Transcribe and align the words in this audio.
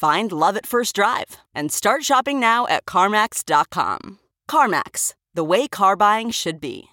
Find 0.00 0.32
love 0.32 0.56
at 0.56 0.64
first 0.64 0.94
drive 0.94 1.36
and 1.54 1.70
start 1.70 2.04
shopping 2.04 2.40
now 2.40 2.66
at 2.68 2.86
CarMax.com. 2.86 4.18
CarMax, 4.50 5.12
the 5.34 5.44
way 5.44 5.68
car 5.68 5.94
buying 5.94 6.30
should 6.30 6.58
be. 6.58 6.88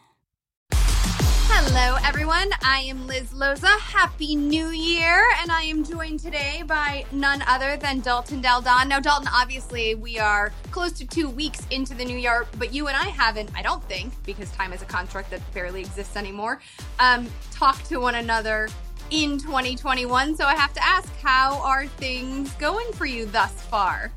Hello, 0.74 1.98
everyone. 2.06 2.50
I 2.62 2.80
am 2.82 3.08
Liz 3.08 3.32
Loza. 3.32 3.80
Happy 3.80 4.36
New 4.36 4.68
Year. 4.72 5.24
And 5.42 5.54
I 5.54 5.62
am 5.62 5.86
joined 5.86 6.20
today 6.20 6.64
by 6.68 7.06
none 7.14 7.42
other 7.48 7.78
than 7.78 8.02
Dalton 8.02 8.42
Del 8.42 8.60
Don. 8.60 8.90
Now, 8.90 9.00
Dalton, 9.00 9.30
obviously, 9.34 9.96
we 9.96 10.20
are 10.20 10.52
close 10.72 10.92
to 10.92 11.08
two 11.08 11.30
weeks 11.30 11.66
into 11.72 11.94
the 11.94 12.04
new 12.04 12.18
year, 12.18 12.46
but 12.58 12.74
you 12.74 12.90
and 12.90 12.98
I 12.98 13.08
haven't, 13.08 13.50
I 13.56 13.62
don't 13.62 13.84
think, 13.86 14.12
because 14.26 14.52
time 14.52 14.74
is 14.74 14.82
a 14.82 14.86
construct 14.86 15.32
that 15.32 15.40
barely 15.54 15.80
exists 15.80 16.18
anymore, 16.18 16.60
um, 17.00 17.26
talked 17.52 17.86
to 17.86 18.00
one 18.00 18.16
another 18.16 18.68
in 19.12 19.38
2021. 19.38 20.36
So 20.36 20.46
I 20.46 20.56
have 20.56 20.74
to 20.74 20.84
ask, 20.84 21.14
how 21.18 21.62
are 21.62 21.88
things 21.88 22.52
going 22.54 22.92
for 22.94 23.06
you 23.06 23.26
thus 23.26 23.52
far? 23.64 24.12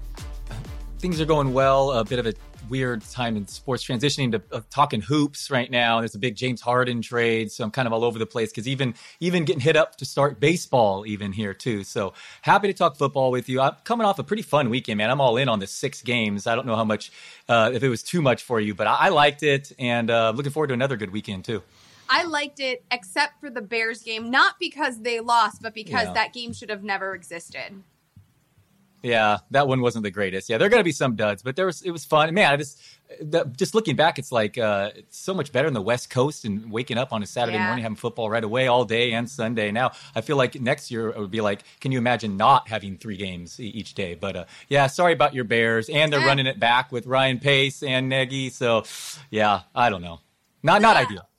Things 0.98 1.20
are 1.20 1.26
going 1.26 1.52
well. 1.52 1.92
A 1.92 2.04
bit 2.04 2.18
of 2.18 2.26
a 2.26 2.34
weird 2.70 3.02
time 3.02 3.36
in 3.36 3.46
sports 3.46 3.84
transitioning 3.84 4.30
to 4.30 4.42
uh, 4.52 4.60
talking 4.70 5.02
hoops 5.02 5.50
right 5.50 5.70
now. 5.70 5.98
There's 5.98 6.14
a 6.14 6.18
big 6.18 6.36
James 6.36 6.60
Harden 6.60 7.02
trade, 7.02 7.50
so 7.50 7.64
I'm 7.64 7.70
kind 7.70 7.86
of 7.86 7.92
all 7.92 8.04
over 8.04 8.18
the 8.18 8.26
place 8.26 8.50
because 8.50 8.68
even 8.68 8.94
even 9.18 9.44
getting 9.44 9.60
hit 9.60 9.76
up 9.76 9.96
to 9.96 10.04
start 10.04 10.40
baseball 10.40 11.04
even 11.06 11.32
here 11.32 11.52
too. 11.52 11.84
So 11.84 12.14
happy 12.42 12.68
to 12.68 12.74
talk 12.74 12.96
football 12.96 13.30
with 13.30 13.48
you. 13.48 13.60
I'm 13.60 13.74
coming 13.84 14.06
off 14.06 14.18
a 14.18 14.24
pretty 14.24 14.42
fun 14.42 14.70
weekend, 14.70 14.98
man. 14.98 15.10
I'm 15.10 15.20
all 15.20 15.36
in 15.36 15.48
on 15.48 15.58
the 15.58 15.66
six 15.66 16.00
games. 16.00 16.46
I 16.46 16.54
don't 16.54 16.66
know 16.66 16.76
how 16.76 16.84
much 16.84 17.10
uh, 17.48 17.70
if 17.74 17.82
it 17.82 17.88
was 17.88 18.02
too 18.02 18.22
much 18.22 18.42
for 18.42 18.60
you, 18.60 18.74
but 18.74 18.86
I, 18.86 18.94
I 18.94 19.08
liked 19.08 19.42
it 19.42 19.72
and 19.78 20.10
uh, 20.10 20.32
looking 20.34 20.52
forward 20.52 20.68
to 20.68 20.74
another 20.74 20.96
good 20.96 21.10
weekend 21.10 21.44
too. 21.44 21.62
I 22.10 22.24
liked 22.24 22.58
it 22.58 22.84
except 22.90 23.40
for 23.40 23.48
the 23.48 23.62
Bears 23.62 24.02
game, 24.02 24.30
not 24.30 24.58
because 24.58 25.00
they 25.00 25.20
lost, 25.20 25.62
but 25.62 25.74
because 25.74 26.06
yeah. 26.06 26.12
that 26.14 26.32
game 26.32 26.52
should 26.52 26.68
have 26.68 26.82
never 26.82 27.14
existed. 27.14 27.84
Yeah, 29.02 29.38
that 29.52 29.66
one 29.66 29.80
wasn't 29.80 30.02
the 30.02 30.10
greatest. 30.10 30.50
Yeah, 30.50 30.58
there 30.58 30.66
are 30.66 30.70
going 30.70 30.80
to 30.80 30.84
be 30.84 30.92
some 30.92 31.16
duds, 31.16 31.42
but 31.42 31.56
there 31.56 31.66
was 31.66 31.82
it 31.82 31.90
was 31.90 32.04
fun. 32.04 32.34
Man, 32.34 32.52
I 32.52 32.56
just 32.56 32.82
just 33.56 33.74
looking 33.74 33.96
back, 33.96 34.18
it's 34.18 34.30
like 34.30 34.58
uh, 34.58 34.90
it's 34.94 35.18
so 35.18 35.32
much 35.32 35.52
better 35.52 35.68
in 35.68 35.72
the 35.72 35.80
West 35.80 36.10
Coast 36.10 36.44
and 36.44 36.70
waking 36.70 36.98
up 36.98 37.12
on 37.12 37.22
a 37.22 37.26
Saturday 37.26 37.56
yeah. 37.56 37.66
morning 37.66 37.82
having 37.82 37.96
football 37.96 38.28
right 38.28 38.44
away 38.44 38.66
all 38.66 38.84
day 38.84 39.12
and 39.12 39.28
Sunday. 39.30 39.70
Now 39.70 39.92
I 40.14 40.20
feel 40.20 40.36
like 40.36 40.60
next 40.60 40.90
year 40.90 41.08
it 41.08 41.18
would 41.18 41.30
be 41.30 41.40
like, 41.40 41.62
can 41.80 41.92
you 41.92 41.98
imagine 41.98 42.36
not 42.36 42.68
having 42.68 42.98
three 42.98 43.16
games 43.16 43.58
each 43.58 43.94
day? 43.94 44.14
But 44.14 44.36
uh, 44.36 44.44
yeah, 44.68 44.86
sorry 44.86 45.14
about 45.14 45.34
your 45.34 45.44
Bears, 45.44 45.88
and 45.88 46.12
they're 46.12 46.26
running 46.26 46.46
it 46.46 46.60
back 46.60 46.92
with 46.92 47.06
Ryan 47.06 47.38
Pace 47.38 47.82
and 47.82 48.08
Nagy. 48.08 48.50
So 48.50 48.84
yeah, 49.30 49.62
I 49.74 49.88
don't 49.88 50.02
know, 50.02 50.20
not 50.62 50.82
not 50.82 50.96
ideal. 50.96 51.29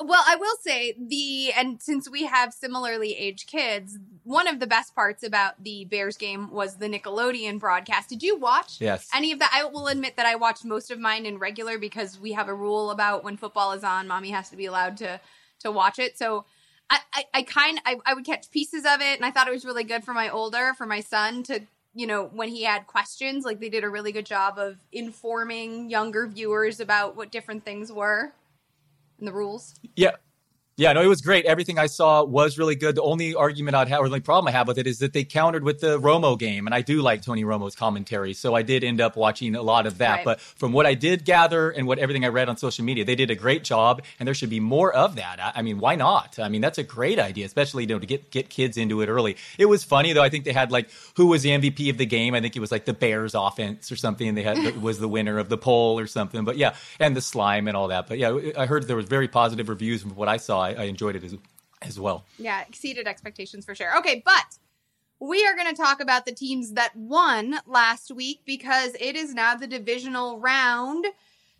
Well, 0.00 0.22
I 0.26 0.36
will 0.36 0.56
say 0.60 0.94
the 0.98 1.52
and 1.52 1.80
since 1.80 2.08
we 2.08 2.24
have 2.24 2.52
similarly 2.52 3.14
aged 3.16 3.46
kids, 3.46 3.98
one 4.24 4.46
of 4.46 4.60
the 4.60 4.66
best 4.66 4.94
parts 4.94 5.22
about 5.22 5.62
the 5.62 5.84
Bears 5.86 6.16
game 6.16 6.50
was 6.50 6.76
the 6.76 6.88
Nickelodeon 6.88 7.58
broadcast. 7.58 8.08
Did 8.08 8.22
you 8.22 8.36
watch 8.36 8.80
yes. 8.80 9.08
any 9.14 9.32
of 9.32 9.38
that? 9.38 9.50
I 9.54 9.64
will 9.64 9.86
admit 9.86 10.16
that 10.16 10.26
I 10.26 10.34
watched 10.34 10.64
most 10.64 10.90
of 10.90 10.98
mine 10.98 11.24
in 11.24 11.38
regular 11.38 11.78
because 11.78 12.20
we 12.20 12.32
have 12.32 12.48
a 12.48 12.54
rule 12.54 12.90
about 12.90 13.24
when 13.24 13.36
football 13.36 13.72
is 13.72 13.84
on, 13.84 14.06
mommy 14.06 14.30
has 14.30 14.50
to 14.50 14.56
be 14.56 14.66
allowed 14.66 14.98
to 14.98 15.20
to 15.60 15.70
watch 15.70 15.98
it. 15.98 16.18
So 16.18 16.44
I, 16.90 16.98
I, 17.14 17.24
I 17.32 17.42
kind 17.42 17.80
I, 17.86 17.96
I 18.04 18.14
would 18.14 18.26
catch 18.26 18.50
pieces 18.50 18.84
of 18.84 19.00
it 19.00 19.16
and 19.16 19.24
I 19.24 19.30
thought 19.30 19.48
it 19.48 19.52
was 19.52 19.64
really 19.64 19.84
good 19.84 20.04
for 20.04 20.12
my 20.12 20.28
older, 20.28 20.74
for 20.76 20.86
my 20.86 21.00
son 21.00 21.42
to 21.44 21.60
you 21.94 22.06
know, 22.06 22.26
when 22.26 22.50
he 22.50 22.62
had 22.62 22.86
questions, 22.86 23.46
like 23.46 23.58
they 23.58 23.70
did 23.70 23.82
a 23.82 23.88
really 23.88 24.12
good 24.12 24.26
job 24.26 24.58
of 24.58 24.76
informing 24.92 25.88
younger 25.88 26.26
viewers 26.26 26.78
about 26.78 27.16
what 27.16 27.32
different 27.32 27.64
things 27.64 27.90
were 27.90 28.34
and 29.18 29.28
the 29.28 29.32
rules? 29.32 29.74
Yeah. 29.94 30.16
Yeah, 30.78 30.92
no, 30.92 31.00
it 31.00 31.06
was 31.06 31.22
great. 31.22 31.46
Everything 31.46 31.78
I 31.78 31.86
saw 31.86 32.22
was 32.22 32.58
really 32.58 32.74
good. 32.74 32.96
The 32.96 33.02
only 33.02 33.34
argument 33.34 33.74
I'd 33.74 33.88
have, 33.88 34.00
or 34.00 34.08
the 34.08 34.12
only 34.12 34.20
problem 34.20 34.46
I 34.46 34.50
have 34.50 34.68
with 34.68 34.76
it 34.76 34.86
is 34.86 34.98
that 34.98 35.14
they 35.14 35.24
countered 35.24 35.64
with 35.64 35.80
the 35.80 35.98
Romo 35.98 36.38
game, 36.38 36.66
and 36.66 36.74
I 36.74 36.82
do 36.82 37.00
like 37.00 37.22
Tony 37.22 37.44
Romo's 37.44 37.74
commentary, 37.74 38.34
so 38.34 38.54
I 38.54 38.60
did 38.60 38.84
end 38.84 39.00
up 39.00 39.16
watching 39.16 39.54
a 39.54 39.62
lot 39.62 39.86
of 39.86 39.96
that. 39.98 40.16
Right. 40.16 40.24
But 40.26 40.40
from 40.40 40.74
what 40.74 40.84
I 40.84 40.92
did 40.92 41.24
gather 41.24 41.70
and 41.70 41.86
what 41.86 41.98
everything 41.98 42.26
I 42.26 42.28
read 42.28 42.50
on 42.50 42.58
social 42.58 42.84
media, 42.84 43.06
they 43.06 43.14
did 43.14 43.30
a 43.30 43.34
great 43.34 43.64
job, 43.64 44.02
and 44.20 44.26
there 44.26 44.34
should 44.34 44.50
be 44.50 44.60
more 44.60 44.92
of 44.92 45.16
that. 45.16 45.40
I, 45.40 45.52
I 45.60 45.62
mean, 45.62 45.78
why 45.78 45.94
not? 45.94 46.38
I 46.38 46.50
mean, 46.50 46.60
that's 46.60 46.76
a 46.76 46.82
great 46.82 47.18
idea, 47.18 47.46
especially 47.46 47.84
you 47.84 47.88
know 47.88 47.98
to 47.98 48.06
get 48.06 48.30
get 48.30 48.50
kids 48.50 48.76
into 48.76 49.00
it 49.00 49.08
early. 49.08 49.38
It 49.56 49.66
was 49.66 49.82
funny 49.82 50.12
though. 50.12 50.22
I 50.22 50.28
think 50.28 50.44
they 50.44 50.52
had 50.52 50.70
like 50.70 50.90
who 51.16 51.28
was 51.28 51.40
the 51.40 51.52
MVP 51.52 51.88
of 51.88 51.96
the 51.96 52.04
game. 52.04 52.34
I 52.34 52.42
think 52.42 52.54
it 52.54 52.60
was 52.60 52.70
like 52.70 52.84
the 52.84 52.92
Bears 52.92 53.34
offense 53.34 53.90
or 53.90 53.96
something. 53.96 54.28
And 54.28 54.36
they 54.36 54.42
had 54.42 54.76
was 54.82 54.98
the 54.98 55.08
winner 55.08 55.38
of 55.38 55.48
the 55.48 55.56
poll 55.56 55.98
or 55.98 56.06
something. 56.06 56.44
But 56.44 56.58
yeah, 56.58 56.74
and 57.00 57.16
the 57.16 57.22
slime 57.22 57.66
and 57.66 57.78
all 57.78 57.88
that. 57.88 58.08
But 58.08 58.18
yeah, 58.18 58.36
I 58.58 58.66
heard 58.66 58.86
there 58.86 58.96
was 58.96 59.06
very 59.06 59.26
positive 59.26 59.70
reviews 59.70 60.02
from 60.02 60.14
what 60.14 60.28
I 60.28 60.36
saw. 60.36 60.65
I, 60.66 60.82
I 60.82 60.84
enjoyed 60.84 61.16
it 61.16 61.24
as 61.24 61.36
as 61.82 62.00
well. 62.00 62.24
Yeah, 62.38 62.62
exceeded 62.66 63.06
expectations 63.06 63.64
for 63.64 63.74
sure. 63.74 63.96
Okay, 63.98 64.22
but 64.24 64.58
we 65.20 65.46
are 65.46 65.54
going 65.54 65.74
to 65.74 65.80
talk 65.80 66.00
about 66.00 66.26
the 66.26 66.32
teams 66.32 66.72
that 66.72 66.94
won 66.94 67.56
last 67.66 68.10
week 68.10 68.40
because 68.44 68.94
it 69.00 69.16
is 69.16 69.34
now 69.34 69.54
the 69.54 69.66
divisional 69.66 70.38
round. 70.38 71.06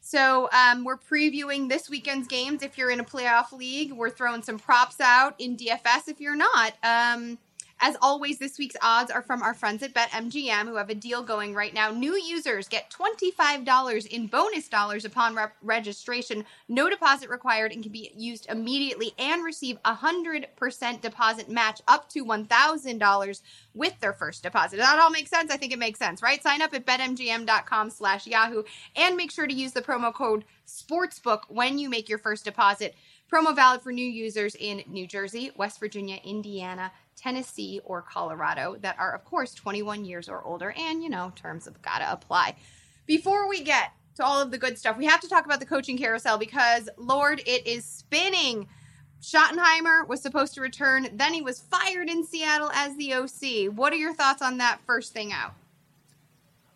So 0.01 0.49
um, 0.53 0.85
we're 0.85 0.99
previewing 0.99 1.69
this 1.69 1.91
weekend's 1.91 2.29
games. 2.29 2.63
If 2.63 2.79
you're 2.79 2.91
in 2.91 3.01
a 3.01 3.05
playoff 3.05 3.53
league, 3.53 3.93
we're 3.93 4.11
throwing 4.11 4.43
some 4.43 4.59
props 4.59 5.01
out 5.01 5.35
in 5.39 5.57
DFS. 5.57 6.09
If 6.09 6.21
you're 6.21 6.37
not, 6.37 6.75
um, 6.83 7.39
as 7.81 7.97
always, 8.01 8.39
this 8.39 8.59
week's 8.59 8.77
odds 8.81 9.11
are 9.11 9.21
from 9.21 9.43
our 9.43 9.53
friends 9.53 9.83
at 9.83 9.93
BetMGM 9.93 10.65
who 10.65 10.77
have 10.77 10.89
a 10.89 10.95
deal 10.95 11.23
going 11.23 11.55
right 11.55 11.75
now. 11.75 11.91
New 11.91 12.15
users 12.15 12.69
get 12.69 12.91
$25 12.91 14.07
in 14.07 14.27
bonus 14.29 14.69
dollars 14.69 15.05
upon 15.05 15.35
re- 15.35 15.47
registration. 15.63 16.45
No 16.69 16.89
deposit 16.89 17.29
required 17.29 17.73
and 17.73 17.83
can 17.83 17.93
be 17.93 18.11
used 18.17 18.47
immediately 18.49 19.13
and 19.19 19.45
receive 19.45 19.77
a 19.85 19.95
100% 19.95 21.01
deposit 21.03 21.51
match 21.51 21.83
up 21.87 22.09
to 22.11 22.25
$1,000 22.25 23.43
with 23.75 24.01
their 24.01 24.15
first 24.15 24.43
deposit. 24.43 24.79
That 24.79 24.99
all 24.99 25.11
makes 25.11 25.31
sense? 25.31 25.51
I 25.51 25.59
think 25.59 25.73
it 25.73 25.79
makes 25.79 25.99
sense, 25.99 26.23
right? 26.23 26.43
Sign 26.43 26.63
up 26.63 26.73
at 26.73 26.87
betmgm.com 26.87 27.91
slash 27.91 28.27
yahoo 28.27 28.63
and 28.97 29.17
make 29.17 29.31
sure 29.31 29.47
to 29.47 29.55
use 29.55 29.73
the 29.73 29.83
promo 29.83 30.15
code 30.15 30.45
SPORTSBOOK 30.67 31.43
when 31.49 31.79
you 31.79 31.91
make 31.91 32.09
your 32.09 32.19
first 32.19 32.45
deposit. 32.45 32.95
Promo 33.31 33.55
valid 33.55 33.83
for 33.83 33.93
new 33.93 34.07
users 34.07 34.55
in 34.55 34.85
New 34.87 35.07
Jersey, 35.07 35.51
West 35.57 35.81
Virginia, 35.81 36.21
Indiana, 36.25 36.93
Tennessee, 37.17 37.81
or 37.85 38.03
Colorado 38.03 38.77
that 38.81 38.99
are, 38.99 39.15
of 39.15 39.25
course, 39.25 39.55
21 39.55 40.05
years 40.05 40.29
or 40.29 40.45
older. 40.45 40.75
And, 40.77 41.03
you 41.03 41.09
know, 41.09 41.33
terms 41.35 41.65
have 41.65 41.81
got 41.83 41.99
to 41.99 42.13
apply. 42.13 42.57
Before 43.07 43.49
we 43.49 43.63
get 43.63 43.93
to 44.17 44.25
all 44.25 44.41
of 44.41 44.51
the 44.51 44.59
good 44.59 44.79
stuff, 44.79 44.97
we 44.97 45.07
have 45.07 45.21
to 45.21 45.29
talk 45.29 45.45
about 45.45 45.61
the 45.61 45.67
coaching 45.67 45.99
carousel 45.99 46.39
because, 46.39 46.89
Lord, 46.97 47.41
it 47.47 47.67
is 47.67 47.85
spinning. 47.85 48.69
Schottenheimer 49.23 50.07
was 50.07 50.21
supposed 50.21 50.55
to 50.55 50.61
return, 50.61 51.09
then 51.15 51.33
he 51.33 51.43
was 51.43 51.61
fired 51.61 52.09
in 52.09 52.25
Seattle 52.25 52.71
as 52.73 52.97
the 52.97 53.15
OC. 53.15 53.73
What 53.75 53.93
are 53.93 53.97
your 53.97 54.15
thoughts 54.15 54.43
on 54.43 54.59
that 54.59 54.81
first 54.87 55.13
thing 55.13 55.33
out? 55.33 55.55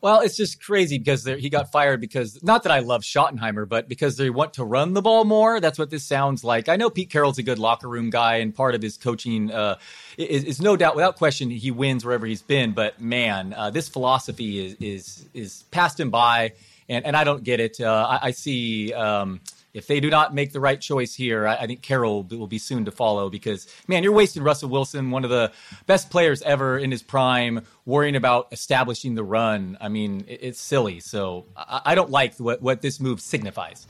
Well, 0.02 0.20
it's 0.23 0.37
just 0.37 0.62
crazy 0.62 0.97
because 0.97 1.25
he 1.26 1.50
got 1.50 1.70
fired 1.70 2.00
because 2.00 2.43
not 2.43 2.62
that 2.62 2.73
I 2.73 2.79
love 2.79 3.02
Schottenheimer, 3.02 3.69
but 3.69 3.87
because 3.87 4.17
they 4.17 4.31
want 4.31 4.55
to 4.55 4.64
run 4.64 4.94
the 4.94 5.02
ball 5.02 5.25
more. 5.25 5.61
That's 5.61 5.79
what 5.79 5.91
this 5.91 6.05
sounds 6.05 6.43
like. 6.43 6.70
I 6.70 6.76
know 6.76 6.88
Pete 6.88 7.11
Carroll's 7.11 7.37
a 7.37 7.43
good 7.43 7.58
locker 7.58 7.87
room 7.87 8.08
guy, 8.08 8.37
and 8.37 8.55
part 8.55 8.75
of 8.75 8.81
his 8.81 8.97
coaching 8.97 9.50
uh, 9.50 9.76
is, 10.17 10.44
is, 10.44 10.61
no 10.61 10.75
doubt, 10.75 10.97
without 10.97 11.17
question, 11.17 11.50
he 11.50 11.70
wins 11.70 12.02
wherever 12.02 12.25
he's 12.25 12.41
been. 12.41 12.73
But 12.73 12.99
man, 12.99 13.52
uh, 13.55 13.70
this 13.70 13.91
philosophy 13.91 14.64
is 14.64 14.76
is 14.81 15.26
is 15.35 15.64
passed 15.70 16.00
him 16.00 16.08
by, 16.08 16.53
and 16.88 17.05
and 17.05 17.14
I 17.14 17.25
don't 17.25 17.44
get 17.44 17.61
it. 17.61 17.79
Uh, 17.79 18.06
I, 18.08 18.29
I, 18.29 18.31
see. 18.31 18.94
Um, 18.94 19.41
if 19.72 19.87
they 19.87 20.00
do 20.00 20.11
not 20.11 20.34
make 20.34 20.52
the 20.52 20.61
right 20.61 20.81
choice 20.81 21.14
here, 21.14 21.46
I, 21.46 21.56
I 21.56 21.67
think 21.67 21.82
Carroll 21.82 22.25
will 22.25 22.46
be 22.46 22.58
soon 22.58 22.84
to 22.87 22.90
follow 22.90 23.31
because, 23.31 23.67
man, 23.87 24.02
you're 24.02 24.12
wasting 24.12 24.43
Russell 24.43 24.69
Wilson, 24.69 25.11
one 25.11 25.25
of 25.25 25.31
the 25.31 25.52
best 25.87 26.11
players 26.11 26.43
ever 26.43 26.78
in 26.78 26.90
his 26.90 27.02
prime, 27.02 27.64
worrying 27.84 28.17
about 28.17 28.49
establishing 28.52 29.14
the 29.14 29.25
run. 29.25 29.78
I 29.81 29.88
mean, 29.88 30.25
it, 30.26 30.40
it's 30.43 30.61
silly. 30.61 31.00
So 31.00 31.46
I, 31.56 31.82
I 31.87 31.94
don't 31.94 32.11
like 32.11 32.37
what, 32.37 32.61
what 32.62 32.82
this 32.82 33.00
move 33.00 33.20
signifies. 33.20 33.87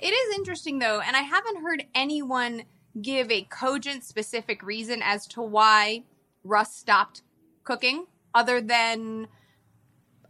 It 0.00 0.10
is 0.10 0.34
interesting, 0.36 0.78
though, 0.78 1.00
and 1.00 1.16
I 1.16 1.22
haven't 1.22 1.62
heard 1.62 1.84
anyone 1.94 2.64
give 3.00 3.30
a 3.30 3.42
cogent, 3.42 4.04
specific 4.04 4.62
reason 4.62 5.02
as 5.02 5.26
to 5.28 5.42
why 5.42 6.04
Russ 6.44 6.74
stopped 6.74 7.22
cooking 7.64 8.06
other 8.34 8.60
than 8.60 9.28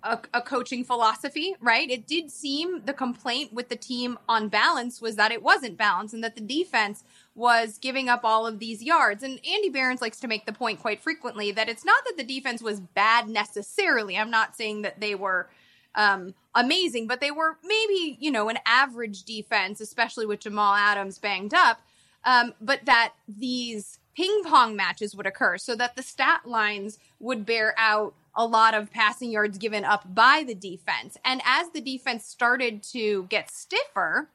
a, 0.05 0.19
a, 0.35 0.43
coaching 0.43 0.85
philosophy, 0.85 1.57
right? 1.61 1.91
It 1.91 2.07
did 2.07 2.31
seem 2.31 2.83
the 2.85 2.93
complaint 2.93 3.53
with 3.53 3.71
the 3.71 3.77
team 3.77 4.19
on 4.29 4.49
balance 4.49 5.01
was 5.01 5.17
that 5.17 5.33
it 5.33 5.43
wasn't 5.43 5.79
balanced 5.79 6.13
and 6.13 6.23
that 6.23 6.35
the 6.35 6.43
defense 6.43 7.05
was 7.35 7.79
giving 7.79 8.09
up 8.09 8.21
all 8.23 8.47
of 8.47 8.59
these 8.59 8.83
yards. 8.83 9.23
And 9.23 9.41
Andy 9.49 9.71
Behrens 9.71 10.03
likes 10.03 10.21
to 10.21 10.29
make 10.29 10.45
the 10.45 10.53
point 10.53 10.81
quite 10.81 11.01
frequently 11.01 11.51
that 11.53 11.71
it's 11.71 11.85
not 11.85 12.05
that 12.05 12.19
the 12.19 12.23
defense 12.23 12.63
was 12.63 12.81
bad 12.81 13.29
necessarily. 13.29 14.17
I'm 14.17 14.31
not 14.31 14.55
saying 14.55 14.83
that 14.83 15.01
they 15.01 15.15
were 15.15 15.49
um, 15.95 16.35
amazing, 16.55 17.07
but 17.07 17.21
they 17.21 17.31
were 17.31 17.57
maybe, 17.65 18.19
you 18.21 18.31
know, 18.31 18.51
an 18.51 18.59
average 18.67 19.25
defense, 19.25 19.81
especially 19.81 20.27
with 20.27 20.41
Jamal 20.41 20.75
Adams 20.75 21.19
banged 21.19 21.55
up. 21.55 21.81
Um, 22.25 22.53
but 22.61 22.85
that 22.85 23.15
these 23.27 23.99
ping 24.15 24.43
pong 24.45 24.77
matches 24.77 25.15
would 25.15 25.27
occur 25.27 25.59
so 25.59 25.75
that 25.77 25.97
the 25.97 26.03
stat 26.03 26.43
lines 26.47 26.99
would 27.21 27.47
bear 27.47 27.75
out 27.79 28.15
a 28.37 28.47
lot 28.47 28.75
of 28.75 28.91
passing 28.91 29.31
yards 29.31 29.59
given 29.59 29.85
up 29.85 30.15
by 30.15 30.45
the 30.47 30.55
defense. 30.55 31.17
And 31.25 31.41
as 31.45 31.71
the 31.71 31.81
defense 31.81 32.27
started 32.27 32.83
to 32.93 33.27
get 33.29 33.51
stiffer, 33.51 34.31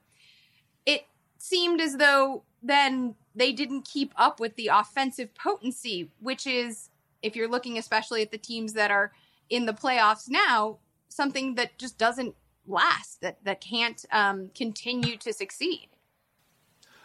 it 0.85 1.05
seemed 1.37 1.81
as 1.81 1.97
though 1.97 2.43
then 2.63 3.15
they 3.35 3.51
didn't 3.51 3.85
keep 3.85 4.13
up 4.15 4.39
with 4.39 4.55
the 4.55 4.67
offensive 4.67 5.33
potency, 5.35 6.11
which 6.19 6.47
is, 6.47 6.89
if 7.21 7.35
you're 7.35 7.49
looking 7.49 7.77
especially 7.77 8.21
at 8.21 8.31
the 8.31 8.37
teams 8.37 8.73
that 8.73 8.91
are 8.91 9.11
in 9.49 9.65
the 9.65 9.73
playoffs 9.73 10.29
now, 10.29 10.77
something 11.09 11.55
that 11.55 11.77
just 11.77 11.97
doesn't 11.97 12.35
last, 12.67 13.21
that, 13.21 13.43
that 13.43 13.61
can't 13.61 14.05
um, 14.11 14.49
continue 14.55 15.17
to 15.17 15.33
succeed. 15.33 15.89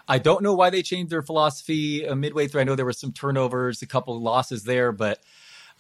I 0.07 0.19
don't 0.19 0.43
know 0.43 0.55
why 0.55 0.71
they 0.71 0.83
changed 0.83 1.11
their 1.11 1.23
philosophy 1.23 2.07
uh, 2.07 2.15
midway 2.15 2.47
through. 2.47 2.61
I 2.61 2.65
know 2.65 2.75
there 2.75 2.85
were 2.85 2.93
some 2.93 3.13
turnovers, 3.13 3.81
a 3.81 3.87
couple 3.87 4.21
losses 4.21 4.65
there, 4.65 4.93
but 4.93 5.21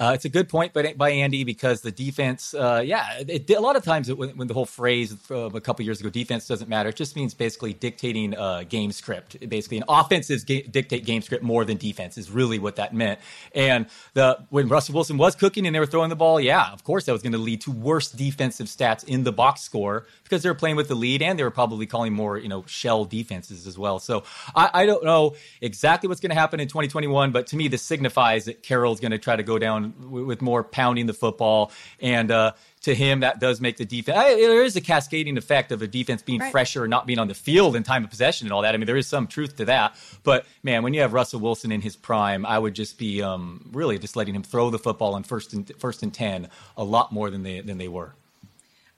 uh, 0.01 0.11
it's 0.13 0.25
a 0.25 0.29
good 0.29 0.49
point 0.49 0.73
by, 0.73 0.93
by 0.97 1.11
Andy 1.11 1.45
because 1.45 1.81
the 1.81 1.93
defense, 1.93 2.53
uh, 2.53 2.83
yeah, 2.85 3.23
it, 3.29 3.49
a 3.49 3.61
lot 3.61 3.77
of 3.77 3.85
times 3.85 4.09
it, 4.09 4.19
when, 4.19 4.31
when, 4.31 4.49
the 4.49 4.55
whole 4.55 4.67
phrase 4.67 5.15
of 5.31 5.55
a 5.55 5.61
couple 5.61 5.85
years 5.85 6.01
ago, 6.01 6.11
defense 6.11 6.49
doesn't 6.49 6.69
matter, 6.69 6.89
it 6.89 6.97
just 6.97 7.15
means 7.15 7.33
basically 7.33 7.73
dictating 7.73 8.37
uh, 8.37 8.65
game 8.69 8.91
script. 8.91 9.49
Basically, 9.49 9.77
an 9.77 9.85
offenses 9.89 10.43
ga- 10.43 10.63
dictate 10.63 11.05
game 11.05 11.23
script 11.23 11.45
more 11.45 11.65
than 11.65 11.77
defense 11.77 12.19
is 12.19 12.29
really 12.29 12.59
what 12.59 12.75
that 12.75 12.93
meant. 12.93 13.21
And 13.55 13.87
the 14.15 14.45
when 14.51 14.67
Russell 14.67 14.97
Wilson 14.97 15.17
was 15.17 15.37
cooking 15.37 15.65
and 15.65 15.73
they 15.73 15.79
were 15.79 15.87
throwing 15.87 16.11
the 16.11 16.17
ball, 16.17 16.41
yeah, 16.41 16.73
of 16.73 16.83
course 16.83 17.05
that 17.05 17.13
was 17.13 17.23
going 17.23 17.33
to 17.33 17.39
lead 17.39 17.61
to 17.61 17.71
worse 17.71 18.11
defensive 18.11 18.67
stats 18.67 19.05
in 19.05 19.23
the 19.23 19.33
box 19.33 19.61
score 19.61 20.07
because 20.25 20.43
they 20.43 20.49
were 20.49 20.57
playing 20.57 20.75
with 20.75 20.89
the 20.89 20.97
lead 20.97 21.23
and 21.23 21.39
they 21.39 21.45
were 21.45 21.53
probably 21.53 21.87
calling 21.87 22.13
more, 22.13 22.37
you 22.37 22.49
know, 22.49 22.65
shell 22.67 23.05
defenses 23.05 23.65
as 23.65 23.79
well. 23.79 24.01
So 24.01 24.25
I, 24.57 24.71
I 24.75 24.87
don't 24.87 25.05
know 25.05 25.37
exactly 25.61 26.09
what's 26.09 26.21
going 26.21 26.31
to 26.31 26.37
happen 26.37 26.59
in 26.59 26.67
2021, 26.67 27.31
but 27.31 27.47
to 27.49 27.57
me, 27.57 27.69
this 27.69 27.83
signifies 27.83 28.47
that 28.47 28.65
Carroll's 28.65 28.99
going 28.99 29.13
to 29.13 29.19
try 29.19 29.37
to 29.37 29.45
go 29.45 29.57
down 29.57 29.84
with 29.85 30.43
more 30.43 30.65
pounding 30.65 31.07
the 31.07 31.13
football. 31.13 31.73
And 32.01 32.31
uh, 32.31 32.53
to 32.83 32.95
him, 32.95 33.21
that 33.21 33.41
does 33.41 33.61
make 33.61 33.77
the 33.77 33.85
defense. 33.85 34.19
I, 34.19 34.35
there 34.35 34.65
is 34.65 34.77
a 34.77 34.81
cascading 34.81 35.37
effect 35.39 35.73
of 35.73 35.83
a 35.83 35.87
defense 35.87 36.23
being 36.23 36.41
right. 36.41 36.53
fresher 36.53 36.85
and 36.85 36.91
not 36.91 37.07
being 37.07 37.19
on 37.19 37.29
the 37.29 37.35
field 37.35 37.77
in 37.77 37.83
time 37.83 38.05
of 38.05 38.11
possession 38.11 38.47
and 38.47 38.53
all 38.53 38.63
that. 38.63 38.75
I 38.75 38.79
mean, 38.79 38.87
there 38.87 38.97
is 38.97 39.07
some 39.07 39.27
truth 39.27 39.57
to 39.57 39.65
that. 39.67 39.97
But 40.23 40.47
man, 40.63 40.83
when 40.83 40.95
you 40.95 41.01
have 41.01 41.13
Russell 41.13 41.41
Wilson 41.41 41.73
in 41.73 41.81
his 41.81 41.97
prime, 41.97 42.45
I 42.45 42.59
would 42.59 42.75
just 42.75 42.99
be 42.99 43.23
um, 43.23 43.71
really 43.73 43.99
just 43.99 44.17
letting 44.17 44.35
him 44.35 44.43
throw 44.43 44.71
the 44.71 44.79
football 44.79 45.17
in 45.17 45.23
first 45.23 45.53
and 45.53 45.71
first 45.79 46.03
and 46.03 46.13
ten 46.13 46.49
a 46.77 46.85
lot 46.85 47.13
more 47.13 47.31
than 47.31 47.43
they 47.43 47.61
than 47.61 47.79
they 47.79 47.89
were. 47.89 48.15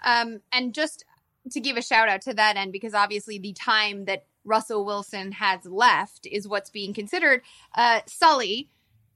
Um, 0.05 0.41
and 0.53 0.75
just 0.75 1.05
to 1.53 1.61
give 1.61 1.77
a 1.77 1.83
shout 1.83 2.09
out 2.09 2.23
to 2.23 2.35
that 2.35 2.57
end, 2.57 2.73
because 2.73 2.95
obviously 2.95 3.39
the 3.39 3.53
time 3.53 4.07
that 4.07 4.27
Russell 4.45 4.85
Wilson 4.85 5.33
has 5.33 5.65
left 5.65 6.27
is 6.27 6.47
what's 6.47 6.71
being 6.71 6.95
considered. 6.95 7.43
Uh, 7.75 8.01
Sully 8.07 8.69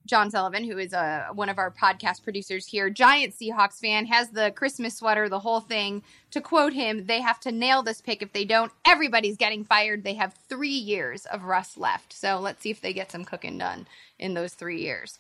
John 0.06 0.30
Sullivan, 0.30 0.64
who 0.64 0.78
is 0.78 0.92
a 0.92 1.28
uh, 1.30 1.32
one 1.34 1.48
of 1.48 1.58
our 1.58 1.70
podcast 1.70 2.22
producers 2.22 2.66
here, 2.66 2.90
giant 2.90 3.34
Seahawks 3.34 3.78
fan, 3.80 4.06
has 4.06 4.30
the 4.30 4.50
Christmas 4.50 4.96
sweater, 4.96 5.28
the 5.28 5.40
whole 5.40 5.60
thing. 5.60 6.02
To 6.32 6.40
quote 6.40 6.72
him, 6.72 7.06
they 7.06 7.20
have 7.20 7.40
to 7.40 7.52
nail 7.52 7.82
this 7.82 8.00
pick. 8.00 8.22
If 8.22 8.32
they 8.32 8.44
don't, 8.44 8.72
everybody's 8.84 9.36
getting 9.36 9.64
fired. 9.64 10.02
They 10.02 10.14
have 10.14 10.34
three 10.48 10.68
years 10.68 11.26
of 11.26 11.44
Russ 11.44 11.76
left. 11.76 12.12
So 12.12 12.38
let's 12.38 12.62
see 12.62 12.70
if 12.70 12.80
they 12.80 12.92
get 12.92 13.12
some 13.12 13.24
cooking 13.24 13.58
done 13.58 13.86
in 14.18 14.34
those 14.34 14.54
three 14.54 14.80
years. 14.80 15.18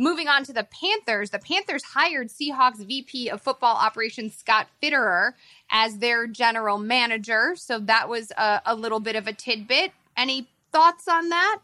Moving 0.00 0.28
on 0.28 0.44
to 0.44 0.52
the 0.52 0.62
Panthers, 0.62 1.30
the 1.30 1.40
Panthers 1.40 1.82
hired 1.82 2.28
Seahawks 2.28 2.86
VP 2.86 3.30
of 3.30 3.42
Football 3.42 3.74
Operations 3.74 4.36
Scott 4.36 4.68
Fitterer 4.80 5.32
as 5.72 5.98
their 5.98 6.28
general 6.28 6.78
manager. 6.78 7.54
So 7.56 7.80
that 7.80 8.08
was 8.08 8.30
a, 8.38 8.62
a 8.64 8.76
little 8.76 9.00
bit 9.00 9.16
of 9.16 9.26
a 9.26 9.32
tidbit. 9.32 9.90
Any 10.16 10.48
thoughts 10.70 11.08
on 11.08 11.30
that? 11.30 11.58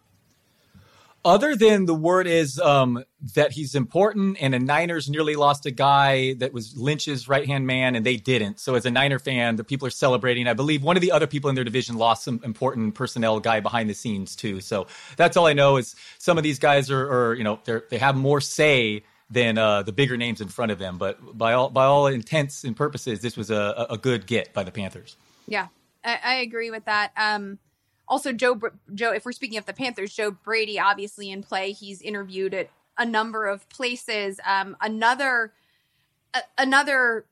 Other 1.24 1.56
than 1.56 1.86
the 1.86 1.94
word 1.94 2.26
is 2.26 2.58
um, 2.60 3.04
that 3.34 3.52
he's 3.52 3.74
important, 3.74 4.36
and 4.40 4.52
the 4.52 4.58
Niners 4.58 5.08
nearly 5.08 5.36
lost 5.36 5.66
a 5.66 5.70
guy 5.70 6.34
that 6.34 6.52
was 6.52 6.76
Lynch's 6.76 7.28
right 7.28 7.46
hand 7.46 7.66
man, 7.66 7.94
and 7.94 8.04
they 8.04 8.16
didn't. 8.16 8.60
So, 8.60 8.74
as 8.74 8.86
a 8.86 8.90
Niner 8.90 9.18
fan, 9.18 9.56
the 9.56 9.64
people 9.64 9.86
are 9.86 9.90
celebrating. 9.90 10.46
I 10.46 10.54
believe 10.54 10.82
one 10.82 10.96
of 10.96 11.00
the 11.00 11.12
other 11.12 11.26
people 11.26 11.48
in 11.50 11.54
their 11.54 11.64
division 11.64 11.96
lost 11.96 12.24
some 12.24 12.40
important 12.44 12.94
personnel 12.94 13.40
guy 13.40 13.60
behind 13.60 13.88
the 13.90 13.94
scenes 13.94 14.36
too. 14.36 14.60
So 14.60 14.86
that's 15.16 15.36
all 15.36 15.46
I 15.46 15.52
know 15.52 15.76
is 15.76 15.94
some 16.18 16.38
of 16.38 16.44
these 16.44 16.58
guys 16.58 16.90
are, 16.90 17.30
are 17.30 17.34
you 17.34 17.44
know, 17.44 17.60
they 17.64 17.80
they 17.90 17.98
have 17.98 18.16
more 18.16 18.40
say 18.40 19.04
than 19.30 19.58
uh, 19.58 19.82
the 19.82 19.92
bigger 19.92 20.16
names 20.16 20.40
in 20.40 20.48
front 20.48 20.72
of 20.72 20.78
them. 20.78 20.98
But 20.98 21.36
by 21.36 21.54
all 21.54 21.70
by 21.70 21.84
all 21.84 22.06
intents 22.06 22.64
and 22.64 22.76
purposes, 22.76 23.20
this 23.20 23.36
was 23.36 23.50
a, 23.50 23.86
a 23.90 23.98
good 23.98 24.26
get 24.26 24.52
by 24.52 24.62
the 24.64 24.70
Panthers. 24.70 25.16
Yeah, 25.46 25.68
I, 26.04 26.18
I 26.22 26.34
agree 26.36 26.70
with 26.70 26.84
that. 26.86 27.12
Um, 27.16 27.58
also 28.08 28.32
Joe 28.32 28.60
Joe 28.94 29.12
if 29.12 29.24
we're 29.24 29.32
speaking 29.32 29.58
of 29.58 29.66
the 29.66 29.72
Panthers, 29.72 30.14
Joe 30.14 30.30
Brady 30.30 30.78
obviously 30.78 31.30
in 31.30 31.42
play. 31.42 31.72
He's 31.72 32.02
interviewed 32.02 32.54
at 32.54 32.70
a 32.98 33.04
number 33.04 33.46
of 33.46 33.68
places. 33.68 34.40
Um, 34.46 34.76
another 34.80 35.52
a, 36.32 36.40
another 36.58 37.26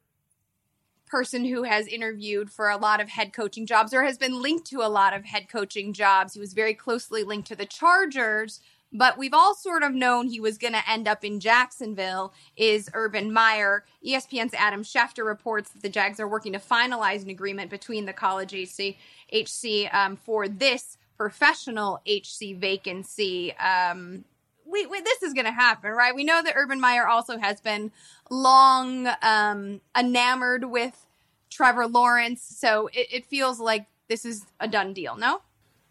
person 1.06 1.44
who 1.44 1.64
has 1.64 1.86
interviewed 1.86 2.50
for 2.50 2.70
a 2.70 2.76
lot 2.78 2.98
of 2.98 3.10
head 3.10 3.34
coaching 3.34 3.66
jobs 3.66 3.92
or 3.92 4.02
has 4.02 4.16
been 4.16 4.40
linked 4.40 4.66
to 4.66 4.80
a 4.80 4.88
lot 4.88 5.12
of 5.12 5.26
head 5.26 5.46
coaching 5.46 5.92
jobs. 5.92 6.32
He 6.32 6.40
was 6.40 6.54
very 6.54 6.72
closely 6.72 7.22
linked 7.22 7.48
to 7.48 7.56
the 7.56 7.66
Chargers, 7.66 8.60
but 8.92 9.16
we've 9.16 9.34
all 9.34 9.54
sort 9.54 9.82
of 9.82 9.94
known 9.94 10.28
he 10.28 10.40
was 10.40 10.58
going 10.58 10.74
to 10.74 10.90
end 10.90 11.08
up 11.08 11.24
in 11.24 11.40
Jacksonville 11.40 12.32
is 12.56 12.90
Urban 12.92 13.32
Meyer. 13.32 13.84
ESPN's 14.06 14.54
Adam 14.54 14.82
Schefter 14.82 15.24
reports 15.24 15.70
that 15.70 15.82
the 15.82 15.88
Jags 15.88 16.20
are 16.20 16.28
working 16.28 16.52
to 16.52 16.58
finalize 16.58 17.22
an 17.22 17.30
agreement 17.30 17.70
between 17.70 18.04
the 18.04 18.12
college 18.12 18.52
HC 18.52 18.96
HC 19.32 19.88
um, 19.92 20.16
for 20.16 20.46
this 20.48 20.98
professional 21.16 22.00
HC 22.06 22.56
vacancy. 22.56 23.54
Um, 23.56 24.24
we, 24.66 24.86
we, 24.86 25.00
this 25.00 25.22
is 25.22 25.32
going 25.32 25.44
to 25.46 25.52
happen, 25.52 25.90
right? 25.92 26.14
We 26.14 26.24
know 26.24 26.42
that 26.42 26.54
Urban 26.56 26.80
Meyer 26.80 27.06
also 27.06 27.38
has 27.38 27.60
been 27.60 27.92
long 28.30 29.08
um, 29.22 29.80
enamored 29.96 30.64
with 30.64 31.06
Trevor 31.50 31.86
Lawrence, 31.86 32.42
so 32.42 32.88
it, 32.92 33.08
it 33.12 33.26
feels 33.26 33.60
like 33.60 33.86
this 34.08 34.24
is 34.24 34.46
a 34.60 34.68
done 34.68 34.92
deal. 34.92 35.16
No. 35.16 35.42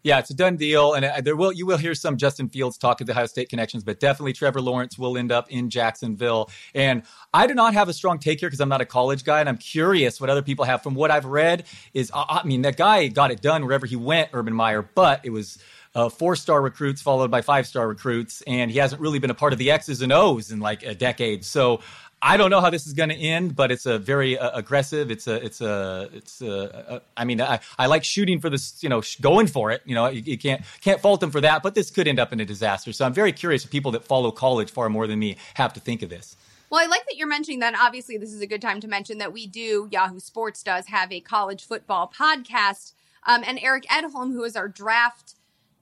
Yeah, 0.04 0.18
it's 0.18 0.30
a 0.30 0.34
done 0.34 0.56
deal, 0.56 0.94
and 0.94 1.04
uh, 1.04 1.20
there 1.20 1.36
will 1.36 1.52
you 1.52 1.64
will 1.64 1.76
hear 1.76 1.94
some 1.94 2.16
Justin 2.16 2.48
Fields 2.48 2.76
talk 2.76 3.00
at 3.00 3.06
the 3.06 3.12
Ohio 3.12 3.26
State 3.26 3.48
connections, 3.48 3.84
but 3.84 4.00
definitely 4.00 4.32
Trevor 4.32 4.60
Lawrence 4.60 4.98
will 4.98 5.16
end 5.16 5.30
up 5.30 5.48
in 5.48 5.70
Jacksonville. 5.70 6.50
And 6.74 7.04
I 7.32 7.46
do 7.46 7.54
not 7.54 7.74
have 7.74 7.88
a 7.88 7.92
strong 7.92 8.18
take 8.18 8.40
here 8.40 8.48
because 8.48 8.60
I'm 8.60 8.68
not 8.68 8.80
a 8.80 8.86
college 8.86 9.22
guy, 9.22 9.38
and 9.38 9.48
I'm 9.48 9.58
curious 9.58 10.20
what 10.20 10.28
other 10.28 10.42
people 10.42 10.64
have. 10.64 10.82
From 10.82 10.94
what 10.94 11.12
I've 11.12 11.24
read, 11.24 11.64
is 11.94 12.10
uh, 12.12 12.24
I 12.28 12.44
mean 12.44 12.62
that 12.62 12.76
guy 12.76 13.06
got 13.08 13.30
it 13.30 13.40
done 13.40 13.64
wherever 13.64 13.86
he 13.86 13.94
went, 13.94 14.30
Urban 14.32 14.54
Meyer, 14.54 14.82
but 14.82 15.20
it 15.24 15.30
was. 15.30 15.58
Uh, 15.94 16.08
four 16.08 16.34
star 16.34 16.62
recruits 16.62 17.02
followed 17.02 17.30
by 17.30 17.42
five 17.42 17.66
star 17.66 17.86
recruits, 17.86 18.42
and 18.46 18.70
he 18.70 18.78
hasn't 18.78 18.98
really 18.98 19.18
been 19.18 19.28
a 19.28 19.34
part 19.34 19.52
of 19.52 19.58
the 19.58 19.70
X's 19.70 20.00
and 20.00 20.10
O's 20.10 20.50
in 20.50 20.58
like 20.58 20.82
a 20.84 20.94
decade. 20.94 21.44
So 21.44 21.80
I 22.24 22.36
don't 22.36 22.50
know 22.50 22.60
how 22.60 22.70
this 22.70 22.86
is 22.86 22.92
going 22.92 23.08
to 23.08 23.16
end, 23.16 23.56
but 23.56 23.72
it's 23.72 23.84
a 23.84 23.98
very 23.98 24.38
uh, 24.38 24.56
aggressive. 24.56 25.10
It's 25.10 25.26
a, 25.26 25.44
it's 25.44 25.60
a, 25.60 26.08
it's 26.12 26.40
a. 26.40 26.84
a 26.88 27.02
I 27.16 27.24
mean, 27.24 27.40
I, 27.40 27.58
I 27.76 27.86
like 27.86 28.04
shooting 28.04 28.40
for 28.40 28.48
this, 28.48 28.80
you 28.80 28.88
know, 28.88 29.00
sh- 29.00 29.16
going 29.16 29.48
for 29.48 29.72
it. 29.72 29.82
You 29.84 29.96
know, 29.96 30.06
you, 30.06 30.22
you, 30.24 30.38
can't 30.38 30.62
can't 30.80 31.00
fault 31.00 31.20
them 31.20 31.32
for 31.32 31.40
that, 31.40 31.64
but 31.64 31.74
this 31.74 31.90
could 31.90 32.06
end 32.06 32.20
up 32.20 32.32
in 32.32 32.38
a 32.38 32.44
disaster. 32.44 32.92
So 32.92 33.04
I'm 33.04 33.12
very 33.12 33.32
curious. 33.32 33.64
People 33.64 33.90
that 33.92 34.04
follow 34.04 34.30
college 34.30 34.70
far 34.70 34.88
more 34.88 35.08
than 35.08 35.18
me 35.18 35.36
have 35.54 35.72
to 35.72 35.80
think 35.80 36.02
of 36.02 36.10
this. 36.10 36.36
Well, 36.70 36.80
I 36.80 36.86
like 36.86 37.04
that 37.06 37.16
you're 37.16 37.26
mentioning 37.26 37.58
that. 37.58 37.74
Obviously, 37.76 38.16
this 38.18 38.32
is 38.32 38.40
a 38.40 38.46
good 38.46 38.62
time 38.62 38.78
to 38.80 38.88
mention 38.88 39.18
that 39.18 39.32
we 39.32 39.48
do 39.48 39.88
Yahoo 39.90 40.20
Sports 40.20 40.62
does 40.62 40.86
have 40.86 41.10
a 41.10 41.20
college 41.20 41.66
football 41.66 42.12
podcast, 42.16 42.92
um, 43.26 43.42
and 43.44 43.58
Eric 43.60 43.84
Edholm, 43.86 44.32
who 44.32 44.44
is 44.44 44.54
our 44.54 44.68
draft 44.68 45.34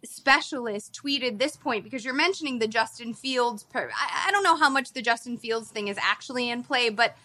specialist 0.04 0.98
tweeted 1.04 1.38
this 1.38 1.56
point 1.56 1.84
because 1.84 2.04
you're 2.04 2.14
mentioning 2.14 2.58
the 2.58 2.68
Justin 2.68 3.14
Fields. 3.14 3.64
Per- 3.64 3.90
I, 3.94 4.28
I 4.28 4.30
don't 4.30 4.44
know 4.44 4.56
how 4.56 4.70
much 4.70 4.92
the 4.92 5.02
Justin 5.02 5.36
Fields 5.36 5.70
thing 5.70 5.88
is 5.88 5.98
actually 6.00 6.50
in 6.50 6.62
play, 6.62 6.90
but 6.90 7.16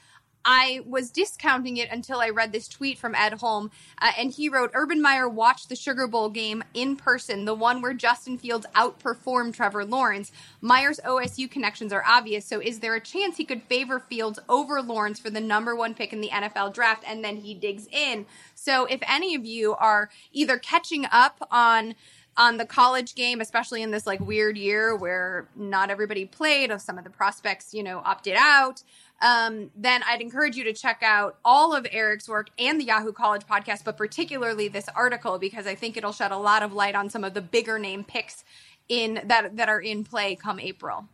I 0.46 0.82
was 0.86 1.10
discounting 1.10 1.78
it 1.78 1.90
until 1.92 2.20
I 2.20 2.30
read 2.30 2.52
this 2.52 2.68
tweet 2.68 3.00
from 3.00 3.16
Edholm, 3.16 3.72
uh, 4.00 4.12
and 4.16 4.32
he 4.32 4.48
wrote 4.48 4.70
Urban 4.76 5.02
Meyer 5.02 5.28
watched 5.28 5.70
the 5.70 5.76
Sugar 5.76 6.06
Bowl 6.06 6.30
game 6.30 6.64
in 6.76 6.96
person, 6.96 7.46
the 7.46 7.56
one 7.56 7.82
where 7.82 7.96
Justin 7.96 8.38
Fields 8.38 8.68
outperformed 8.76 9.56
Trevor 9.56 9.84
Lawrence. 9.84 10.32
Meyer's 10.62 11.00
OSU 11.00 11.50
connections 11.50 11.92
are 11.92 12.04
obvious, 12.06 12.46
so 12.46 12.62
is 12.62 12.80
there 12.80 12.94
a 12.94 13.02
chance 13.02 13.38
he 13.38 13.44
could 13.44 13.64
favor 13.64 14.00
Fields 14.00 14.38
over 14.48 14.84
Lawrence 14.84 15.20
for 15.20 15.32
the 15.32 15.42
number 15.42 15.76
one 15.76 15.96
pick 15.96 16.14
in 16.14 16.22
the 16.22 16.30
NFL 16.30 16.76
draft? 16.76 17.04
And 17.08 17.26
then 17.26 17.38
he 17.38 17.56
digs 17.56 17.88
in. 17.92 18.28
So 18.54 18.86
if 18.86 19.00
any 19.08 19.34
of 19.34 19.46
you 19.46 19.74
are 19.74 20.12
either 20.32 20.60
catching 20.60 21.08
up 21.12 21.48
on 21.50 21.96
on 22.38 22.58
the 22.58 22.66
college 22.66 23.16
game, 23.16 23.40
especially 23.40 23.82
in 23.82 23.92
this 23.92 24.06
like 24.06 24.20
weird 24.20 24.58
year 24.58 24.96
where 24.96 25.48
not 25.56 25.90
everybody 25.90 26.26
played, 26.26 26.72
or 26.72 26.80
some 26.80 26.98
of 26.98 27.04
the 27.04 27.10
prospects, 27.10 27.74
you 27.74 27.82
know, 27.82 28.02
opted 28.04 28.36
out, 28.38 28.84
um, 29.22 29.72
then 29.76 30.02
I'd 30.06 30.22
encourage 30.22 30.58
you 30.58 30.66
to 30.66 30.74
check 30.74 31.02
out 31.02 31.38
all 31.46 31.74
of 31.74 31.88
Eric's 31.92 32.28
work 32.28 32.50
and 32.60 32.80
the 32.80 32.86
Yahoo 32.86 33.14
College 33.14 33.48
podcast, 33.48 33.86
but 33.86 33.96
particularly 33.96 34.68
this 34.68 34.90
article 34.96 35.40
because 35.40 35.66
I 35.66 35.76
think 35.76 35.96
it'll 35.96 36.12
shed 36.12 36.32
a 36.32 36.38
lot 36.38 36.64
of 36.64 36.74
light 36.74 36.96
on 36.96 37.10
some 37.10 37.24
of 37.24 37.34
the 37.34 37.42
bigger 37.42 37.80
name 37.80 38.04
picks 38.04 38.44
in 38.90 39.22
that 39.26 39.56
that 39.56 39.70
are 39.70 39.82
in 39.82 40.04
play 40.04 40.36
come 40.36 40.60
April. 40.60 41.08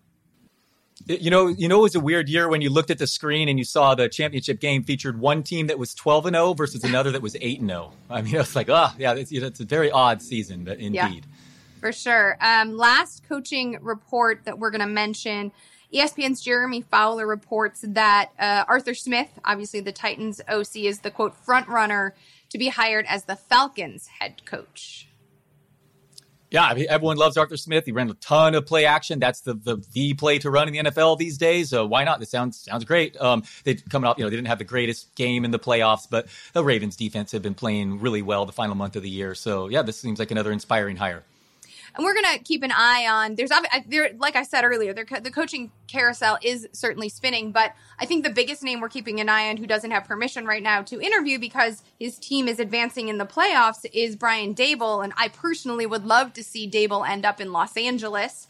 You 1.08 1.29
know, 1.29 1.48
you 1.48 1.67
know, 1.67 1.79
it 1.79 1.84
was 1.84 1.96
a 1.96 2.00
weird 2.00 2.29
year 2.29 2.48
when 2.50 2.62
you 2.62 2.70
looked 2.70 2.91
at 2.91 2.98
the 2.98 3.08
screen 3.08 3.50
and 3.50 3.58
you 3.58 3.65
saw 3.65 3.96
the 3.96 4.10
championship 4.10 4.60
game 4.60 4.84
featured 4.84 5.20
one 5.20 5.43
team 5.43 5.67
that 5.67 5.79
was 5.79 5.93
12 5.93 6.27
and 6.27 6.36
0 6.36 6.53
versus 6.53 6.84
another 6.84 7.12
that 7.12 7.22
was 7.22 7.36
8 7.39 7.60
and 7.60 7.70
0. 7.70 7.91
I 8.10 8.22
mean, 8.22 8.36
it's 8.39 8.55
like, 8.55 8.70
oh, 8.70 8.89
yeah, 8.98 9.13
it's, 9.13 9.31
it's 9.31 9.60
a 9.60 9.65
very 9.65 9.91
odd 9.91 10.22
season, 10.22 10.63
but 10.63 10.79
indeed. 10.79 10.93
Yeah, 10.93 11.79
for 11.79 11.91
sure. 11.91 12.38
Um, 12.41 12.77
last 12.77 13.27
coaching 13.27 13.77
report 13.81 14.41
that 14.46 14.60
we're 14.60 14.72
going 14.72 14.81
to 14.81 14.88
mention 14.88 15.51
ESPN's 15.93 16.41
Jeremy 16.41 16.81
Fowler 16.81 17.27
reports 17.27 17.84
that 17.86 18.31
uh, 18.39 18.63
Arthur 18.67 18.93
Smith, 18.93 19.29
obviously 19.43 19.81
the 19.81 19.91
Titans 19.91 20.39
OC, 20.48 20.77
is 20.77 21.00
the 21.00 21.12
quote 21.12 21.36
front 21.36 21.67
runner 21.67 22.15
to 22.50 22.58
be 22.58 22.70
hired 22.70 23.05
as 23.08 23.25
the 23.25 23.36
Falcons 23.36 24.08
head 24.20 24.46
coach. 24.46 25.08
Yeah, 26.51 26.74
everyone 26.89 27.15
loves 27.15 27.38
Arthur 27.38 27.55
Smith. 27.55 27.86
He 27.86 27.93
ran 27.93 28.10
a 28.10 28.13
ton 28.15 28.55
of 28.55 28.65
play 28.65 28.86
action. 28.86 29.20
That's 29.20 29.39
the 29.39 29.53
the, 29.53 29.77
the 29.93 30.13
play 30.13 30.38
to 30.39 30.51
run 30.51 30.67
in 30.67 30.74
the 30.74 30.91
NFL 30.91 31.17
these 31.17 31.38
days. 31.38 31.70
So 31.70 31.86
why 31.86 32.03
not? 32.03 32.20
This 32.20 32.29
sounds 32.29 32.60
sounds 32.60 32.84
great. 32.84 33.20
Um, 33.22 33.43
they 33.63 33.75
coming 33.75 34.05
off, 34.05 34.17
you 34.17 34.25
know, 34.25 34.29
they 34.29 34.36
didn't 34.36 34.50
have 34.50 34.60
the 34.60 34.65
greatest 34.65 35.15
game 35.15 35.46
in 35.46 35.51
the 35.51 35.60
playoffs, 35.60 36.08
but 36.10 36.27
the 36.51 36.63
Ravens 36.63 36.98
defense 36.98 37.31
have 37.31 37.41
been 37.41 37.53
playing 37.53 38.01
really 38.01 38.22
well 38.22 38.46
the 38.46 38.51
final 38.51 38.75
month 38.75 38.98
of 38.98 39.03
the 39.03 39.10
year. 39.10 39.34
So 39.34 39.70
yeah, 39.70 39.81
this 39.81 39.98
seems 39.98 40.20
like 40.20 40.29
another 40.29 40.51
inspiring 40.51 40.98
hire 40.98 41.24
and 41.95 42.03
we're 42.03 42.13
going 42.13 42.38
to 42.38 42.43
keep 42.43 42.63
an 42.63 42.71
eye 42.71 43.07
on 43.10 43.36
there's 43.36 43.51
there 43.88 44.12
like 44.17 44.36
i 44.36 44.43
said 44.43 44.63
earlier 44.63 44.93
the 44.93 45.31
coaching 45.31 45.71
carousel 45.88 46.38
is 46.41 46.67
certainly 46.71 47.10
spinning 47.10 47.51
but 47.51 47.74
i 48.00 48.05
think 48.05 48.24
the 48.24 48.29
biggest 48.29 48.63
name 48.63 48.79
we're 48.79 48.89
keeping 48.89 49.19
an 49.19 49.29
eye 49.29 49.50
on 49.50 49.57
who 49.57 49.67
doesn't 49.67 49.91
have 49.91 50.05
permission 50.05 50.45
right 50.45 50.63
now 50.63 50.81
to 50.81 51.01
interview 51.01 51.39
because 51.39 51.83
his 52.00 52.17
team 52.17 52.48
is 52.48 52.60
advancing 52.60 53.07
in 53.07 53.17
the 53.17 53.25
playoffs 53.25 53.86
is 53.93 54.15
brian 54.15 54.53
Daboll, 54.53 55.03
and 55.03 55.13
i 55.17 55.27
personally 55.27 55.86
would 55.86 56.05
love 56.05 56.33
to 56.33 56.43
see 56.43 56.69
Daboll 56.69 57.07
end 57.07 57.25
up 57.25 57.41
in 57.41 57.51
los 57.51 57.75
angeles 57.75 58.48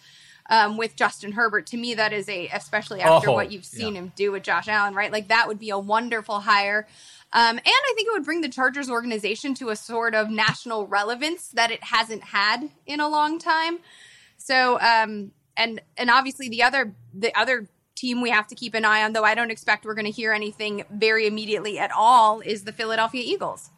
um, 0.50 0.76
with 0.78 0.96
Justin 0.96 1.32
Herbert. 1.32 1.68
To 1.68 1.78
me, 1.78 1.94
that 1.96 2.14
is 2.14 2.28
a, 2.28 2.48
especially 2.50 3.00
after 3.02 3.30
oh, 3.30 3.34
what 3.34 3.52
you've 3.52 3.66
seen 3.66 3.96
yeah. 3.96 4.02
him 4.02 4.12
do 4.16 4.32
with 4.32 4.44
Josh 4.44 4.68
Allen, 4.68 4.94
right? 4.94 5.12
Like 5.12 5.30
that 5.30 5.48
would 5.48 5.60
be 5.60 5.70
a 5.70 5.80
wonderful 5.80 6.42
hire. 6.42 6.88
Um, 7.34 7.58
and 7.58 7.62
I 7.66 7.94
think 7.96 8.08
it 8.10 8.12
would 8.12 8.26
bring 8.26 8.42
the 8.42 8.50
Chargers 8.50 8.90
organization 8.90 9.54
to 9.56 9.70
a 9.70 9.76
sort 9.76 10.16
of 10.16 10.30
national 10.30 10.88
relevance 10.88 11.48
that 11.50 11.72
it 11.72 11.84
hasn't 11.84 12.24
had 12.24 12.70
in 12.86 13.00
a 13.00 13.08
long 13.08 13.40
time. 13.40 13.80
So, 14.38 14.80
um, 14.80 15.32
and 15.56 15.82
and 15.98 16.10
obviously 16.10 16.50
the 16.50 16.64
other 16.64 16.94
the 17.14 17.38
other 17.38 17.70
team 17.96 18.22
we 18.22 18.32
have 18.32 18.48
to 18.48 18.56
keep 18.56 18.74
an 18.74 18.84
eye 18.84 19.04
on, 19.04 19.14
though 19.14 19.24
I 19.24 19.36
don't 19.36 19.52
expect 19.52 19.86
we're 19.86 19.94
going 19.94 20.06
to 20.06 20.12
hear 20.12 20.34
anything 20.34 20.84
very 20.92 21.28
immediately 21.28 21.78
at 21.80 21.92
all, 21.92 22.42
is 22.42 22.64
the 22.64 22.74
Philadelphia 22.74 23.22
Eagles. 23.26 23.70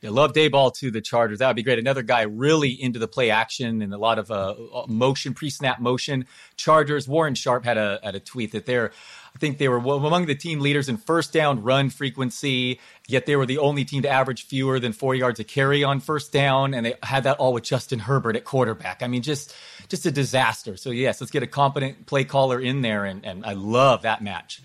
Yeah, 0.00 0.10
love 0.10 0.32
Daboll 0.32 0.74
to 0.78 0.90
the 0.90 1.00
Chargers. 1.00 1.38
That 1.38 1.46
would 1.46 1.56
be 1.56 1.62
great. 1.62 1.78
Another 1.78 2.02
guy 2.02 2.22
really 2.22 2.70
into 2.70 2.98
the 2.98 3.06
play 3.06 3.30
action 3.30 3.82
and 3.82 3.94
a 3.94 3.98
lot 3.98 4.18
of 4.18 4.32
uh, 4.32 4.54
motion, 4.88 5.32
pre-snap 5.32 5.80
motion. 5.80 6.26
Chargers. 6.56 7.06
Warren 7.06 7.36
Sharp 7.36 7.64
had 7.64 7.78
a 7.78 8.00
had 8.02 8.16
a 8.16 8.20
tweet 8.20 8.50
that 8.52 8.66
they're 8.66 8.90
I 9.34 9.38
think 9.38 9.58
they 9.58 9.68
were 9.68 9.78
among 9.78 10.26
the 10.26 10.34
team 10.34 10.60
leaders 10.60 10.88
in 10.88 10.96
first 10.98 11.32
down 11.32 11.62
run 11.62 11.90
frequency, 11.90 12.78
yet 13.08 13.26
they 13.26 13.34
were 13.36 13.46
the 13.46 13.58
only 13.58 13.84
team 13.84 14.02
to 14.02 14.08
average 14.08 14.46
fewer 14.46 14.78
than 14.78 14.92
four 14.92 15.14
yards 15.14 15.40
a 15.40 15.44
carry 15.44 15.82
on 15.82 16.00
first 16.00 16.32
down, 16.32 16.74
and 16.74 16.86
they 16.86 16.94
had 17.02 17.24
that 17.24 17.38
all 17.38 17.52
with 17.52 17.64
Justin 17.64 17.98
Herbert 17.98 18.36
at 18.36 18.44
quarterback. 18.44 19.02
I 19.02 19.06
mean, 19.06 19.22
just 19.22 19.54
just 19.88 20.06
a 20.06 20.10
disaster. 20.10 20.76
So 20.76 20.90
yes, 20.90 21.20
let's 21.20 21.30
get 21.30 21.42
a 21.42 21.46
competent 21.46 22.06
play 22.06 22.24
caller 22.24 22.60
in 22.60 22.82
there, 22.82 23.04
and, 23.04 23.24
and 23.24 23.44
I 23.44 23.54
love 23.54 24.02
that 24.02 24.22
match. 24.22 24.60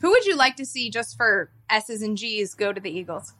Who 0.00 0.10
would 0.10 0.26
you 0.26 0.36
like 0.36 0.56
to 0.56 0.66
see 0.66 0.90
just 0.90 1.16
for 1.16 1.50
S's 1.68 2.02
and 2.02 2.16
G's 2.16 2.54
go 2.54 2.72
to 2.72 2.80
the 2.80 2.90
Eagles? 2.90 3.32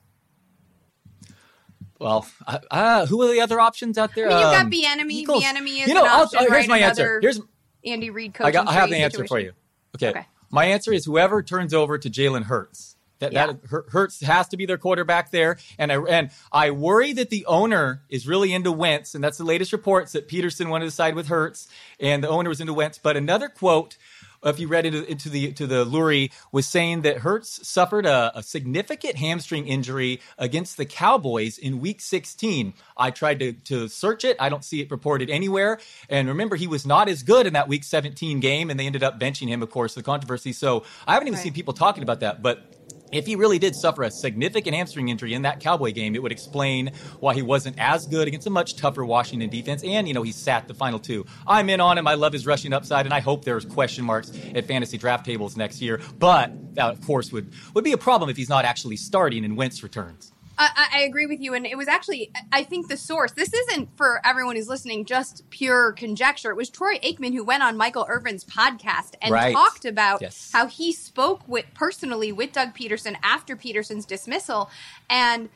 Well, 1.98 2.26
uh, 2.46 2.58
uh, 2.70 3.06
who 3.06 3.22
are 3.22 3.28
the 3.28 3.40
other 3.40 3.60
options 3.60 3.98
out 3.98 4.14
there? 4.14 4.26
I 4.26 4.28
mean, 4.30 4.38
you 4.38 4.44
got 4.44 4.64
um, 4.64 4.70
Bieniemy. 4.70 5.26
Bieniemy 5.26 5.82
is 5.82 5.88
you 5.88 5.94
know, 5.94 6.04
an 6.04 6.10
option, 6.10 6.38
here's 6.40 6.50
right? 6.50 6.68
my 6.68 6.78
answer. 6.78 7.20
Here's 7.20 7.40
Andy 7.84 8.08
Reid 8.08 8.34
coach. 8.34 8.54
I, 8.54 8.62
I 8.62 8.72
have 8.72 8.88
the 8.88 8.96
answer 8.96 9.26
for 9.26 9.38
you. 9.38 9.52
Okay. 9.96 10.08
okay. 10.10 10.26
My 10.50 10.66
answer 10.66 10.92
is 10.92 11.04
whoever 11.04 11.42
turns 11.42 11.72
over 11.72 11.98
to 11.98 12.10
Jalen 12.10 12.44
Hurts. 12.44 12.96
That, 13.20 13.32
yeah. 13.34 13.48
that 13.48 13.84
Hurts 13.90 14.22
has 14.22 14.48
to 14.48 14.56
be 14.56 14.64
their 14.64 14.78
quarterback 14.78 15.30
there, 15.30 15.58
and 15.78 15.92
I 15.92 15.96
and 15.96 16.30
I 16.50 16.70
worry 16.70 17.12
that 17.12 17.28
the 17.28 17.44
owner 17.44 18.02
is 18.08 18.26
really 18.26 18.54
into 18.54 18.72
Wentz, 18.72 19.14
and 19.14 19.22
that's 19.22 19.36
the 19.36 19.44
latest 19.44 19.74
reports 19.74 20.12
that 20.12 20.26
Pederson 20.26 20.70
wanted 20.70 20.86
to 20.86 20.90
side 20.90 21.14
with 21.14 21.28
Hurts, 21.28 21.68
and 22.00 22.24
the 22.24 22.30
owner 22.30 22.48
was 22.48 22.62
into 22.62 22.72
Wentz. 22.72 22.96
But 22.96 23.18
another 23.18 23.50
quote 23.50 23.98
if 24.44 24.58
you 24.58 24.68
read 24.68 24.86
into, 24.86 25.04
into 25.10 25.28
the 25.28 25.52
to 25.52 25.66
the 25.66 25.84
Lurie, 25.84 26.30
was 26.52 26.66
saying 26.66 27.02
that 27.02 27.18
Hurts 27.18 27.66
suffered 27.66 28.06
a, 28.06 28.32
a, 28.38 28.42
significant 28.42 29.16
hamstring 29.16 29.66
injury 29.66 30.20
against 30.38 30.76
the 30.76 30.84
Cowboys 30.84 31.58
in 31.58 31.80
Week 31.80 32.00
16. 32.00 32.74
I 32.96 33.10
tried 33.10 33.40
to 33.40 33.52
to 33.52 33.88
search 33.88 34.24
it. 34.24 34.36
I 34.40 34.48
don't 34.48 34.64
see 34.64 34.80
it 34.80 34.90
reported 34.90 35.30
anywhere. 35.30 35.78
And 36.08 36.28
remember, 36.28 36.56
he 36.56 36.66
was 36.66 36.86
not 36.86 37.08
as 37.08 37.22
good 37.22 37.46
in 37.46 37.52
that 37.52 37.68
Week 37.68 37.84
17 37.84 38.40
game, 38.40 38.70
and 38.70 38.80
they 38.80 38.86
ended 38.86 39.02
up 39.02 39.20
benching 39.20 39.48
him. 39.48 39.62
Of 39.62 39.70
course, 39.70 39.94
the 39.94 40.02
controversy. 40.02 40.52
So 40.52 40.84
I 41.06 41.14
haven't 41.14 41.28
even 41.28 41.36
right. 41.36 41.44
seen 41.44 41.52
people 41.52 41.74
talking 41.74 42.02
about 42.02 42.20
that, 42.20 42.42
but 42.42 42.79
if 43.12 43.26
he 43.26 43.36
really 43.36 43.58
did 43.58 43.74
suffer 43.74 44.02
a 44.02 44.10
significant 44.10 44.76
hamstring 44.76 45.08
injury 45.08 45.34
in 45.34 45.42
that 45.42 45.60
Cowboy 45.60 45.92
game, 45.92 46.14
it 46.14 46.22
would 46.22 46.32
explain 46.32 46.92
why 47.18 47.34
he 47.34 47.42
wasn't 47.42 47.78
as 47.78 48.06
good 48.06 48.28
against 48.28 48.46
a 48.46 48.50
much 48.50 48.76
tougher 48.76 49.04
Washington 49.04 49.50
defense. 49.50 49.82
And, 49.84 50.06
you 50.06 50.14
know, 50.14 50.22
he 50.22 50.32
sat 50.32 50.68
the 50.68 50.74
final 50.74 50.98
two. 50.98 51.26
I'm 51.46 51.70
in 51.70 51.80
on 51.80 51.98
him. 51.98 52.06
I 52.06 52.14
love 52.14 52.32
his 52.32 52.46
rushing 52.46 52.72
upside, 52.72 53.06
and 53.06 53.14
I 53.14 53.20
hope 53.20 53.44
there's 53.44 53.64
question 53.64 54.04
marks 54.04 54.32
at 54.54 54.66
fantasy 54.66 54.98
draft 54.98 55.24
tables 55.26 55.56
next 55.56 55.80
year. 55.80 56.00
But 56.18 56.74
that, 56.74 56.90
of 56.90 57.04
course, 57.06 57.32
would, 57.32 57.52
would 57.74 57.84
be 57.84 57.92
a 57.92 57.98
problem 57.98 58.30
if 58.30 58.36
he's 58.36 58.48
not 58.48 58.64
actually 58.64 58.96
starting 58.96 59.44
and 59.44 59.56
Wentz 59.56 59.82
returns. 59.82 60.32
I, 60.60 60.88
I, 60.94 61.00
agree 61.02 61.24
with 61.24 61.40
you. 61.40 61.54
And 61.54 61.64
it 61.64 61.76
was 61.76 61.88
actually, 61.88 62.30
I 62.52 62.64
think 62.64 62.88
the 62.88 62.96
source, 62.96 63.32
this 63.32 63.52
isn't 63.52 63.96
for 63.96 64.20
everyone 64.26 64.56
who's 64.56 64.68
listening, 64.68 65.06
just 65.06 65.48
pure 65.48 65.92
conjecture. 65.92 66.50
It 66.50 66.56
was 66.56 66.68
Troy 66.68 66.98
Aikman 66.98 67.32
who 67.32 67.42
went 67.42 67.62
on 67.62 67.78
Michael 67.78 68.04
Irvin's 68.06 68.44
podcast 68.44 69.14
and 69.22 69.32
right. 69.32 69.54
talked 69.54 69.86
about 69.86 70.20
yes. 70.20 70.50
how 70.52 70.66
he 70.66 70.92
spoke 70.92 71.40
with 71.48 71.64
personally 71.72 72.30
with 72.30 72.52
Doug 72.52 72.74
Pederson 72.74 73.16
after 73.22 73.56
Pederson's 73.56 74.04
dismissal. 74.04 74.68
And 75.08 75.48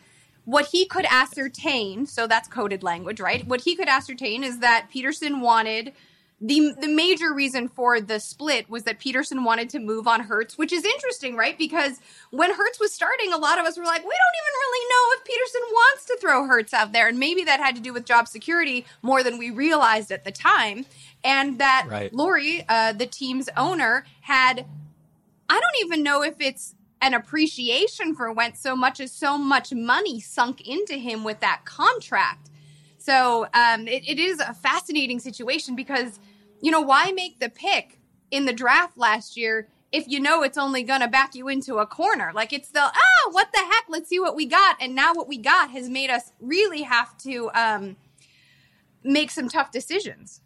what 0.47 0.67
he 0.69 0.87
could 0.87 1.07
ascertain, 1.11 2.07
so 2.07 2.27
that's 2.27 2.49
coded 2.49 2.83
language, 2.83 3.21
right? 3.21 3.47
What 3.47 3.61
he 3.61 3.77
could 3.77 3.89
ascertain 3.89 4.43
is 4.43 4.61
that 4.61 4.89
Pederson 4.95 5.41
wanted 5.41 5.93
the 6.47 6.75
the 6.79 6.89
major 6.89 7.33
reason 7.33 7.69
for 7.69 8.03
the 8.03 8.21
split 8.21 8.69
was 8.69 8.83
that 8.83 9.01
Pederson 9.01 9.45
wanted 9.45 9.71
to 9.71 9.79
move 9.79 10.07
on 10.07 10.21
Hurts, 10.21 10.59
which 10.59 10.73
is 10.73 10.85
interesting, 10.85 11.37
right? 11.37 11.57
Because 11.57 12.01
when 12.31 12.53
Hurts 12.53 12.79
was 12.79 12.93
starting, 12.93 13.33
a 13.33 13.39
lot 13.39 13.59
of 13.59 13.65
us 13.65 13.79
were 13.79 13.85
like, 13.85 14.03
we 14.03 14.11
don't 14.11 14.37
even 14.43 14.55
really 14.61 14.85
know 14.91 15.05
if 15.13 15.25
Pederson 15.25 15.73
wants 15.73 16.05
to 16.05 16.19
throw 16.21 16.47
Hurts 16.47 16.75
out 16.75 16.93
there, 16.93 17.09
and 17.09 17.19
maybe 17.19 17.45
that 17.45 17.61
had 17.61 17.75
to 17.77 17.81
do 17.81 17.95
with 17.95 18.05
job 18.05 18.29
security 18.29 18.85
more 19.01 19.23
than 19.23 19.39
we 19.39 19.51
realized 19.51 20.13
at 20.13 20.25
the 20.25 20.31
time, 20.31 20.85
and 21.25 21.59
that 21.59 21.87
right. 21.89 22.13
Lurie, 22.13 22.65
uh, 22.69 22.93
the 22.93 23.07
team's 23.07 23.49
owner, 23.57 24.05
had 24.21 24.67
I 25.49 25.61
don't 25.61 25.87
even 25.87 26.03
know 26.03 26.23
if 26.23 26.35
it's 26.41 26.75
an 27.01 27.15
appreciation 27.15 28.15
for 28.15 28.31
Wentz 28.33 28.61
so 28.61 28.77
much 28.77 29.01
as 29.01 29.13
so 29.13 29.39
much 29.39 29.73
money 29.73 30.21
sunk 30.21 30.67
into 30.69 30.95
him 30.95 31.25
with 31.25 31.41
that 31.41 31.63
contract 31.65 32.51
so 33.05 33.47
um, 33.53 33.87
it, 33.87 34.09
it 34.09 34.19
is 34.19 34.41
a 34.41 34.55
fascinating 34.55 35.21
situation 35.21 35.77
because, 35.77 36.19
you 36.65 36.71
know, 36.71 36.81
why 36.81 37.13
make 37.13 37.41
the 37.41 37.51
pick 37.51 38.01
in 38.31 38.47
the 38.47 38.53
draft 38.55 38.97
last 38.97 39.37
year 39.37 39.69
if 39.93 40.09
you 40.09 40.19
know 40.19 40.43
it's 40.43 40.57
only 40.57 40.83
going 40.83 41.03
to 41.03 41.09
back 41.09 41.35
you 41.35 41.47
into 41.47 41.77
a 41.77 41.87
corner? 41.87 42.33
Like 42.35 42.55
it's 42.55 42.71
the, 42.71 42.81
oh, 42.81 43.31
what 43.33 43.53
the 43.53 43.59
heck? 43.59 43.85
Let's 43.91 44.09
see 44.09 44.19
what 44.19 44.35
we 44.35 44.47
got. 44.47 44.77
And 44.81 44.95
now 44.95 45.13
what 45.13 45.29
we 45.29 45.37
got 45.37 45.73
has 45.73 45.91
made 45.91 46.09
us 46.09 46.33
really 46.41 46.81
have 46.81 47.19
to 47.19 47.51
um, 47.55 47.97
make 49.03 49.31
some 49.31 49.51
tough 49.51 49.73
decisions. 49.73 50.41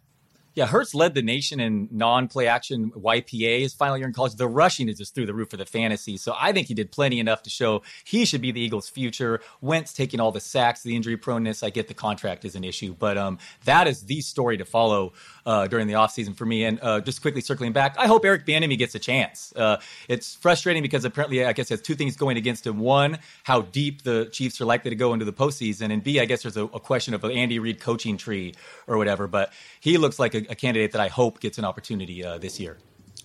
Yeah, 0.55 0.65
Hurts 0.65 0.93
led 0.93 1.13
the 1.13 1.21
nation 1.21 1.59
in 1.59 1.87
non-play 1.91 2.47
action 2.47 2.91
YPA 2.91 3.61
his 3.61 3.73
final 3.73 3.97
year 3.97 4.07
in 4.07 4.13
college. 4.13 4.33
The 4.35 4.47
rushing 4.47 4.89
is 4.89 4.97
just 4.97 5.15
through 5.15 5.27
the 5.27 5.33
roof 5.33 5.51
for 5.51 5.57
the 5.57 5.65
fantasy. 5.65 6.17
So 6.17 6.35
I 6.37 6.51
think 6.51 6.67
he 6.67 6.73
did 6.73 6.91
plenty 6.91 7.19
enough 7.19 7.43
to 7.43 7.49
show 7.49 7.83
he 8.03 8.25
should 8.25 8.41
be 8.41 8.51
the 8.51 8.59
Eagles' 8.59 8.89
future. 8.89 9.41
Wentz 9.61 9.93
taking 9.93 10.19
all 10.19 10.31
the 10.31 10.41
sacks, 10.41 10.81
the 10.81 10.95
injury 10.95 11.17
proneness. 11.17 11.63
I 11.63 11.69
get 11.69 11.87
the 11.87 11.93
contract 11.93 12.45
is 12.45 12.55
an 12.55 12.63
issue, 12.63 12.95
but 12.97 13.17
um, 13.17 13.37
that 13.65 13.87
is 13.87 14.03
the 14.03 14.21
story 14.21 14.57
to 14.57 14.65
follow 14.65 15.13
uh, 15.45 15.67
during 15.67 15.87
the 15.87 15.93
offseason 15.93 16.35
for 16.35 16.45
me. 16.45 16.65
And 16.65 16.79
uh, 16.81 17.01
just 17.01 17.21
quickly 17.21 17.41
circling 17.41 17.71
back, 17.71 17.95
I 17.97 18.07
hope 18.07 18.25
Eric 18.25 18.45
Bieniemy 18.45 18.77
gets 18.77 18.95
a 18.95 18.99
chance. 18.99 19.53
Uh, 19.55 19.79
it's 20.07 20.35
frustrating 20.35 20.81
because 20.81 21.05
apparently, 21.05 21.45
I 21.45 21.53
guess, 21.53 21.69
has 21.69 21.81
two 21.81 21.95
things 21.95 22.15
going 22.15 22.37
against 22.37 22.65
him. 22.65 22.79
One, 22.79 23.19
how 23.43 23.61
deep 23.61 24.03
the 24.03 24.29
Chiefs 24.31 24.59
are 24.61 24.65
likely 24.65 24.89
to 24.89 24.95
go 24.95 25.13
into 25.13 25.25
the 25.25 25.33
postseason, 25.33 25.91
and 25.91 26.03
B, 26.03 26.19
I 26.19 26.25
guess 26.25 26.43
there's 26.43 26.57
a, 26.57 26.65
a 26.65 26.79
question 26.79 27.13
of 27.13 27.23
an 27.23 27.31
Andy 27.31 27.59
Reid 27.59 27.79
coaching 27.79 28.17
tree 28.17 28.53
or 28.87 28.97
whatever. 28.97 29.27
But 29.27 29.53
he 29.79 29.97
looks 29.97 30.19
like 30.19 30.35
a, 30.35 30.38
a 30.49 30.55
candidate 30.55 30.91
that 30.91 31.01
I 31.01 31.07
hope 31.07 31.39
gets 31.39 31.57
an 31.57 31.65
opportunity 31.65 32.23
uh, 32.23 32.37
this 32.37 32.59
year. 32.59 32.77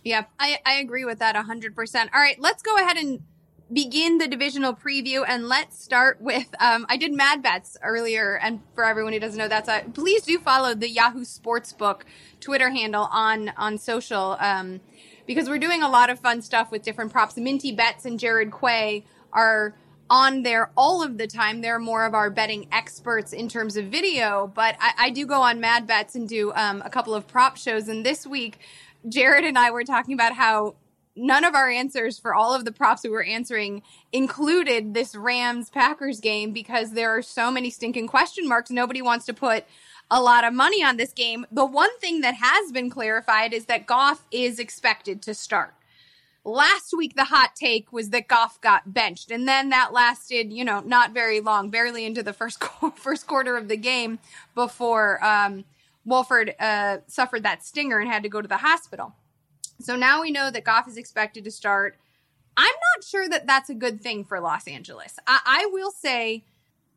Yeah, 0.04 0.24
I, 0.38 0.58
I 0.66 0.74
agree 0.74 1.04
with 1.04 1.18
that 1.20 1.34
100%. 1.34 2.08
All 2.14 2.20
right, 2.20 2.38
let's 2.38 2.62
go 2.62 2.76
ahead 2.76 2.96
and 2.96 3.22
begin 3.72 4.18
the 4.18 4.28
divisional 4.28 4.74
preview 4.74 5.24
and 5.26 5.48
let's 5.48 5.82
start 5.82 6.20
with 6.20 6.46
um, 6.60 6.84
i 6.90 6.98
did 6.98 7.12
mad 7.14 7.42
bets 7.42 7.78
earlier 7.82 8.38
and 8.42 8.60
for 8.74 8.84
everyone 8.84 9.14
who 9.14 9.18
doesn't 9.18 9.38
know 9.38 9.48
that's 9.48 9.70
a 9.70 9.82
please 9.94 10.22
do 10.22 10.38
follow 10.38 10.74
the 10.74 10.88
yahoo 10.88 11.24
sportsbook 11.24 12.02
twitter 12.40 12.68
handle 12.68 13.08
on 13.10 13.50
on 13.56 13.78
social 13.78 14.36
um, 14.38 14.80
because 15.26 15.48
we're 15.48 15.58
doing 15.58 15.82
a 15.82 15.88
lot 15.88 16.10
of 16.10 16.20
fun 16.20 16.42
stuff 16.42 16.70
with 16.70 16.82
different 16.82 17.10
props 17.10 17.38
minty 17.38 17.72
bets 17.72 18.04
and 18.04 18.20
jared 18.20 18.52
quay 18.52 19.02
are 19.32 19.74
on 20.10 20.42
there 20.42 20.70
all 20.76 21.02
of 21.02 21.18
the 21.18 21.26
time. 21.26 21.60
They're 21.60 21.78
more 21.78 22.04
of 22.04 22.14
our 22.14 22.30
betting 22.30 22.66
experts 22.72 23.32
in 23.32 23.48
terms 23.48 23.76
of 23.76 23.86
video, 23.86 24.50
but 24.54 24.76
I, 24.80 24.92
I 24.98 25.10
do 25.10 25.26
go 25.26 25.40
on 25.40 25.60
Mad 25.60 25.86
Bets 25.86 26.14
and 26.14 26.28
do 26.28 26.52
um, 26.54 26.82
a 26.84 26.90
couple 26.90 27.14
of 27.14 27.26
prop 27.26 27.56
shows. 27.56 27.88
And 27.88 28.04
this 28.04 28.26
week, 28.26 28.58
Jared 29.08 29.44
and 29.44 29.58
I 29.58 29.70
were 29.70 29.84
talking 29.84 30.14
about 30.14 30.34
how 30.34 30.76
none 31.16 31.44
of 31.44 31.54
our 31.54 31.68
answers 31.68 32.18
for 32.18 32.34
all 32.34 32.54
of 32.54 32.64
the 32.64 32.72
props 32.72 33.04
we 33.04 33.10
were 33.10 33.22
answering 33.22 33.82
included 34.12 34.94
this 34.94 35.14
Rams 35.14 35.70
Packers 35.70 36.20
game 36.20 36.52
because 36.52 36.92
there 36.92 37.16
are 37.16 37.22
so 37.22 37.50
many 37.50 37.70
stinking 37.70 38.08
question 38.08 38.48
marks. 38.48 38.70
Nobody 38.70 39.00
wants 39.00 39.26
to 39.26 39.34
put 39.34 39.64
a 40.10 40.20
lot 40.20 40.44
of 40.44 40.52
money 40.52 40.82
on 40.82 40.96
this 40.96 41.12
game. 41.12 41.46
The 41.50 41.64
one 41.64 41.96
thing 41.98 42.20
that 42.20 42.34
has 42.34 42.72
been 42.72 42.90
clarified 42.90 43.52
is 43.52 43.66
that 43.66 43.86
Goff 43.86 44.26
is 44.30 44.58
expected 44.58 45.22
to 45.22 45.34
start. 45.34 45.74
Last 46.46 46.92
week, 46.96 47.16
the 47.16 47.24
hot 47.24 47.56
take 47.56 47.90
was 47.90 48.10
that 48.10 48.28
Goff 48.28 48.60
got 48.60 48.92
benched, 48.92 49.30
and 49.30 49.48
then 49.48 49.70
that 49.70 49.94
lasted, 49.94 50.52
you 50.52 50.62
know, 50.62 50.80
not 50.80 51.12
very 51.12 51.40
long, 51.40 51.70
barely 51.70 52.04
into 52.04 52.22
the 52.22 52.34
first 52.34 52.62
first 52.96 53.26
quarter 53.26 53.56
of 53.56 53.68
the 53.68 53.78
game 53.78 54.18
before 54.54 55.24
um, 55.24 55.64
Wolford 56.04 56.54
uh, 56.60 56.98
suffered 57.06 57.44
that 57.44 57.64
stinger 57.64 57.98
and 57.98 58.10
had 58.10 58.22
to 58.24 58.28
go 58.28 58.42
to 58.42 58.48
the 58.48 58.58
hospital. 58.58 59.14
So 59.80 59.96
now 59.96 60.20
we 60.20 60.30
know 60.30 60.50
that 60.50 60.64
Goff 60.64 60.86
is 60.86 60.96
expected 60.96 61.44
to 61.44 61.50
start. 61.50 61.96
I'm 62.56 62.64
not 62.64 63.04
sure 63.04 63.28
that 63.28 63.46
that's 63.46 63.70
a 63.70 63.74
good 63.74 64.00
thing 64.00 64.24
for 64.24 64.38
Los 64.38 64.68
Angeles. 64.68 65.18
I, 65.26 65.40
I 65.44 65.68
will 65.72 65.90
say 65.90 66.44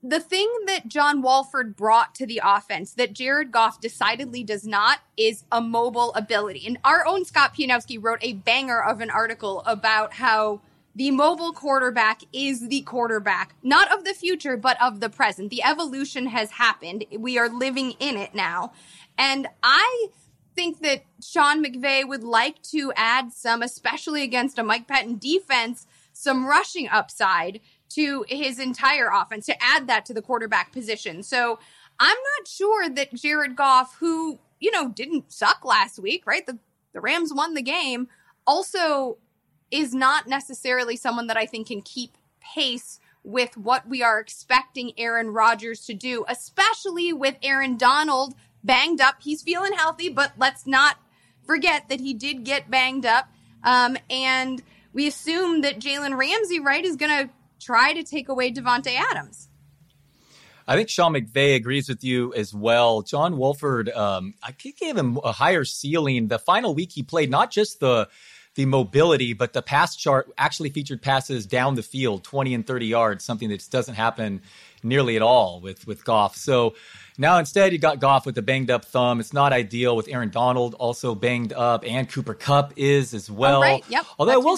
the 0.08 0.20
thing 0.20 0.50
that 0.68 0.88
John 0.88 1.22
Wolford 1.22 1.76
brought 1.76 2.16
to 2.16 2.26
the 2.26 2.42
offense 2.44 2.94
that 2.94 3.14
Jared 3.14 3.52
Goff 3.52 3.82
decidedly 3.82 4.44
does 4.44 4.66
not 4.66 5.00
is 5.18 5.44
a 5.52 5.60
mobile 5.60 6.14
ability. 6.14 6.66
And 6.66 6.78
our 6.84 7.06
own 7.06 7.26
Scott 7.26 7.54
Pianowski 7.54 8.02
wrote 8.02 8.20
a 8.22 8.34
banger 8.34 8.82
of 8.82 9.02
an 9.02 9.10
article 9.10 9.64
about 9.66 10.14
how 10.14 10.62
the 10.96 11.12
mobile 11.12 11.52
quarterback 11.52 12.22
is 12.32 12.70
the 12.70 12.82
quarterback, 12.82 13.54
not 13.62 13.94
of 13.94 14.04
the 14.04 14.14
future, 14.14 14.58
but 14.58 14.82
of 14.82 15.00
the 15.00 15.10
present. 15.10 15.50
The 15.50 15.64
evolution 15.64 16.28
has 16.28 16.52
happened. 16.52 17.06
We 17.16 17.38
are 17.38 17.50
living 17.50 17.92
in 18.00 18.18
it 18.18 18.34
now. 18.34 18.72
And 19.18 19.48
I 19.62 20.08
think 20.56 20.80
that 20.82 21.04
Sean 21.22 21.64
McVay 21.64 22.08
would 22.08 22.24
like 22.24 22.62
to 22.64 22.94
add 22.96 23.34
some, 23.34 23.62
especially 23.62 24.24
against 24.24 24.58
a 24.58 24.64
Mike 24.64 24.88
Pettine 24.88 25.20
defense, 25.20 25.86
some 26.14 26.48
rushing 26.48 26.88
upside 26.90 27.60
to 27.90 28.26
his 28.28 28.60
entire 28.60 29.10
offense 29.14 29.46
to 29.46 29.64
add 29.64 29.88
that 29.88 30.06
to 30.06 30.14
the 30.14 30.22
quarterback 30.22 30.72
position. 30.72 31.24
So 31.24 31.60
I'm 32.00 32.18
not 32.38 32.48
sure 32.48 32.90
that 32.90 33.14
Jared 33.14 33.56
Goff, 33.56 33.96
who, 34.00 34.40
you 34.60 34.72
know, 34.72 34.90
didn't 34.90 35.32
suck 35.32 35.66
last 35.66 36.00
week, 36.00 36.26
right? 36.26 36.46
The, 36.46 36.60
the 36.94 37.02
Rams 37.02 37.34
won 37.34 37.54
the 37.54 37.62
game, 37.62 38.08
also 38.46 39.18
is 39.72 39.94
not 39.94 40.28
necessarily 40.28 40.96
someone 40.96 41.28
that 41.28 41.38
I 41.38 41.46
think 41.46 41.68
can 41.68 41.82
keep 41.82 42.18
pace 42.40 43.00
with 43.24 43.58
what 43.58 43.88
we 43.88 44.02
are 44.02 44.20
expecting 44.20 44.94
Aaron 44.98 45.32
Rodgers 45.32 45.86
to 45.86 45.94
do, 45.94 46.24
especially 46.30 47.12
with 47.12 47.36
Aaron 47.44 47.78
Donald 47.78 48.36
banged 48.64 49.02
up. 49.02 49.16
He's 49.20 49.42
feeling 49.42 49.74
healthy, 49.74 50.10
but 50.10 50.32
let's 50.38 50.66
not 50.66 50.98
forget 51.46 51.90
that 51.90 52.00
he 52.00 52.14
did 52.14 52.46
get 52.46 52.72
banged 52.72 53.06
up. 53.06 53.30
Um, 53.64 53.98
and 54.10 54.62
we 54.94 55.08
assume 55.08 55.62
that 55.62 55.80
Jalen 55.80 56.18
Ramsey, 56.18 56.60
right, 56.60 56.86
is 56.86 56.96
going 56.96 57.28
to 57.28 57.34
try 57.60 57.94
to 57.94 58.04
take 58.04 58.30
away 58.30 58.52
Davante 58.52 58.96
Adams. 58.96 59.50
I 60.68 60.76
think 60.76 60.90
Sean 60.90 61.14
McVay 61.14 61.56
agrees 61.56 61.88
with 61.88 62.04
you 62.04 62.34
as 62.34 62.54
well. 62.54 63.02
John 63.02 63.38
Wolford, 63.38 63.90
um, 63.90 64.34
I 64.44 64.52
think 64.52 64.78
gave 64.78 64.98
him 64.98 65.18
a 65.24 65.32
higher 65.32 65.64
ceiling. 65.64 66.28
The 66.28 66.40
final 66.40 66.76
week 66.76 66.92
he 66.92 67.04
played, 67.04 67.32
not 67.32 67.52
just 67.52 67.80
the 67.80 68.10
the 68.56 68.66
mobility, 68.66 69.34
but 69.34 69.54
the 69.54 69.62
pass 69.62 69.96
chart 69.96 70.32
actually 70.36 70.72
featured 70.72 71.00
passes 71.00 71.46
down 71.46 71.76
the 71.76 71.84
field, 71.84 72.24
20 72.24 72.56
and 72.56 72.66
30 72.66 72.88
yards, 72.88 73.24
something 73.24 73.50
that 73.50 73.58
just 73.58 73.72
doesn't 73.72 73.94
happen 73.94 74.42
nearly 74.82 75.16
at 75.16 75.22
all 75.22 75.62
with 75.62 75.88
with 75.88 76.04
Goff. 76.04 76.36
So 76.36 76.74
now 77.18 77.38
instead 77.38 77.74
you 77.74 77.80
got 77.80 78.00
Goff 78.00 78.26
with 78.26 78.38
a 78.38 78.42
banged 78.42 78.72
up 78.72 78.86
thumb. 78.86 79.20
It's 79.20 79.34
not 79.34 79.54
ideal 79.54 79.96
with 79.96 80.08
Aaron 80.08 80.30
Donald 80.30 80.74
also 80.76 81.16
banged 81.16 81.54
up, 81.54 81.84
and 81.86 82.10
Cooper 82.10 82.34
Kupp 82.34 82.74
is 82.76 83.14
as 83.14 83.30
well. 83.30 83.58
Oh, 83.58 83.62
right. 83.62 83.84
Yep. 83.90 84.06
Although 84.20 84.34
I 84.34 84.38
will, 84.38 84.58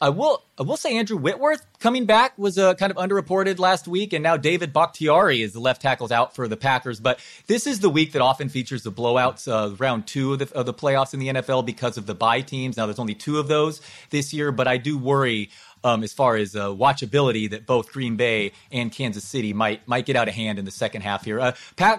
I 0.00 0.08
will, 0.08 0.42
I 0.58 0.62
will 0.62 0.76
say 0.76 0.96
Andrew 0.96 1.16
Whitworth 1.16 1.64
coming 1.78 2.06
back 2.06 2.36
was 2.38 2.58
uh, 2.58 2.74
kind 2.74 2.90
of 2.90 2.96
underreported 2.96 3.58
last 3.58 3.88
week, 3.88 4.12
and 4.12 4.22
now 4.22 4.36
David 4.36 4.72
Bakhtiari 4.72 5.42
is 5.42 5.52
the 5.52 5.60
left 5.60 5.82
tackles 5.82 6.12
out 6.12 6.34
for 6.34 6.48
the 6.48 6.56
Packers. 6.56 7.00
But 7.00 7.20
this 7.46 7.66
is 7.66 7.80
the 7.80 7.90
week 7.90 8.12
that 8.12 8.22
often 8.22 8.48
features 8.48 8.82
the 8.82 8.92
blowouts, 8.92 9.50
uh, 9.50 9.74
round 9.76 10.06
two 10.06 10.34
of 10.34 10.38
the, 10.40 10.54
of 10.54 10.66
the 10.66 10.74
playoffs 10.74 11.14
in 11.14 11.20
the 11.20 11.28
NFL 11.28 11.64
because 11.64 11.96
of 11.96 12.06
the 12.06 12.14
bye 12.14 12.40
teams. 12.40 12.76
Now 12.76 12.86
there's 12.86 12.98
only 12.98 13.14
two 13.14 13.38
of 13.38 13.48
those 13.48 13.80
this 14.10 14.32
year, 14.32 14.52
but 14.52 14.68
I 14.68 14.76
do 14.76 14.98
worry 14.98 15.50
um, 15.84 16.02
as 16.02 16.12
far 16.12 16.36
as 16.36 16.54
uh, 16.54 16.68
watchability 16.68 17.50
that 17.50 17.66
both 17.66 17.92
Green 17.92 18.16
Bay 18.16 18.52
and 18.70 18.92
Kansas 18.92 19.24
City 19.24 19.52
might 19.52 19.86
might 19.88 20.06
get 20.06 20.16
out 20.16 20.28
of 20.28 20.34
hand 20.34 20.58
in 20.58 20.64
the 20.64 20.70
second 20.70 21.02
half 21.02 21.24
here. 21.24 21.40
Uh, 21.40 21.52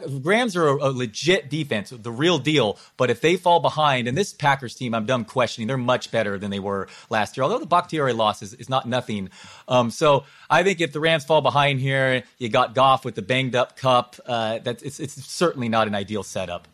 Rams 0.07 0.55
are 0.55 0.67
a, 0.67 0.75
a, 0.75 0.91
legit 0.91 1.49
defense, 1.49 1.89
the 1.89 2.11
real 2.11 2.39
deal. 2.39 2.77
But 2.97 3.09
if 3.09 3.21
they 3.21 3.37
fall 3.37 3.59
behind, 3.59 4.07
and 4.07 4.17
this 4.17 4.33
Packers 4.33 4.75
team, 4.75 4.93
I'm 4.93 5.05
done 5.05 5.25
questioning, 5.25 5.67
they're 5.67 5.77
much 5.77 6.11
better 6.11 6.37
than 6.37 6.51
they 6.51 6.59
were 6.59 6.87
last 7.09 7.37
year. 7.37 7.43
Although 7.43 7.59
the 7.59 7.65
Bakhtiari 7.65 8.13
loss 8.13 8.41
is, 8.41 8.53
is 8.53 8.69
not 8.69 8.87
nothing. 8.87 9.29
Um, 9.67 9.91
so 9.91 10.25
I 10.49 10.63
think 10.63 10.81
if 10.81 10.93
the 10.93 10.99
Rams 10.99 11.25
fall 11.25 11.41
behind 11.41 11.79
here, 11.79 12.23
you 12.37 12.49
got 12.49 12.75
Goff 12.75 13.05
with 13.05 13.15
the 13.15 13.21
banged 13.21 13.55
up 13.55 13.77
cup. 13.77 14.15
Uh, 14.25 14.59
that's 14.59 14.83
it's, 14.83 14.99
it's 14.99 15.13
certainly 15.25 15.69
not 15.69 15.87
an 15.87 15.95
ideal 15.95 16.23
setup 16.23 16.67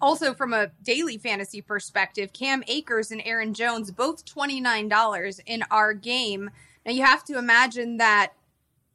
also 0.00 0.34
from 0.34 0.52
a 0.52 0.70
daily 0.82 1.18
fantasy 1.18 1.60
perspective, 1.60 2.32
Cam 2.32 2.62
Akers 2.66 3.10
and 3.10 3.22
Aaron 3.24 3.54
Jones 3.54 3.90
both 3.90 4.24
$29 4.24 5.40
in 5.46 5.64
our 5.70 5.94
game. 5.94 6.50
Now 6.86 6.92
you 6.92 7.04
have 7.04 7.24
to 7.24 7.38
imagine 7.38 7.96
that 7.98 8.32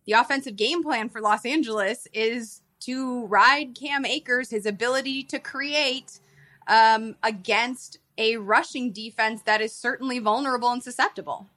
the 0.05 0.13
offensive 0.13 0.55
game 0.55 0.83
plan 0.83 1.09
for 1.09 1.21
Los 1.21 1.45
Angeles 1.45 2.07
is 2.13 2.61
to 2.81 3.25
ride 3.27 3.75
Cam 3.75 4.05
Akers, 4.05 4.49
his 4.49 4.65
ability 4.65 5.23
to 5.23 5.39
create 5.39 6.19
um, 6.67 7.15
against 7.23 7.99
a 8.17 8.37
rushing 8.37 8.91
defense 8.91 9.41
that 9.43 9.61
is 9.61 9.73
certainly 9.73 10.19
vulnerable 10.19 10.69
and 10.69 10.83
susceptible. 10.83 11.47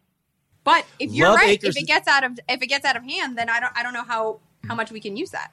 But 0.65 0.85
if 0.99 1.13
you're 1.13 1.29
Love 1.29 1.37
right, 1.37 1.51
Akers. 1.51 1.77
if 1.77 1.83
it 1.83 1.87
gets 1.87 2.09
out 2.09 2.25
of 2.25 2.39
if 2.49 2.63
it 2.63 2.67
gets 2.67 2.85
out 2.85 2.97
of 2.97 3.05
hand, 3.05 3.39
then 3.39 3.49
I 3.49 3.61
don't 3.61 3.73
I 3.77 3.83
don't 3.83 3.93
know 3.93 4.05
how 4.05 4.41
how 4.67 4.75
much 4.75 4.91
we 4.91 5.01
can 5.01 5.17
use 5.17 5.31
that. 5.31 5.53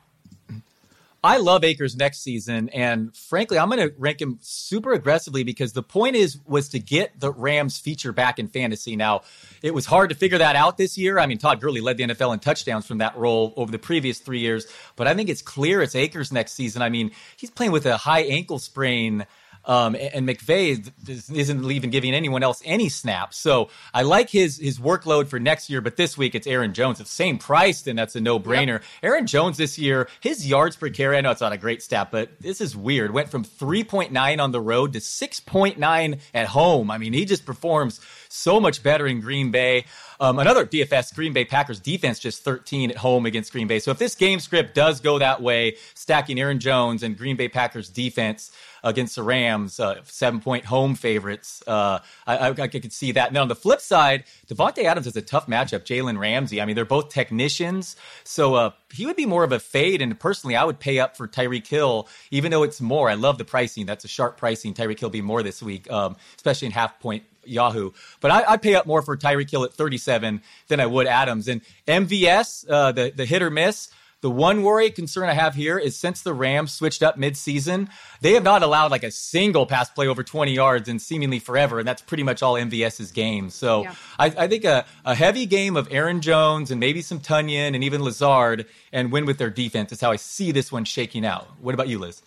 I 1.25 1.37
love 1.37 1.63
Akers 1.63 1.95
next 1.95 2.19
season, 2.19 2.67
and 2.69 3.15
frankly, 3.15 3.57
I'm 3.57 3.69
going 3.69 3.87
to 3.87 3.95
rank 3.97 4.21
him 4.21 4.39
super 4.41 4.91
aggressively 4.91 5.45
because 5.45 5.71
the 5.71 5.81
point 5.81 6.17
is 6.17 6.37
was 6.45 6.67
to 6.69 6.79
get 6.79 7.17
the 7.17 7.31
Rams 7.31 7.79
feature 7.79 8.11
back 8.11 8.39
in 8.39 8.49
fantasy. 8.49 8.97
Now, 8.97 9.21
it 9.61 9.73
was 9.73 9.85
hard 9.85 10.09
to 10.09 10.17
figure 10.17 10.39
that 10.39 10.57
out 10.57 10.77
this 10.77 10.97
year. 10.97 11.19
I 11.19 11.25
mean, 11.25 11.37
Todd 11.37 11.61
Gurley 11.61 11.79
led 11.79 11.95
the 11.95 12.03
NFL 12.03 12.33
in 12.33 12.39
touchdowns 12.39 12.85
from 12.85 12.97
that 12.97 13.15
role 13.17 13.53
over 13.55 13.71
the 13.71 13.79
previous 13.79 14.19
three 14.19 14.39
years, 14.39 14.67
but 14.97 15.07
I 15.07 15.13
think 15.13 15.29
it's 15.29 15.41
clear 15.41 15.81
it's 15.81 15.95
Akers 15.95 16.33
next 16.33 16.53
season. 16.53 16.81
I 16.81 16.89
mean, 16.89 17.11
he's 17.37 17.51
playing 17.51 17.71
with 17.71 17.85
a 17.85 17.95
high 17.95 18.23
ankle 18.23 18.59
sprain 18.59 19.25
um, 19.65 19.95
and 19.95 20.27
McVay 20.27 20.91
isn't 21.07 21.71
even 21.71 21.89
giving 21.89 22.13
anyone 22.13 22.43
else 22.43 22.61
any 22.65 22.89
snaps. 22.89 23.37
So 23.37 23.69
I 23.93 24.03
like 24.03 24.29
his 24.29 24.57
his 24.57 24.79
workload 24.79 25.27
for 25.27 25.39
next 25.39 25.69
year, 25.69 25.81
but 25.81 25.95
this 25.95 26.17
week 26.17 26.35
it's 26.35 26.47
Aaron 26.47 26.73
Jones. 26.73 26.99
The 26.99 27.05
same 27.05 27.37
price, 27.37 27.81
then 27.81 27.95
that's 27.95 28.15
a 28.15 28.21
no 28.21 28.39
brainer. 28.39 28.67
Yep. 28.67 28.83
Aaron 29.03 29.27
Jones 29.27 29.57
this 29.57 29.77
year, 29.77 30.09
his 30.19 30.47
yards 30.47 30.75
per 30.75 30.89
carry, 30.89 31.17
I 31.17 31.21
know 31.21 31.31
it's 31.31 31.41
not 31.41 31.53
a 31.53 31.57
great 31.57 31.81
stat, 31.81 32.09
but 32.11 32.29
this 32.39 32.61
is 32.61 32.75
weird. 32.75 33.11
Went 33.11 33.29
from 33.29 33.43
3.9 33.43 34.41
on 34.41 34.51
the 34.51 34.61
road 34.61 34.93
to 34.93 34.99
6.9 34.99 36.19
at 36.33 36.47
home. 36.47 36.91
I 36.91 36.97
mean, 36.97 37.13
he 37.13 37.25
just 37.25 37.45
performs 37.45 37.99
so 38.29 38.59
much 38.59 38.83
better 38.83 39.05
in 39.07 39.21
Green 39.21 39.51
Bay. 39.51 39.85
Um, 40.19 40.39
another 40.39 40.65
DFS 40.65 41.13
Green 41.13 41.33
Bay 41.33 41.45
Packers 41.45 41.79
defense 41.79 42.19
just 42.19 42.43
13 42.43 42.91
at 42.91 42.97
home 42.97 43.25
against 43.25 43.51
Green 43.51 43.67
Bay. 43.67 43.79
So 43.79 43.91
if 43.91 43.97
this 43.97 44.15
game 44.15 44.39
script 44.39 44.75
does 44.75 44.99
go 44.99 45.19
that 45.19 45.41
way, 45.41 45.77
stacking 45.93 46.39
Aaron 46.39 46.59
Jones 46.59 47.03
and 47.03 47.17
Green 47.17 47.35
Bay 47.35 47.47
Packers 47.47 47.89
defense, 47.89 48.51
against 48.83 49.15
the 49.15 49.23
Rams, 49.23 49.79
uh, 49.79 50.01
seven 50.03 50.41
point 50.41 50.65
home 50.65 50.95
favorites. 50.95 51.63
Uh, 51.65 51.99
I, 52.27 52.37
I, 52.37 52.49
I, 52.49 52.67
could 52.67 52.91
see 52.91 53.13
that. 53.13 53.31
Now, 53.31 53.41
on 53.41 53.47
the 53.47 53.55
flip 53.55 53.79
side, 53.79 54.25
Davante 54.47 54.83
Adams 54.83 55.07
is 55.07 55.15
a 55.15 55.21
tough 55.21 55.47
matchup. 55.47 55.81
Jalen 55.85 56.19
Ramsey. 56.19 56.61
I 56.61 56.65
mean, 56.65 56.75
they're 56.75 56.85
both 56.85 57.09
technicians. 57.09 57.95
So 58.23 58.55
uh, 58.55 58.71
he 58.91 59.05
would 59.05 59.15
be 59.15 59.25
more 59.25 59.43
of 59.43 59.51
a 59.51 59.59
fade. 59.59 60.01
And 60.01 60.19
personally, 60.19 60.55
I 60.55 60.65
would 60.65 60.79
pay 60.79 60.99
up 60.99 61.15
for 61.15 61.27
Tyreek 61.27 61.65
Hill, 61.65 62.09
even 62.31 62.51
though 62.51 62.63
it's 62.63 62.81
more. 62.81 63.09
I 63.09 63.13
love 63.13 63.37
the 63.37 63.45
pricing. 63.45 63.85
That's 63.85 64.03
a 64.03 64.09
sharp 64.09 64.37
pricing. 64.37 64.73
Tyreek 64.73 64.99
Hill 64.99 65.09
be 65.09 65.21
more 65.21 65.43
this 65.43 65.63
week, 65.63 65.89
um, 65.89 66.17
especially 66.35 66.65
in 66.67 66.71
half 66.73 66.99
point 66.99 67.23
Yahoo. 67.45 67.91
But 68.21 68.31
I, 68.31 68.51
would 68.51 68.61
pay 68.61 68.75
up 68.75 68.85
more 68.85 69.01
for 69.01 69.17
Tyreek 69.17 69.49
Hill 69.49 69.63
at 69.63 69.73
37 69.73 70.41
than 70.67 70.79
I 70.79 70.85
would 70.85 71.07
Adams. 71.07 71.47
And 71.47 71.61
MVS, 71.87 72.69
uh, 72.69 72.91
the, 72.91 73.11
the 73.15 73.25
hit 73.25 73.41
or 73.41 73.49
miss, 73.49 73.89
the 74.23 74.29
one 74.29 74.63
worry 74.63 74.89
concern 74.89 75.27
I 75.27 75.33
have 75.33 75.53
here 75.53 75.77
is 75.77 75.97
since 75.97 76.21
the 76.21 76.33
Rams 76.33 76.71
switched 76.71 77.03
up 77.03 77.17
midseason, 77.17 77.89
they 78.21 78.31
have 78.35 78.43
not 78.43 78.63
allowed 78.63 78.89
like 78.89 79.03
a 79.03 79.11
single 79.11 79.65
pass 79.65 79.89
play 79.89 80.07
over 80.07 80.23
20 80.23 80.53
yards 80.53 80.87
in 80.87 80.97
seemingly 80.97 81.39
forever, 81.39 81.77
and 81.77 81.85
that's 81.85 82.01
pretty 82.01 82.23
much 82.23 82.41
all 82.41 82.53
MVS's 82.53 83.11
game. 83.11 83.49
So 83.49 83.83
yeah. 83.83 83.95
I, 84.17 84.27
I, 84.27 84.47
think 84.47 84.63
a, 84.63 84.85
a 85.03 85.13
heavy 85.13 85.45
game 85.45 85.75
of 85.75 85.89
Aaron 85.91 86.21
Jones 86.21 86.71
and 86.71 86.79
maybe 86.79 87.01
some 87.01 87.19
Tonyan 87.19 87.75
and 87.75 87.83
even 87.83 88.01
Lazard 88.01 88.65
and 88.93 89.11
win 89.11 89.25
with 89.25 89.39
their 89.39 89.49
defense 89.49 89.91
is 89.91 89.99
how 89.99 90.11
I 90.11 90.15
see 90.15 90.53
this 90.53 90.71
one 90.71 90.85
shaking 90.85 91.25
out. 91.25 91.49
What 91.59 91.73
about 91.73 91.89
you, 91.89 91.99
Liz? 91.99 92.21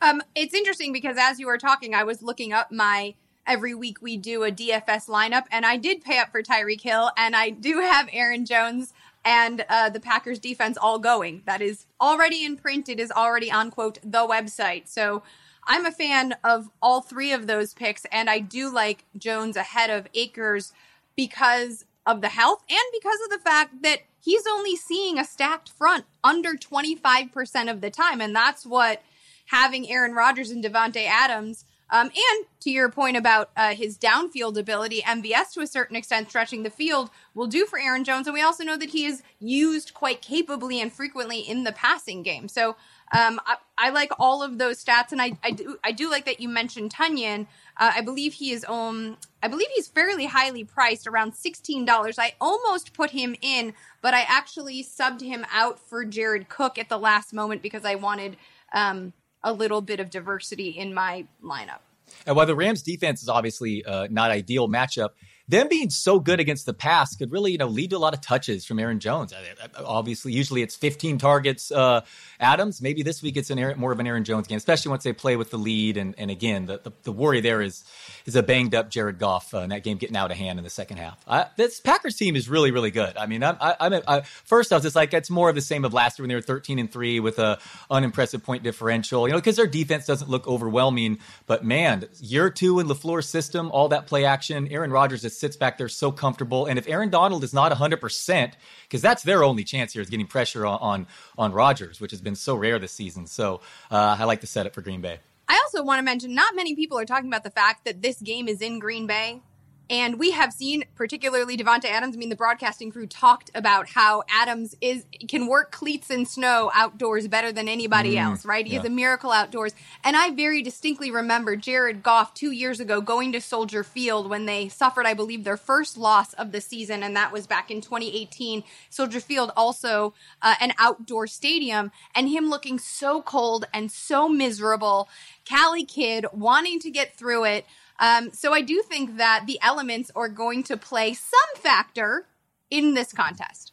Um, 0.00 0.22
it's 0.34 0.54
interesting 0.54 0.94
because 0.94 1.18
as 1.18 1.38
you 1.38 1.48
were 1.48 1.58
talking, 1.58 1.94
I 1.94 2.04
was 2.04 2.22
looking 2.22 2.54
up 2.54 2.72
my 2.72 3.14
every 3.46 3.74
week 3.74 3.98
we 4.00 4.16
do 4.16 4.44
a 4.44 4.50
DFS 4.50 5.08
lineup, 5.08 5.44
and 5.50 5.64
I 5.64 5.76
did 5.76 6.04
pay 6.04 6.18
up 6.18 6.30
for 6.30 6.42
Tyreek 6.42 6.80
Hill, 6.80 7.10
and 7.16 7.36
I 7.36 7.50
do 7.50 7.80
have 7.80 8.08
Aaron 8.12 8.44
Jones 8.44 8.92
and 9.24 9.64
uh, 9.68 9.90
the 9.90 10.00
Packers 10.00 10.38
defense 10.38 10.76
all 10.76 10.98
going. 10.98 11.42
That 11.46 11.60
is 11.60 11.86
already 12.00 12.44
in 12.44 12.56
print. 12.56 12.88
It 12.88 13.00
is 13.00 13.10
already 13.10 13.50
on 13.50 13.70
quote 13.70 13.98
the 14.02 14.26
website. 14.26 14.88
So 14.88 15.22
I'm 15.66 15.84
a 15.84 15.90
fan 15.90 16.36
of 16.44 16.70
all 16.80 17.00
three 17.00 17.32
of 17.32 17.46
those 17.46 17.74
picks, 17.74 18.04
and 18.12 18.30
I 18.30 18.38
do 18.38 18.72
like 18.72 19.04
Jones 19.16 19.56
ahead 19.56 19.90
of 19.90 20.06
Akers 20.14 20.72
because 21.16 21.84
of 22.06 22.20
the 22.20 22.28
health 22.28 22.62
and 22.70 22.78
because 22.92 23.18
of 23.24 23.30
the 23.30 23.44
fact 23.44 23.82
that 23.82 24.02
he's 24.20 24.46
only 24.46 24.76
seeing 24.76 25.18
a 25.18 25.24
stacked 25.24 25.70
front 25.70 26.04
under 26.22 26.54
25% 26.54 27.70
of 27.70 27.80
the 27.80 27.90
time. 27.90 28.20
And 28.20 28.34
that's 28.34 28.64
what 28.64 29.02
having 29.46 29.90
Aaron 29.90 30.14
Rodgers 30.14 30.50
and 30.50 30.64
Davante 30.64 31.06
Adams 31.06 31.64
um, 31.90 32.06
and 32.08 32.46
to 32.60 32.70
your 32.70 32.88
point 32.90 33.16
about 33.16 33.50
uh, 33.56 33.74
his 33.74 33.96
downfield 33.96 34.58
ability, 34.58 35.02
MVS 35.02 35.52
to 35.52 35.60
a 35.60 35.66
certain 35.66 35.94
extent 35.94 36.28
stretching 36.28 36.64
the 36.64 36.70
field 36.70 37.10
will 37.34 37.46
do 37.46 37.64
for 37.64 37.78
Aaron 37.78 38.02
Jones. 38.02 38.26
And 38.26 38.34
we 38.34 38.42
also 38.42 38.64
know 38.64 38.76
that 38.76 38.90
he 38.90 39.04
is 39.04 39.22
used 39.38 39.94
quite 39.94 40.20
capably 40.20 40.80
and 40.80 40.92
frequently 40.92 41.40
in 41.40 41.64
the 41.64 41.72
passing 41.72 42.22
game. 42.22 42.48
So 42.48 42.76
um, 43.12 43.40
I, 43.46 43.56
I, 43.78 43.90
like 43.90 44.10
all 44.18 44.42
of 44.42 44.58
those 44.58 44.82
stats, 44.84 45.12
and 45.12 45.22
I, 45.22 45.38
I, 45.44 45.52
do 45.52 45.78
I 45.84 45.92
do 45.92 46.10
like 46.10 46.24
that 46.24 46.40
you 46.40 46.48
mentioned 46.48 46.92
Tonyan. 46.92 47.46
Uh, 47.76 47.92
I 47.94 48.00
believe 48.00 48.32
he 48.34 48.50
is 48.50 48.64
um 48.68 49.16
I 49.42 49.48
believe 49.48 49.68
he's 49.76 49.86
fairly 49.86 50.26
highly 50.26 50.64
priced, 50.64 51.06
around 51.06 51.34
sixteen 51.34 51.84
dollars. 51.84 52.18
I 52.18 52.34
almost 52.40 52.94
put 52.94 53.10
him 53.10 53.36
in, 53.40 53.74
but 54.02 54.12
I 54.12 54.22
actually 54.22 54.82
subbed 54.82 55.20
him 55.20 55.46
out 55.52 55.78
for 55.78 56.04
Jared 56.04 56.48
Cook 56.48 56.78
at 56.78 56.88
the 56.88 56.98
last 56.98 57.32
moment 57.32 57.62
because 57.62 57.84
I 57.84 57.94
wanted 57.94 58.36
um 58.72 59.12
a 59.46 59.52
little 59.52 59.80
bit 59.80 60.00
of 60.00 60.10
diversity 60.10 60.70
in 60.70 60.92
my 60.92 61.24
lineup. 61.42 61.78
And 62.26 62.36
while 62.36 62.46
the 62.46 62.56
Rams 62.56 62.82
defense 62.82 63.22
is 63.22 63.28
obviously 63.28 63.84
uh, 63.84 64.08
not 64.10 64.30
ideal 64.30 64.68
matchup, 64.68 65.10
them 65.48 65.68
being 65.68 65.90
so 65.90 66.18
good 66.18 66.40
against 66.40 66.66
the 66.66 66.74
pass 66.74 67.14
could 67.14 67.30
really, 67.30 67.52
you 67.52 67.58
know, 67.58 67.68
lead 67.68 67.90
to 67.90 67.96
a 67.96 67.98
lot 67.98 68.14
of 68.14 68.20
touches 68.20 68.64
from 68.64 68.78
Aaron 68.78 68.98
Jones. 68.98 69.32
Obviously, 69.76 70.32
usually 70.32 70.62
it's 70.62 70.74
15 70.74 71.18
targets. 71.18 71.70
Uh, 71.70 72.00
Adams, 72.40 72.82
maybe 72.82 73.02
this 73.02 73.22
week 73.22 73.36
it's 73.36 73.50
an 73.50 73.58
Aaron, 73.58 73.78
more 73.78 73.92
of 73.92 74.00
an 74.00 74.06
Aaron 74.06 74.24
Jones 74.24 74.48
game, 74.48 74.56
especially 74.56 74.90
once 74.90 75.04
they 75.04 75.12
play 75.12 75.36
with 75.36 75.50
the 75.50 75.56
lead. 75.56 75.96
And, 75.96 76.14
and 76.18 76.30
again, 76.30 76.66
the, 76.66 76.78
the, 76.78 76.92
the 77.04 77.12
worry 77.12 77.40
there 77.40 77.62
is 77.62 77.84
is 78.26 78.34
a 78.34 78.42
banged 78.42 78.74
up 78.74 78.90
Jared 78.90 79.18
Goff 79.18 79.54
uh, 79.54 79.58
in 79.58 79.70
that 79.70 79.84
game 79.84 79.98
getting 79.98 80.16
out 80.16 80.32
of 80.32 80.36
hand 80.36 80.58
in 80.58 80.64
the 80.64 80.70
second 80.70 80.96
half. 80.96 81.16
I, 81.28 81.46
this 81.56 81.78
Packers 81.78 82.16
team 82.16 82.34
is 82.34 82.48
really, 82.48 82.72
really 82.72 82.90
good. 82.90 83.16
I 83.16 83.26
mean, 83.26 83.44
I'm, 83.44 83.56
I, 83.60 83.76
I'm 83.78 84.02
I, 84.08 84.20
first 84.22 84.72
I 84.72 84.76
was 84.76 84.82
just 84.82 84.96
like, 84.96 85.14
it's 85.14 85.30
more 85.30 85.48
of 85.48 85.54
the 85.54 85.60
same 85.60 85.84
of 85.84 85.94
last 85.94 86.18
year 86.18 86.24
when 86.24 86.28
they 86.30 86.34
were 86.34 86.40
13 86.40 86.80
and 86.80 86.90
three 86.90 87.20
with 87.20 87.38
a 87.38 87.58
unimpressive 87.88 88.42
point 88.42 88.64
differential, 88.64 89.28
you 89.28 89.32
know, 89.32 89.38
because 89.38 89.56
their 89.56 89.68
defense 89.68 90.06
doesn't 90.06 90.28
look 90.28 90.48
overwhelming. 90.48 91.18
But 91.46 91.64
man, 91.64 92.06
year 92.20 92.50
two 92.50 92.80
in 92.80 92.88
LaFleur's 92.88 93.28
system, 93.28 93.70
all 93.70 93.88
that 93.88 94.06
play 94.08 94.24
action, 94.24 94.66
Aaron 94.68 94.90
Rodgers 94.90 95.24
is 95.24 95.35
sits 95.38 95.56
back 95.56 95.78
there 95.78 95.88
so 95.88 96.10
comfortable. 96.12 96.66
And 96.66 96.78
if 96.78 96.88
Aaron 96.88 97.10
Donald 97.10 97.44
is 97.44 97.52
not 97.52 97.72
100%, 97.72 98.52
because 98.82 99.02
that's 99.02 99.22
their 99.22 99.44
only 99.44 99.64
chance 99.64 99.92
here 99.92 100.02
is 100.02 100.10
getting 100.10 100.26
pressure 100.26 100.66
on, 100.66 100.78
on, 100.80 101.06
on 101.38 101.52
Rodgers, 101.52 102.00
which 102.00 102.10
has 102.10 102.20
been 102.20 102.36
so 102.36 102.54
rare 102.54 102.78
this 102.78 102.92
season. 102.92 103.26
So 103.26 103.60
uh, 103.90 104.16
I 104.18 104.24
like 104.24 104.40
the 104.40 104.46
setup 104.46 104.74
for 104.74 104.82
Green 104.82 105.00
Bay. 105.00 105.18
I 105.48 105.60
also 105.64 105.84
want 105.84 106.00
to 106.00 106.02
mention 106.04 106.34
not 106.34 106.56
many 106.56 106.74
people 106.74 106.98
are 106.98 107.04
talking 107.04 107.28
about 107.28 107.44
the 107.44 107.50
fact 107.50 107.84
that 107.84 108.02
this 108.02 108.20
game 108.20 108.48
is 108.48 108.60
in 108.60 108.78
Green 108.78 109.06
Bay. 109.06 109.42
And 109.88 110.18
we 110.18 110.32
have 110.32 110.52
seen, 110.52 110.84
particularly 110.96 111.56
Davante 111.56 111.84
Adams. 111.84 112.16
I 112.16 112.18
mean, 112.18 112.28
the 112.28 112.36
broadcasting 112.36 112.90
crew 112.90 113.06
talked 113.06 113.50
about 113.54 113.88
how 113.90 114.24
Adams 114.28 114.74
is 114.80 115.04
can 115.28 115.46
work 115.46 115.70
cleats 115.70 116.10
in 116.10 116.26
snow 116.26 116.72
outdoors 116.74 117.28
better 117.28 117.52
than 117.52 117.68
anybody 117.68 118.16
mm, 118.16 118.24
else, 118.24 118.44
right? 118.44 118.66
He 118.66 118.74
yeah. 118.74 118.80
is 118.80 118.86
a 118.86 118.90
miracle 118.90 119.30
outdoors. 119.30 119.74
And 120.02 120.16
I 120.16 120.30
very 120.30 120.60
distinctly 120.60 121.10
remember 121.12 121.54
Jared 121.54 122.02
Goff 122.02 122.34
two 122.34 122.50
years 122.50 122.80
ago 122.80 123.00
going 123.00 123.30
to 123.32 123.40
Soldier 123.40 123.84
Field 123.84 124.28
when 124.28 124.46
they 124.46 124.68
suffered, 124.68 125.06
I 125.06 125.14
believe, 125.14 125.44
their 125.44 125.56
first 125.56 125.96
loss 125.96 126.32
of 126.32 126.50
the 126.50 126.60
season, 126.60 127.04
and 127.04 127.14
that 127.14 127.32
was 127.32 127.46
back 127.46 127.70
in 127.70 127.80
2018. 127.80 128.64
Soldier 128.90 129.20
Field 129.20 129.52
also 129.56 130.14
uh, 130.42 130.56
an 130.60 130.72
outdoor 130.80 131.28
stadium, 131.28 131.92
and 132.14 132.28
him 132.28 132.50
looking 132.50 132.80
so 132.80 133.22
cold 133.22 133.66
and 133.72 133.92
so 133.92 134.28
miserable. 134.28 135.08
Cali 135.44 135.84
kid 135.84 136.26
wanting 136.32 136.80
to 136.80 136.90
get 136.90 137.16
through 137.16 137.44
it. 137.44 137.66
Um, 137.98 138.30
so 138.32 138.52
I 138.52 138.60
do 138.60 138.82
think 138.82 139.16
that 139.16 139.44
the 139.46 139.58
elements 139.62 140.10
are 140.14 140.28
going 140.28 140.62
to 140.64 140.76
play 140.76 141.14
some 141.14 141.62
factor 141.62 142.26
in 142.70 142.94
this 142.94 143.12
contest. 143.12 143.72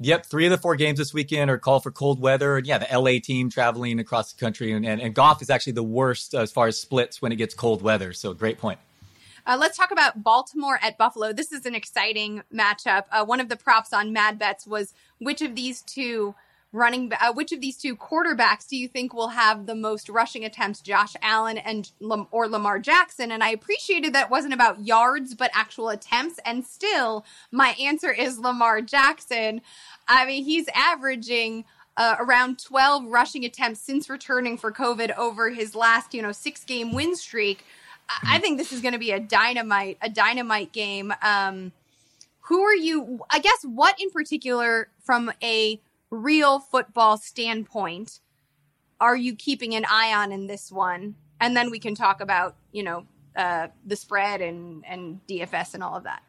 Yep, 0.00 0.26
three 0.26 0.46
of 0.46 0.50
the 0.50 0.58
four 0.58 0.76
games 0.76 0.98
this 0.98 1.14
weekend 1.14 1.50
are 1.50 1.58
called 1.58 1.82
for 1.82 1.90
cold 1.90 2.20
weather. 2.20 2.56
And 2.56 2.66
yeah, 2.66 2.78
the 2.78 2.98
LA 2.98 3.20
team 3.22 3.48
traveling 3.48 4.00
across 4.00 4.32
the 4.32 4.40
country, 4.40 4.72
and, 4.72 4.84
and, 4.84 5.00
and 5.00 5.14
Goff 5.14 5.40
is 5.40 5.50
actually 5.50 5.74
the 5.74 5.84
worst 5.84 6.34
as 6.34 6.50
far 6.50 6.66
as 6.66 6.78
splits 6.78 7.22
when 7.22 7.32
it 7.32 7.36
gets 7.36 7.54
cold 7.54 7.80
weather. 7.80 8.12
So 8.12 8.34
great 8.34 8.58
point. 8.58 8.80
Uh, 9.46 9.56
let's 9.60 9.76
talk 9.76 9.90
about 9.90 10.22
Baltimore 10.22 10.78
at 10.82 10.98
Buffalo. 10.98 11.32
This 11.32 11.52
is 11.52 11.66
an 11.66 11.74
exciting 11.74 12.42
matchup. 12.52 13.04
Uh, 13.12 13.24
one 13.24 13.40
of 13.40 13.48
the 13.48 13.56
props 13.56 13.92
on 13.92 14.12
Mad 14.12 14.38
Bets 14.38 14.66
was 14.66 14.94
which 15.18 15.42
of 15.42 15.54
these 15.54 15.82
two 15.82 16.34
running 16.74 17.12
uh, 17.20 17.32
which 17.32 17.52
of 17.52 17.60
these 17.60 17.76
two 17.76 17.96
quarterbacks 17.96 18.68
do 18.68 18.76
you 18.76 18.88
think 18.88 19.14
will 19.14 19.28
have 19.28 19.66
the 19.66 19.76
most 19.76 20.08
rushing 20.08 20.44
attempts 20.44 20.80
josh 20.80 21.14
allen 21.22 21.56
and 21.56 21.92
or 22.32 22.48
lamar 22.48 22.78
jackson? 22.80 23.30
And 23.30 23.42
i 23.42 23.50
appreciated 23.50 24.12
that 24.12 24.30
wasn't 24.30 24.54
about 24.54 24.84
yards 24.84 25.34
but 25.34 25.50
actual 25.54 25.88
attempts. 25.88 26.40
And 26.44 26.66
still 26.66 27.24
my 27.52 27.76
answer 27.80 28.10
is 28.10 28.38
lamar 28.38 28.82
jackson. 28.82 29.62
I 30.08 30.26
mean 30.26 30.44
he's 30.44 30.66
averaging 30.74 31.64
uh, 31.96 32.16
around 32.18 32.58
12 32.58 33.04
rushing 33.06 33.44
attempts 33.44 33.80
since 33.80 34.10
returning 34.10 34.58
for 34.58 34.72
covid 34.72 35.16
over 35.16 35.50
his 35.50 35.76
last 35.76 36.12
you 36.12 36.20
know 36.20 36.32
six 36.32 36.64
game 36.64 36.92
win 36.92 37.14
streak. 37.14 37.64
I, 38.08 38.36
I 38.36 38.38
think 38.40 38.58
this 38.58 38.72
is 38.72 38.80
going 38.80 38.94
to 38.94 38.98
be 38.98 39.12
a 39.12 39.20
dynamite 39.20 39.98
a 40.02 40.10
dynamite 40.10 40.72
game. 40.72 41.14
Um 41.22 41.72
who 42.48 42.60
are 42.60 42.74
you 42.74 43.20
i 43.30 43.38
guess 43.38 43.62
what 43.62 43.98
in 43.98 44.10
particular 44.10 44.88
from 45.02 45.32
a 45.42 45.80
real 46.14 46.60
football 46.60 47.18
standpoint 47.18 48.20
are 49.00 49.16
you 49.16 49.34
keeping 49.34 49.74
an 49.74 49.84
eye 49.84 50.14
on 50.14 50.32
in 50.32 50.46
this 50.46 50.70
one? 50.70 51.16
And 51.40 51.56
then 51.56 51.70
we 51.70 51.78
can 51.78 51.94
talk 51.94 52.20
about, 52.20 52.56
you 52.72 52.82
know, 52.82 53.06
uh, 53.36 53.68
the 53.84 53.96
spread 53.96 54.40
and, 54.40 54.84
and 54.86 55.20
DFS 55.28 55.74
and 55.74 55.82
all 55.82 55.96
of 55.96 56.04
that. 56.04 56.22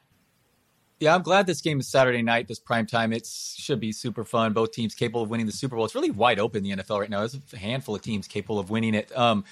Yeah, 0.99 1.13
I'm 1.13 1.23
glad 1.23 1.45
this 1.45 1.61
game 1.61 1.79
is 1.79 1.87
Saturday 1.87 2.21
night, 2.21 2.47
this 2.47 2.59
prime 2.59 2.85
time. 2.85 3.11
It 3.11 3.27
should 3.27 3.81
be 3.81 3.91
super 3.91 4.23
fun. 4.23 4.53
Both 4.53 4.71
teams 4.71 4.95
capable 4.95 5.23
of 5.23 5.29
winning 5.29 5.45
the 5.45 5.51
Super 5.51 5.75
Bowl. 5.75 5.85
It's 5.85 5.93
really 5.93 6.09
wide 6.09 6.39
open 6.39 6.63
the 6.63 6.71
NFL 6.71 7.01
right 7.01 7.09
now. 7.09 7.19
There's 7.19 7.37
a 7.53 7.57
handful 7.57 7.95
of 7.95 8.01
teams 8.01 8.27
capable 8.27 8.59
of 8.59 8.69
winning 8.69 8.95
it. 8.95 9.15
Um, 9.17 9.43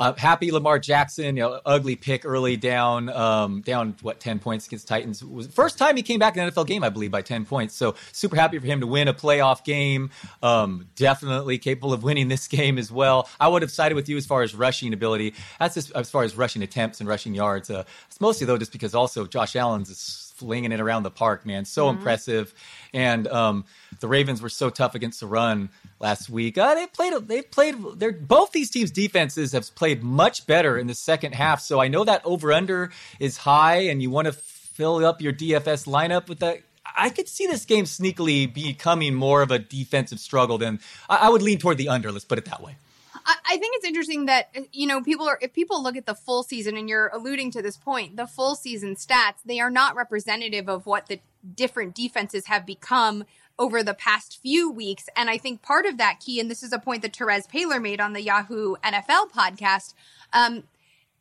uh, 0.00 0.14
happy 0.16 0.50
Lamar 0.50 0.78
Jackson, 0.78 1.36
you 1.36 1.42
know, 1.42 1.60
ugly 1.66 1.94
pick 1.94 2.24
early 2.24 2.56
down, 2.56 3.10
um, 3.10 3.60
down 3.60 3.94
what 4.00 4.18
ten 4.18 4.38
points 4.38 4.66
against 4.66 4.88
Titans. 4.88 5.20
It 5.20 5.30
was 5.30 5.46
first 5.48 5.76
time 5.76 5.94
he 5.94 6.02
came 6.02 6.18
back 6.18 6.34
in 6.36 6.42
an 6.42 6.50
NFL 6.50 6.66
game, 6.66 6.82
I 6.82 6.88
believe, 6.88 7.10
by 7.10 7.20
ten 7.20 7.44
points. 7.44 7.74
So 7.74 7.94
super 8.10 8.34
happy 8.34 8.58
for 8.58 8.66
him 8.66 8.80
to 8.80 8.86
win 8.86 9.08
a 9.08 9.14
playoff 9.14 9.62
game. 9.62 10.08
Um, 10.42 10.88
definitely 10.96 11.58
capable 11.58 11.92
of 11.92 12.02
winning 12.02 12.28
this 12.28 12.48
game 12.48 12.78
as 12.78 12.90
well. 12.90 13.28
I 13.38 13.48
would 13.48 13.60
have 13.60 13.70
sided 13.70 13.94
with 13.94 14.08
you 14.08 14.16
as 14.16 14.24
far 14.24 14.42
as 14.42 14.54
rushing 14.54 14.94
ability. 14.94 15.34
That's 15.58 15.74
just 15.74 15.92
as 15.92 16.10
far 16.10 16.22
as 16.22 16.34
rushing 16.34 16.62
attempts 16.62 17.00
and 17.00 17.08
rushing 17.08 17.34
yards. 17.34 17.68
Uh, 17.68 17.84
it's 18.06 18.22
mostly 18.22 18.46
though 18.46 18.56
just 18.56 18.72
because 18.72 18.94
also 18.94 19.26
Josh 19.26 19.54
Allen's 19.54 19.90
is 19.90 20.30
flinging 20.40 20.72
it 20.72 20.80
around 20.80 21.02
the 21.02 21.10
park, 21.10 21.44
man. 21.44 21.66
So 21.66 21.86
mm-hmm. 21.86 21.98
impressive. 21.98 22.54
And 22.94 23.28
um, 23.28 23.66
the 24.00 24.08
Ravens 24.08 24.40
were 24.40 24.48
so 24.48 24.70
tough 24.70 24.94
against 24.94 25.20
the 25.20 25.26
run 25.26 25.68
last 26.00 26.28
week. 26.28 26.58
Uh, 26.58 26.74
they 26.74 26.86
played. 26.86 27.12
They 27.28 27.42
played. 27.42 27.76
They're 27.96 28.12
both 28.12 28.52
these 28.52 28.70
teams' 28.70 28.90
defenses 28.90 29.52
have 29.52 29.72
played 29.74 30.02
much 30.02 30.46
better 30.46 30.76
in 30.78 30.86
the 30.86 30.94
second 30.94 31.34
half. 31.34 31.60
So 31.60 31.80
I 31.80 31.88
know 31.88 32.04
that 32.04 32.22
over 32.24 32.52
under 32.52 32.90
is 33.20 33.36
high, 33.36 33.82
and 33.82 34.02
you 34.02 34.10
want 34.10 34.26
to 34.26 34.32
fill 34.32 35.04
up 35.04 35.20
your 35.20 35.32
DFS 35.32 35.86
lineup 35.86 36.28
with 36.28 36.40
that. 36.40 36.62
I 36.96 37.10
could 37.10 37.28
see 37.28 37.46
this 37.46 37.64
game 37.64 37.84
sneakily 37.84 38.52
becoming 38.52 39.14
more 39.14 39.42
of 39.42 39.52
a 39.52 39.58
defensive 39.58 40.18
struggle 40.18 40.58
than 40.58 40.80
I, 41.08 41.16
I 41.16 41.28
would 41.28 41.42
lean 41.42 41.58
toward 41.58 41.76
the 41.76 41.88
under. 41.88 42.10
Let's 42.10 42.24
put 42.24 42.38
it 42.38 42.46
that 42.46 42.62
way. 42.62 42.76
I 43.22 43.58
think 43.58 43.76
it's 43.76 43.84
interesting 43.84 44.26
that 44.26 44.54
you 44.72 44.86
know 44.86 45.02
people 45.02 45.28
are 45.28 45.38
if 45.40 45.52
people 45.52 45.82
look 45.82 45.96
at 45.96 46.06
the 46.06 46.14
full 46.14 46.42
season 46.42 46.76
and 46.76 46.88
you're 46.88 47.08
alluding 47.08 47.50
to 47.52 47.62
this 47.62 47.76
point, 47.76 48.16
the 48.16 48.26
full 48.26 48.54
season 48.54 48.94
stats 48.94 49.42
they 49.44 49.60
are 49.60 49.70
not 49.70 49.94
representative 49.94 50.68
of 50.68 50.86
what 50.86 51.06
the 51.06 51.20
different 51.54 51.94
defenses 51.94 52.46
have 52.46 52.64
become 52.64 53.24
over 53.60 53.82
the 53.82 53.94
past 53.94 54.40
few 54.42 54.70
weeks. 54.70 55.08
And 55.14 55.28
I 55.28 55.36
think 55.36 55.60
part 55.60 55.84
of 55.84 55.98
that 55.98 56.18
key, 56.18 56.40
and 56.40 56.50
this 56.50 56.62
is 56.62 56.72
a 56.72 56.78
point 56.78 57.02
that 57.02 57.12
Terez 57.12 57.46
Paylor 57.46 57.80
made 57.80 58.00
on 58.00 58.14
the 58.14 58.22
Yahoo 58.22 58.74
NFL 58.82 59.30
podcast, 59.30 59.92
um, 60.32 60.64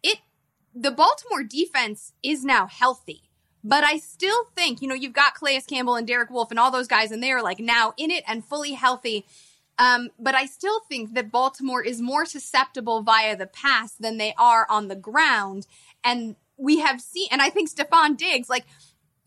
it 0.01 0.19
the 0.73 0.89
Baltimore 0.89 1.43
defense 1.43 2.13
is 2.23 2.45
now 2.45 2.65
healthy. 2.65 3.23
But 3.61 3.83
I 3.83 3.97
still 3.97 4.45
think, 4.55 4.81
you 4.81 4.87
know, 4.87 4.95
you've 4.95 5.11
got 5.11 5.35
Calais 5.35 5.63
Campbell 5.67 5.95
and 5.95 6.07
Derek 6.07 6.29
Wolfe 6.29 6.51
and 6.51 6.59
all 6.59 6.71
those 6.71 6.87
guys, 6.87 7.11
and 7.11 7.21
they 7.21 7.31
are 7.31 7.43
like 7.43 7.59
now 7.59 7.93
in 7.97 8.09
it 8.09 8.23
and 8.25 8.45
fully 8.45 8.71
healthy. 8.71 9.25
Um, 9.77 10.09
but 10.17 10.33
I 10.33 10.45
still 10.45 10.79
think 10.87 11.13
that 11.15 11.31
Baltimore 11.31 11.83
is 11.83 12.01
more 12.01 12.25
susceptible 12.25 13.01
via 13.01 13.35
the 13.35 13.47
pass 13.47 13.93
than 13.93 14.17
they 14.17 14.33
are 14.37 14.65
on 14.69 14.87
the 14.87 14.95
ground. 14.95 15.67
And 16.05 16.37
we 16.57 16.79
have 16.79 17.01
seen, 17.01 17.27
and 17.31 17.41
I 17.41 17.49
think 17.49 17.69
Stefon 17.69 18.15
Diggs, 18.15 18.49
like, 18.49 18.65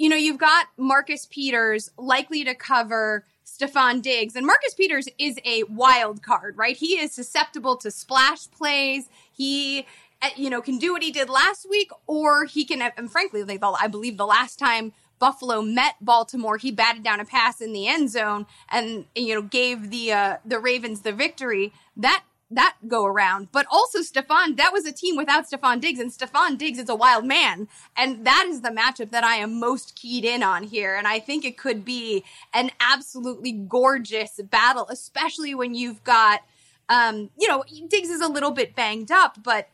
you 0.03 0.09
know, 0.09 0.17
you've 0.17 0.37
got 0.37 0.67
Marcus 0.77 1.27
Peters 1.27 1.89
likely 1.97 2.43
to 2.43 2.57
cover 2.57 3.25
Stefon 3.47 4.03
Diggs. 4.03 4.35
And 4.35 4.45
Marcus 4.45 4.75
Peters 4.75 5.09
is 5.17 5.39
a 5.45 5.63
wild 5.63 6.25
card, 6.25 6.59
right? 6.59 6.77
He 6.77 6.99
is 6.99 7.13
susceptible 7.13 7.77
to 7.77 7.91
splash 7.93 8.51
plays. 8.51 9.09
He, 9.33 9.87
eh, 10.21 10.31
you 10.35 10.51
know, 10.51 10.61
can 10.61 10.79
do 10.79 10.93
what 10.93 11.05
he 11.05 11.13
did 11.13 11.31
last 11.31 11.71
week, 11.71 11.93
or 12.09 12.47
he 12.47 12.65
can, 12.65 12.83
and 12.83 13.13
frankly, 13.13 13.45
I 13.49 13.87
believe 13.87 14.17
the 14.17 14.27
last 14.27 14.59
time 14.59 14.93
Buffalo 15.21 15.63
met 15.63 15.95
Baltimore, 16.01 16.57
he 16.57 16.73
batted 16.73 17.05
down 17.05 17.21
a 17.21 17.25
pass 17.25 17.61
in 17.61 17.73
the 17.73 17.87
end 17.87 18.11
zone 18.11 18.47
and 18.69 19.05
you 19.15 19.37
know 19.37 19.43
gave 19.43 19.91
the 19.91 20.11
uh, 20.11 20.37
the 20.45 20.59
Ravens 20.59 21.03
the 21.03 21.13
victory. 21.13 21.73
That 21.97 22.25
that 22.55 22.77
go 22.87 23.05
around. 23.05 23.49
But 23.53 23.67
also 23.71 24.01
Stefon, 24.01 24.57
that 24.57 24.73
was 24.73 24.87
a 24.87 24.93
team 24.93 25.17
without 25.17 25.51
Stefon 25.51 25.81
Diggs, 25.81 26.01
and 26.01 26.11
Stefon 26.11 26.59
Diggs 26.59 26.79
is 26.79 26.89
a 26.89 26.95
wild 26.95 27.25
man. 27.25 27.69
And 27.97 28.25
that 28.27 28.47
is 28.49 28.61
the 28.61 28.71
matchup 28.71 29.11
that 29.11 29.25
I 29.25 29.37
am 29.37 29.59
most 29.59 29.97
keyed 29.97 30.25
in 30.25 30.43
on 30.43 30.65
here. 30.65 30.95
And 30.95 31.07
I 31.07 31.19
think 31.19 31.45
it 31.45 31.57
could 31.57 31.85
be 31.85 32.25
an 32.55 32.71
absolutely 32.81 33.53
gorgeous 33.53 34.41
battle, 34.43 34.87
especially 34.89 35.55
when 35.55 35.75
you've 35.75 36.03
got 36.05 36.43
um, 36.89 37.31
you 37.39 37.49
know, 37.49 37.65
Diggs 37.89 38.11
is 38.11 38.21
a 38.21 38.29
little 38.29 38.51
bit 38.51 38.75
banged 38.75 39.11
up, 39.11 39.43
but 39.43 39.69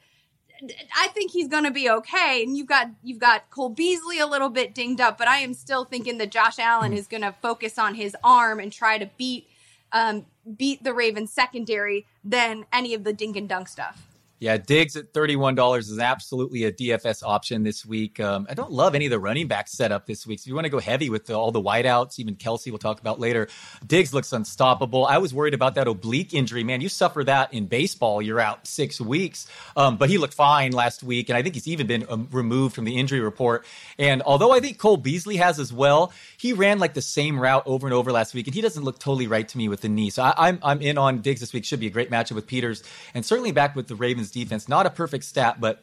I 0.97 1.09
think 1.09 1.31
he's 1.31 1.49
going 1.49 1.65
to 1.65 1.71
be 1.71 1.89
okay. 1.91 2.43
And 2.43 2.57
you've 2.57 2.67
got 2.67 2.91
you've 3.03 3.19
got 3.19 3.51
Cole 3.51 3.69
Beasley 3.69 4.19
a 4.19 4.27
little 4.27 4.49
bit 4.49 4.75
dinged 4.75 5.01
up, 5.01 5.19
but 5.19 5.29
I 5.29 5.39
am 5.39 5.55
still 5.55 5.85
thinking 5.85 6.19
that 6.19 6.31
Josh 6.31 6.59
Allen 6.59 6.93
is 6.93 7.07
going 7.07 7.23
to 7.23 7.35
focus 7.41 7.79
on 7.79 7.95
his 7.95 8.17
arm 8.23 8.61
and 8.61 8.73
try 8.73 8.99
to 8.99 9.11
beat 9.17 9.49
um, 9.93 10.27
beat 10.57 10.83
the 10.85 10.93
Ravens 10.93 11.33
secondary 11.33 12.07
than 12.25 12.67
any 12.73 12.95
of 12.95 13.05
the 13.05 13.13
dink 13.13 13.37
and 13.37 13.49
dunk 13.49 13.69
stuff. 13.69 14.08
Yeah, 14.41 14.57
Diggs 14.57 14.95
at 14.97 15.13
$31 15.13 15.79
is 15.79 15.99
absolutely 15.99 16.63
a 16.63 16.71
DFS 16.71 17.25
option 17.25 17.65
this 17.65 17.85
week. 17.85 18.21
Um, 18.21 18.47
I 18.49 18.55
don't 18.55 18.71
love 18.71 18.95
any 18.95 19.07
of 19.07 19.11
the 19.11 19.19
running 19.19 19.49
back 19.49 19.67
setup 19.67 20.07
this 20.07 20.29
week. 20.29 20.39
So 20.39 20.45
if 20.45 20.47
you 20.47 20.55
want 20.55 20.67
to 20.67 20.71
go 20.71 20.79
heavy 20.79 21.11
with 21.11 21.27
the, 21.27 21.35
all 21.35 21.51
the 21.51 21.61
wideouts, 21.61 22.21
even 22.21 22.37
Kelce 22.37 22.71
we'll 22.71 22.79
talk 22.79 23.01
about 23.01 23.19
later, 23.19 23.49
Diggs 23.85 24.15
looks 24.15 24.33
unstoppable. 24.33 25.05
I 25.07 25.19
was 25.19 25.35
worried 25.35 25.55
about 25.55 25.75
that 25.75 25.89
oblique 25.89 26.35
injury. 26.35 26.63
Man, 26.63 26.81
you 26.81 26.89
suffer 26.89 27.25
that 27.25 27.53
in 27.53 27.67
baseball, 27.67 28.23
you're 28.23 28.39
out 28.39 28.65
six 28.69 29.01
weeks. 29.01 29.49
Um, 29.77 29.97
but 29.97 30.09
he 30.09 30.19
looked 30.19 30.35
fine 30.35 30.71
last 30.71 31.03
week, 31.03 31.29
and 31.31 31.37
I 31.37 31.43
think 31.43 31.57
he's 31.57 31.67
even 31.67 31.89
been 31.89 32.07
um, 32.09 32.29
removed 32.31 32.77
from 32.77 32.85
the 32.85 32.97
injury 32.97 33.21
report. 33.21 33.67
And 33.99 34.23
although 34.23 34.53
I 34.53 34.61
think 34.61 34.79
Cole 34.79 34.97
Beasley 34.97 35.39
has 35.39 35.59
as 35.59 35.73
well, 35.73 36.13
he 36.37 36.53
ran 36.53 36.79
like 36.79 36.95
the 36.95 37.03
same 37.03 37.41
route 37.41 37.65
over 37.67 37.89
and 37.89 37.95
over 37.95 38.13
last 38.13 38.35
week, 38.35 38.47
and 38.47 38.55
he 38.55 38.61
doesn't 38.61 38.85
look 38.85 39.01
totally 39.01 39.27
right 39.27 39.49
to 39.49 39.59
me 39.59 39.69
with 39.69 39.81
the 39.81 39.89
knee. 39.89 40.11
So 40.11 40.23
I, 40.23 40.35
I'm, 40.49 40.61
I'm 40.63 40.81
in 40.81 40.97
on 40.97 41.23
Diggs 41.23 41.41
this 41.41 41.53
week. 41.53 41.65
Should 41.65 41.81
be 41.81 41.89
a 41.89 41.91
great 41.91 42.09
matchup 42.09 42.33
with 42.33 42.47
Peters, 42.47 42.85
and 43.15 43.27
certainly 43.27 43.51
back 43.51 43.75
with 43.75 43.89
the 43.89 43.97
Ravens 43.97 44.28
defense. 44.31 44.69
Not 44.69 44.87
a 44.87 44.91
perfect 44.91 45.25
stat, 45.25 45.61
but 45.61 45.83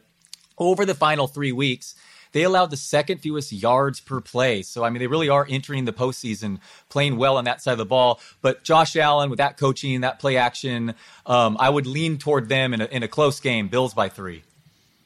over 0.58 0.86
the 0.86 0.96
final 0.96 1.28
three 1.28 1.52
weeks, 1.52 1.96
they 2.32 2.44
allowed 2.44 2.70
the 2.70 2.78
second 2.78 3.20
fewest 3.20 3.54
yards 3.54 4.02
per 4.02 4.20
play. 4.20 4.62
So, 4.62 4.84
I 4.84 4.90
mean, 4.90 5.00
they 5.00 5.08
really 5.08 5.30
are 5.30 5.48
entering 5.50 5.86
the 5.86 5.94
postseason 5.94 6.60
playing 6.90 7.16
well 7.16 7.38
on 7.38 7.46
that 7.46 7.62
side 7.62 7.72
of 7.74 7.78
the 7.78 7.86
ball. 7.86 8.20
But 8.42 8.64
Josh 8.64 8.96
Allen, 8.98 9.30
with 9.30 9.38
that 9.38 9.56
coaching, 9.56 10.02
that 10.02 10.20
play 10.20 10.36
action, 10.36 10.96
um, 11.26 11.56
I 11.60 11.70
would 11.70 11.88
lean 11.88 12.18
toward 12.18 12.50
them 12.50 12.74
in 12.74 12.82
a, 12.82 12.86
in 12.86 13.04
a 13.04 13.08
close 13.08 13.40
game. 13.40 13.70
Bills 13.70 13.94
by 13.94 14.10
three. 14.10 14.44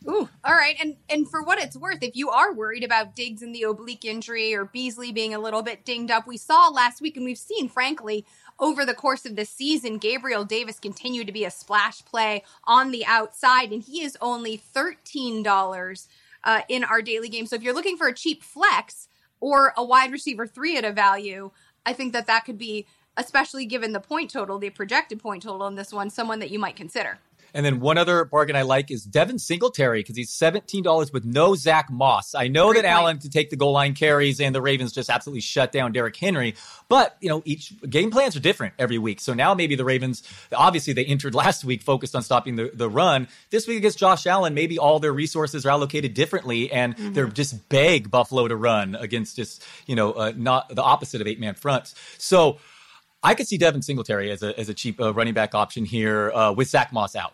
Ooh, 0.08 0.30
all 0.43 0.54
right. 0.56 0.75
And 0.82 0.95
and 1.10 1.30
for 1.30 1.43
what 1.43 1.60
it's 1.60 1.75
worth, 1.75 2.02
if 2.02 2.15
you 2.15 2.30
are 2.30 2.54
worried 2.54 2.84
about 2.84 3.15
Diggs 3.15 3.41
and 3.41 3.54
the 3.54 3.63
oblique 3.63 4.06
injury 4.06 4.56
or 4.56 4.65
Beasley 4.65 5.12
being 5.12 5.36
a 5.36 5.39
little 5.39 5.62
bit 5.62 5.86
dinged 5.86 6.10
up, 6.10 6.25
we 6.25 6.38
saw 6.38 6.69
last 6.69 7.02
week 7.02 7.17
and 7.17 7.25
we've 7.25 7.38
seen, 7.38 7.67
frankly, 7.67 8.25
over 8.60 8.86
the 8.86 8.93
course 8.93 9.26
of 9.26 9.36
the 9.36 9.45
season, 9.45 9.98
Gabriel 9.98 10.45
Davis 10.45 10.80
continued 10.80 11.28
to 11.28 11.34
be 11.34 11.45
a 11.45 11.52
splash 11.52 12.04
play 12.06 12.43
on 12.65 12.91
the 12.91 13.06
outside, 13.06 13.72
and 13.72 13.84
he 13.84 14.04
is 14.04 14.17
only 14.22 14.62
$13 14.76 16.08
uh, 16.43 16.62
in 16.67 16.84
our 16.84 17.02
daily 17.02 17.30
game. 17.30 17.45
So 17.45 17.56
if 17.56 17.63
you're 17.63 17.74
looking 17.74 17.98
for 17.98 18.08
a 18.08 18.13
cheap 18.13 18.43
flex 18.43 19.08
or 19.39 19.74
a 19.78 19.84
wide 19.84 20.12
receiver 20.12 20.45
three 20.45 20.78
at 20.78 20.86
a 20.86 20.91
value, 20.91 21.52
I 21.86 21.93
think 21.93 22.13
that 22.13 22.28
that 22.28 22.45
could 22.45 22.58
be, 22.58 22.86
especially 23.17 23.65
given 23.65 23.93
the 23.93 24.00
point 24.00 24.30
total, 24.32 24.60
the 24.60 24.69
projected 24.69 25.19
point 25.19 25.43
total 25.43 25.63
on 25.63 25.76
this 25.76 25.93
one, 25.93 26.10
someone 26.10 26.39
that 26.39 26.52
you 26.52 26.60
might 26.60 26.76
consider. 26.76 27.19
And 27.53 27.65
then 27.65 27.79
one 27.79 27.97
other 27.97 28.25
bargain 28.25 28.55
I 28.55 28.63
like 28.63 28.91
is 28.91 29.03
Devin 29.03 29.39
Singletary 29.39 29.99
because 30.01 30.15
he's 30.15 30.31
$17 30.31 31.13
with 31.13 31.25
no 31.25 31.55
Zach 31.55 31.89
Moss. 31.89 32.35
I 32.35 32.47
know 32.47 32.71
Great 32.71 32.83
that 32.83 32.89
point. 32.89 33.01
Allen 33.01 33.17
can 33.19 33.29
take 33.29 33.49
the 33.49 33.55
goal 33.55 33.71
line 33.71 33.93
carries 33.93 34.39
and 34.39 34.53
the 34.53 34.62
Ravens 34.62 34.91
just 34.91 35.09
absolutely 35.09 35.41
shut 35.41 35.71
down 35.71 35.91
Derrick 35.91 36.15
Henry, 36.15 36.55
but 36.88 37.17
you 37.19 37.29
know, 37.29 37.41
each 37.45 37.73
game 37.89 38.12
plans 38.12 38.35
are 38.35 38.39
different 38.39 38.73
every 38.79 38.97
week. 38.97 39.19
So 39.21 39.33
now 39.33 39.53
maybe 39.53 39.75
the 39.75 39.85
Ravens, 39.85 40.23
obviously 40.53 40.93
they 40.93 41.05
entered 41.05 41.35
last 41.39 41.63
week 41.63 41.81
focused 41.81 42.15
on 42.15 42.21
stopping 42.21 42.55
the, 42.55 42.71
the 42.73 42.89
run. 42.89 43.27
This 43.49 43.67
week 43.67 43.77
against 43.77 43.97
Josh 43.97 44.27
Allen, 44.27 44.53
maybe 44.53 44.77
all 44.77 44.99
their 44.99 45.13
resources 45.13 45.65
are 45.65 45.69
allocated 45.69 46.13
differently 46.13 46.71
and 46.71 46.95
mm-hmm. 46.95 47.13
they're 47.13 47.27
just 47.27 47.69
beg 47.69 48.12
Buffalo 48.12 48.47
to 48.47 48.55
run 48.55 48.95
against 48.95 49.35
just, 49.35 49.63
you 49.85 49.95
know, 49.95 50.13
uh, 50.13 50.33
not 50.35 50.73
the 50.73 50.83
opposite 50.83 51.21
of 51.21 51.27
eight 51.27 51.39
man 51.39 51.55
fronts. 51.55 51.95
So 52.17 52.59
I 53.21 53.33
could 53.33 53.47
see 53.47 53.57
Devin 53.57 53.81
Singletary 53.81 54.31
as 54.31 54.43
a, 54.43 54.57
as 54.57 54.69
a 54.69 54.73
cheap 54.73 54.99
uh, 55.01 55.13
running 55.13 55.33
back 55.33 55.53
option 55.53 55.85
here 55.85 56.31
uh, 56.31 56.53
with 56.53 56.69
Zach 56.69 56.93
Moss 56.93 57.15
out. 57.15 57.33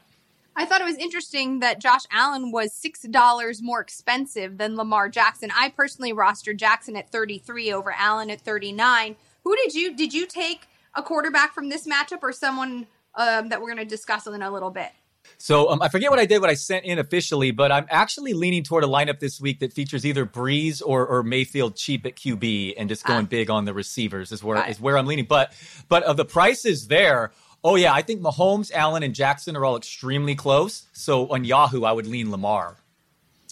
I 0.56 0.66
thought 0.66 0.82
it 0.82 0.86
was 0.86 0.98
interesting 0.98 1.60
that 1.60 1.80
Josh 1.82 2.04
Allen 2.12 2.52
was 2.52 2.74
six 2.74 3.02
dollars 3.02 3.62
more 3.62 3.82
expensive 3.82 4.58
than 4.58 4.76
Lamar 4.76 5.10
Jackson. 5.10 5.52
I 5.56 5.70
personally 5.70 6.14
rostered 6.14 6.58
Jackson 6.58 6.96
at 6.96 7.12
33 7.12 7.74
over 7.74 7.92
Allen 7.92 8.30
at 8.30 8.42
39. 8.42 9.16
Who 9.44 9.56
did 9.56 9.74
you 9.74 9.96
did 9.96 10.14
you 10.14 10.26
take 10.26 10.68
a 10.96 11.04
quarterback 11.04 11.54
from 11.54 11.70
this 11.70 11.86
matchup 11.86 12.20
or 12.22 12.32
someone 12.32 12.88
um, 13.16 13.50
that 13.50 13.60
we're 13.60 13.68
going 13.68 13.78
to 13.78 13.86
discuss 13.86 14.28
in 14.28 14.42
a 14.42 14.52
little 14.52 14.72
bit? 14.72 14.92
So 15.38 15.70
um, 15.70 15.82
I 15.82 15.90
forget 15.90 16.10
what 16.10 16.20
I 16.20 16.26
did, 16.26 16.40
what 16.40 16.50
I 16.50 16.54
sent 16.54 16.86
in 16.86 17.00
officially, 17.00 17.52
but 17.52 17.72
I'm 17.72 17.86
actually 17.90 18.34
leaning 18.34 18.64
toward 18.64 18.84
a 18.84 18.88
lineup 18.88 19.20
this 19.20 19.42
week 19.42 19.60
that 19.60 19.74
features 19.74 20.06
either 20.06 20.26
Brees 20.26 20.82
or, 20.86 21.06
or 21.06 21.24
Mayfield 21.24 21.76
cheap 21.76 22.06
at 22.06 22.16
QB 22.16 22.76
and 22.78 22.88
just 22.88 23.06
going 23.06 23.26
ah. 23.26 23.30
big 23.30 23.50
on 23.50 23.66
the 23.66 23.74
receivers 23.74 24.32
is 24.32 24.44
where 24.44 24.68
is 24.70 24.80
where 24.80 24.98
I'm 24.98 25.06
leaning. 25.06 25.26
But 25.26 25.54
but 25.90 26.04
of 26.04 26.18
the 26.18 26.26
prices 26.26 26.88
there 26.88 27.32
Oh 27.68 27.74
yeah, 27.74 27.94
I 27.94 28.04
think 28.04 28.22
Mahomes, 28.22 28.72
Allen, 28.72 29.02
and 29.02 29.16
Jackson 29.16 29.58
are 29.58 29.66
all 29.66 29.76
extremely 29.76 30.36
close. 30.36 30.86
So 30.94 31.28
on 31.30 31.44
Yahoo, 31.44 31.84
I 31.84 31.94
would 31.94 32.06
lean 32.06 32.30
Lamar. 32.30 32.78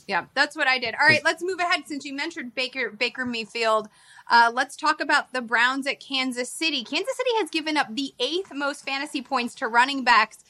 Yeah, 0.07 0.25
that's 0.35 0.55
what 0.55 0.67
I 0.67 0.77
did. 0.77 0.93
All 0.93 1.07
right, 1.07 1.25
let's 1.25 1.41
move 1.41 1.57
ahead. 1.57 1.87
Since 1.87 2.05
you 2.05 2.13
mentioned 2.13 2.53
Baker 2.53 2.91
Baker 2.91 3.25
Mayfield, 3.25 3.89
uh, 4.29 4.51
let's 4.53 4.75
talk 4.75 5.01
about 5.01 5.33
the 5.33 5.41
Browns 5.41 5.87
at 5.87 5.99
Kansas 5.99 6.51
City. 6.51 6.83
Kansas 6.83 7.17
City 7.17 7.31
has 7.37 7.49
given 7.49 7.75
up 7.75 7.87
the 7.89 8.13
eighth 8.19 8.53
most 8.53 8.85
fantasy 8.85 9.23
points 9.23 9.55
to 9.55 9.67
running 9.67 10.03
backs. 10.03 10.43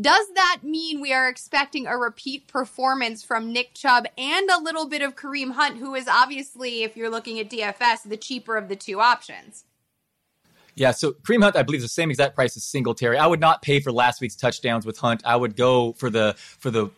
Does 0.00 0.28
that 0.36 0.60
mean 0.62 1.00
we 1.00 1.12
are 1.12 1.28
expecting 1.28 1.88
a 1.88 1.98
repeat 1.98 2.46
performance 2.46 3.24
from 3.24 3.52
Nick 3.52 3.74
Chubb 3.74 4.06
and 4.16 4.48
a 4.48 4.62
little 4.62 4.88
bit 4.88 5.02
of 5.02 5.16
Kareem 5.16 5.54
Hunt, 5.54 5.78
who 5.78 5.96
is 5.96 6.06
obviously, 6.06 6.84
if 6.84 6.96
you're 6.96 7.10
looking 7.10 7.40
at 7.40 7.50
DFS, 7.50 8.08
the 8.08 8.16
cheaper 8.16 8.56
of 8.56 8.68
the 8.68 8.76
two 8.76 9.00
options? 9.00 9.64
Yeah, 10.78 10.92
so 10.92 11.12
Kareem 11.12 11.42
Hunt, 11.42 11.56
I 11.56 11.62
believe, 11.62 11.78
is 11.78 11.84
the 11.84 11.88
same 11.88 12.10
exact 12.10 12.34
price 12.34 12.56
as 12.56 12.64
Singletary. 12.64 13.18
I 13.18 13.26
would 13.26 13.40
not 13.40 13.62
pay 13.62 13.80
for 13.80 13.90
last 13.90 14.20
week's 14.20 14.36
touchdowns 14.36 14.86
with 14.86 14.98
Hunt. 14.98 15.22
I 15.24 15.34
would 15.34 15.56
go 15.56 15.92
for 15.94 16.08
the 16.08 16.34
for 16.36 16.70
the 16.70 16.90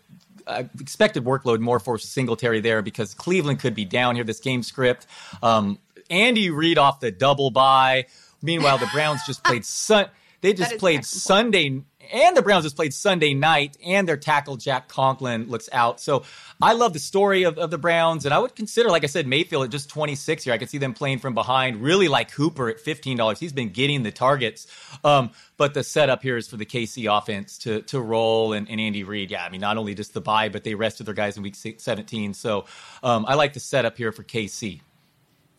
uh, 0.46 0.64
expected 0.80 1.24
workload 1.24 1.60
more 1.60 1.78
for 1.78 1.98
Singletary 1.98 2.60
there 2.60 2.82
because 2.82 3.14
Cleveland 3.14 3.60
could 3.60 3.74
be 3.74 3.84
down 3.84 4.16
here. 4.16 4.24
This 4.24 4.40
game 4.40 4.62
script. 4.62 5.06
Um, 5.42 5.78
Andy 6.10 6.50
Reid 6.50 6.76
off 6.76 7.00
the 7.00 7.10
double 7.10 7.50
bye. 7.50 8.06
Meanwhile, 8.42 8.78
the 8.78 8.88
Browns 8.92 9.20
just 9.26 9.42
played 9.44 9.64
sun. 9.64 10.06
They 10.42 10.52
just 10.52 10.78
played 10.78 11.04
Sunday 11.04 11.82
and 12.12 12.36
the 12.36 12.42
Browns 12.42 12.64
just 12.64 12.76
played 12.76 12.94
Sunday 12.94 13.34
night, 13.34 13.76
and 13.84 14.08
their 14.08 14.16
tackle 14.16 14.56
Jack 14.56 14.88
Conklin 14.88 15.48
looks 15.48 15.68
out. 15.72 16.00
So 16.00 16.24
I 16.60 16.72
love 16.72 16.92
the 16.92 16.98
story 16.98 17.44
of, 17.44 17.58
of 17.58 17.70
the 17.70 17.78
Browns, 17.78 18.24
and 18.24 18.34
I 18.34 18.38
would 18.38 18.54
consider, 18.54 18.88
like 18.88 19.04
I 19.04 19.08
said, 19.08 19.26
Mayfield 19.26 19.64
at 19.64 19.70
just 19.70 19.88
26 19.88 20.44
here. 20.44 20.52
I 20.52 20.58
could 20.58 20.70
see 20.70 20.78
them 20.78 20.94
playing 20.94 21.18
from 21.18 21.34
behind, 21.34 21.82
really 21.82 22.08
like 22.08 22.30
Hooper 22.30 22.68
at 22.68 22.78
$15. 22.78 23.38
He's 23.38 23.52
been 23.52 23.70
getting 23.70 24.02
the 24.02 24.10
targets. 24.10 24.66
Um, 25.04 25.30
but 25.56 25.74
the 25.74 25.84
setup 25.84 26.22
here 26.22 26.36
is 26.36 26.48
for 26.48 26.56
the 26.56 26.64
KC 26.64 27.14
offense 27.14 27.58
to 27.58 27.82
to 27.82 28.00
roll 28.00 28.54
and, 28.54 28.68
and 28.70 28.80
Andy 28.80 29.04
Reid. 29.04 29.30
Yeah, 29.30 29.44
I 29.44 29.50
mean, 29.50 29.60
not 29.60 29.76
only 29.76 29.94
just 29.94 30.14
the 30.14 30.20
bye, 30.20 30.48
but 30.48 30.64
they 30.64 30.74
rested 30.74 31.04
their 31.04 31.14
guys 31.14 31.36
in 31.36 31.42
week 31.42 31.54
17. 31.54 32.34
So 32.34 32.64
um, 33.02 33.26
I 33.28 33.34
like 33.34 33.52
the 33.52 33.60
setup 33.60 33.96
here 33.96 34.10
for 34.10 34.24
KC. 34.24 34.80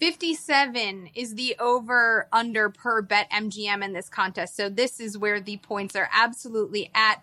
57 0.02 1.12
is 1.14 1.36
the 1.36 1.56
over 1.60 2.28
under 2.34 2.70
per 2.70 3.04
BetMGM 3.04 3.86
in 3.86 3.94
this 3.94 4.10
contest. 4.10 4.56
So 4.56 4.68
this 4.68 5.00
is 5.00 5.16
where 5.16 5.40
the 5.40 5.58
points 5.58 5.96
are 5.96 6.10
absolutely 6.12 6.90
at. 6.96 7.22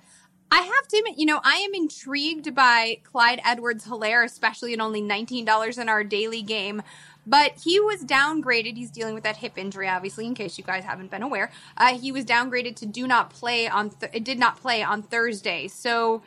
I 0.53 0.61
have 0.61 0.87
to 0.87 0.99
admit, 0.99 1.19
you 1.19 1.27
know, 1.27 1.41
I 1.43 1.57
am 1.57 1.75
intrigued 1.75 2.55
by 2.55 3.01
Clyde 3.03 3.41
Edwards 3.45 3.85
Helaire, 3.87 4.25
especially 4.25 4.75
at 4.75 4.81
only 4.81 5.03
$19 5.03 5.77
in 5.77 5.89
our 5.89 6.05
daily 6.05 6.41
game. 6.41 6.83
But 7.27 7.61
he 7.65 7.81
was 7.81 8.05
downgraded. 8.05 8.77
He's 8.77 8.93
dealing 8.93 9.15
with 9.15 9.25
that 9.25 9.39
hip 9.39 9.59
injury, 9.59 9.89
obviously, 9.89 10.27
in 10.27 10.37
case 10.37 10.57
you 10.57 10.63
guys 10.63 10.85
haven't 10.85 11.11
been 11.11 11.25
aware. 11.25 11.51
Uh, 11.77 11.99
he 11.99 12.13
was 12.13 12.25
downgraded 12.25 12.77
to 12.77 12.87
do 12.87 13.09
not 13.09 13.31
play 13.31 13.67
on, 13.67 13.91
th- 13.91 14.23
did 14.23 14.39
not 14.39 14.57
play 14.57 14.85
on 14.85 15.03
Thursday. 15.03 15.67
So 15.67 16.23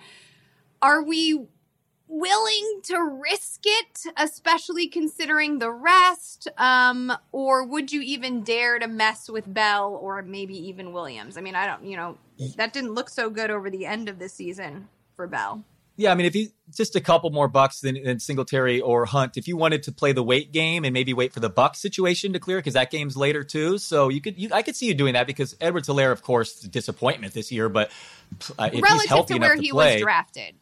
are 0.82 1.02
we 1.02 1.48
willing 2.12 2.82
to 2.84 3.00
risk 3.00 3.62
it, 3.64 4.04
especially 4.18 4.88
considering 4.88 5.60
the 5.60 5.72
rest? 5.72 6.50
Um, 6.58 7.12
or 7.32 7.66
would 7.66 7.92
you 7.92 8.02
even 8.02 8.44
dare 8.44 8.78
to 8.78 8.88
mess 8.88 9.30
with 9.30 9.52
Bell 9.52 9.96
or 9.96 10.22
maybe 10.22 10.68
even 10.68 10.92
Williams? 10.92 11.38
I 11.38 11.42
mean, 11.42 11.56
I 11.56 11.66
don't, 11.66 11.86
you 11.86 11.96
know, 11.96 12.18
that 12.58 12.74
didn't 12.74 12.94
look 12.94 13.10
so 13.10 13.30
good 13.30 13.50
over 13.50 13.70
the 13.70 13.86
end 13.86 14.10
of 14.10 14.20
the 14.20 14.28
season 14.28 14.90
for 15.16 15.26
Bell. 15.26 15.64
Yeah, 15.98 16.12
I 16.12 16.16
mean, 16.16 16.26
if 16.26 16.34
he 16.34 16.52
just 16.76 16.96
a 16.96 17.02
couple 17.02 17.30
more 17.30 17.48
bucks 17.48 17.82
than, 17.82 18.02
than 18.04 18.20
Singletary 18.20 18.82
or 18.82 19.06
Hunt, 19.06 19.38
if 19.38 19.48
you 19.48 19.56
wanted 19.56 19.84
to 19.84 19.92
play 19.92 20.14
the 20.14 20.24
wait 20.24 20.52
game 20.52 20.84
and 20.84 20.94
maybe 20.94 21.14
wait 21.14 21.32
for 21.32 21.40
the 21.40 21.50
Buck 21.50 21.76
situation 21.76 22.34
to 22.34 22.40
clear, 22.40 22.58
because 22.58 22.74
that 22.74 22.92
game's 22.92 23.16
later 23.16 23.44
too. 23.44 23.78
So 23.78 24.10
you 24.10 24.20
could, 24.20 24.38
you, 24.38 24.50
I 24.52 24.64
could 24.64 24.76
see 24.76 24.88
you 24.88 24.94
doing 24.94 25.14
that 25.14 25.28
because 25.28 25.56
Edward 25.62 25.84
Helaire, 25.84 26.12
of 26.12 26.24
course, 26.24 26.60
disappointment 26.62 27.34
this 27.34 27.52
year, 27.52 27.70
but 27.70 27.92
uh, 28.58 28.70
if 28.74 28.82
Relative 28.82 29.02
he's 29.02 29.06
healthy 29.06 29.34
to 29.36 29.40
where 29.40 29.52
enough 29.52 29.60
to 29.60 29.64
he 29.64 29.72
play, 29.72 29.94
was 29.96 30.02
drafted. 30.02 30.56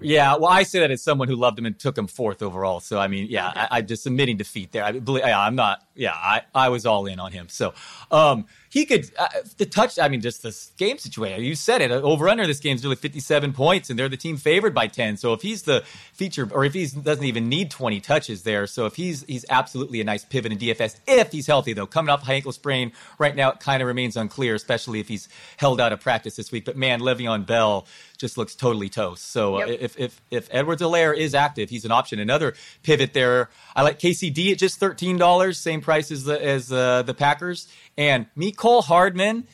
Yeah, 0.00 0.36
well, 0.36 0.50
I 0.50 0.62
say 0.62 0.80
that 0.80 0.90
as 0.90 1.02
someone 1.02 1.28
who 1.28 1.36
loved 1.36 1.58
him 1.58 1.66
and 1.66 1.78
took 1.78 1.96
him 1.96 2.06
fourth 2.06 2.42
overall. 2.42 2.80
So 2.80 2.98
I 2.98 3.08
mean, 3.08 3.26
yeah, 3.28 3.50
okay. 3.50 3.66
I, 3.70 3.78
am 3.78 3.86
just 3.86 4.06
admitting 4.06 4.36
defeat 4.36 4.72
there. 4.72 4.84
I 4.84 4.92
believe, 4.92 5.24
yeah, 5.24 5.40
I'm 5.40 5.54
not. 5.54 5.82
Yeah, 5.94 6.12
I, 6.12 6.42
I 6.54 6.68
was 6.68 6.86
all 6.86 7.06
in 7.06 7.18
on 7.18 7.32
him. 7.32 7.48
So, 7.48 7.74
um, 8.10 8.46
he 8.70 8.84
could 8.84 9.10
uh, 9.18 9.28
the 9.56 9.66
touch. 9.66 9.98
I 9.98 10.08
mean, 10.08 10.20
just 10.20 10.42
this 10.42 10.72
game 10.76 10.98
situation. 10.98 11.42
You 11.42 11.54
said 11.54 11.80
it. 11.80 11.90
Over 11.90 12.28
under 12.28 12.46
this 12.46 12.60
game 12.60 12.76
is 12.76 12.84
really 12.84 12.96
57 12.96 13.52
points, 13.52 13.90
and 13.90 13.98
they're 13.98 14.08
the 14.08 14.16
team 14.16 14.36
favored 14.36 14.74
by 14.74 14.86
10. 14.86 15.16
So 15.16 15.32
if 15.32 15.42
he's 15.42 15.62
the 15.62 15.84
feature, 16.12 16.48
or 16.52 16.64
if 16.64 16.74
he 16.74 16.86
doesn't 16.86 17.24
even 17.24 17.48
need 17.48 17.70
20 17.70 18.00
touches 18.00 18.42
there, 18.42 18.66
so 18.66 18.86
if 18.86 18.96
he's 18.96 19.24
he's 19.24 19.44
absolutely 19.48 20.00
a 20.00 20.04
nice 20.04 20.24
pivot 20.24 20.52
in 20.52 20.58
DFS 20.58 21.00
if 21.06 21.32
he's 21.32 21.46
healthy 21.46 21.72
though. 21.72 21.86
Coming 21.86 22.10
off 22.10 22.22
high 22.22 22.34
ankle 22.34 22.52
sprain 22.52 22.92
right 23.18 23.34
now, 23.34 23.50
it 23.52 23.60
kind 23.60 23.82
of 23.82 23.88
remains 23.88 24.16
unclear, 24.16 24.54
especially 24.54 25.00
if 25.00 25.08
he's 25.08 25.28
held 25.56 25.80
out 25.80 25.92
of 25.92 26.00
practice 26.00 26.36
this 26.36 26.52
week. 26.52 26.64
But 26.64 26.76
man, 26.76 27.00
Le'Veon 27.00 27.46
Bell 27.46 27.86
just 28.18 28.36
looks 28.36 28.54
totally 28.54 28.88
toast. 28.88 29.30
So 29.30 29.58
yep. 29.58 29.68
uh, 29.68 29.72
if 29.80 29.98
if 29.98 30.20
if 30.30 30.48
Edwards 30.50 30.82
Helaire 30.82 31.16
is 31.16 31.34
active, 31.34 31.70
he's 31.70 31.84
an 31.84 31.92
option. 31.92 32.18
Another 32.18 32.54
pivot 32.82 33.14
there. 33.14 33.48
I 33.74 33.82
like 33.82 33.98
KCD 33.98 34.52
at 34.52 34.58
just 34.58 34.78
thirteen 34.78 35.16
dollars, 35.16 35.58
same 35.58 35.80
price 35.80 36.10
as 36.10 36.24
the 36.24 36.44
as 36.44 36.70
uh, 36.70 37.02
the 37.02 37.14
Packers. 37.14 37.68
And 37.96 38.26
Mecole 38.36 38.84
Hardman 38.84 39.46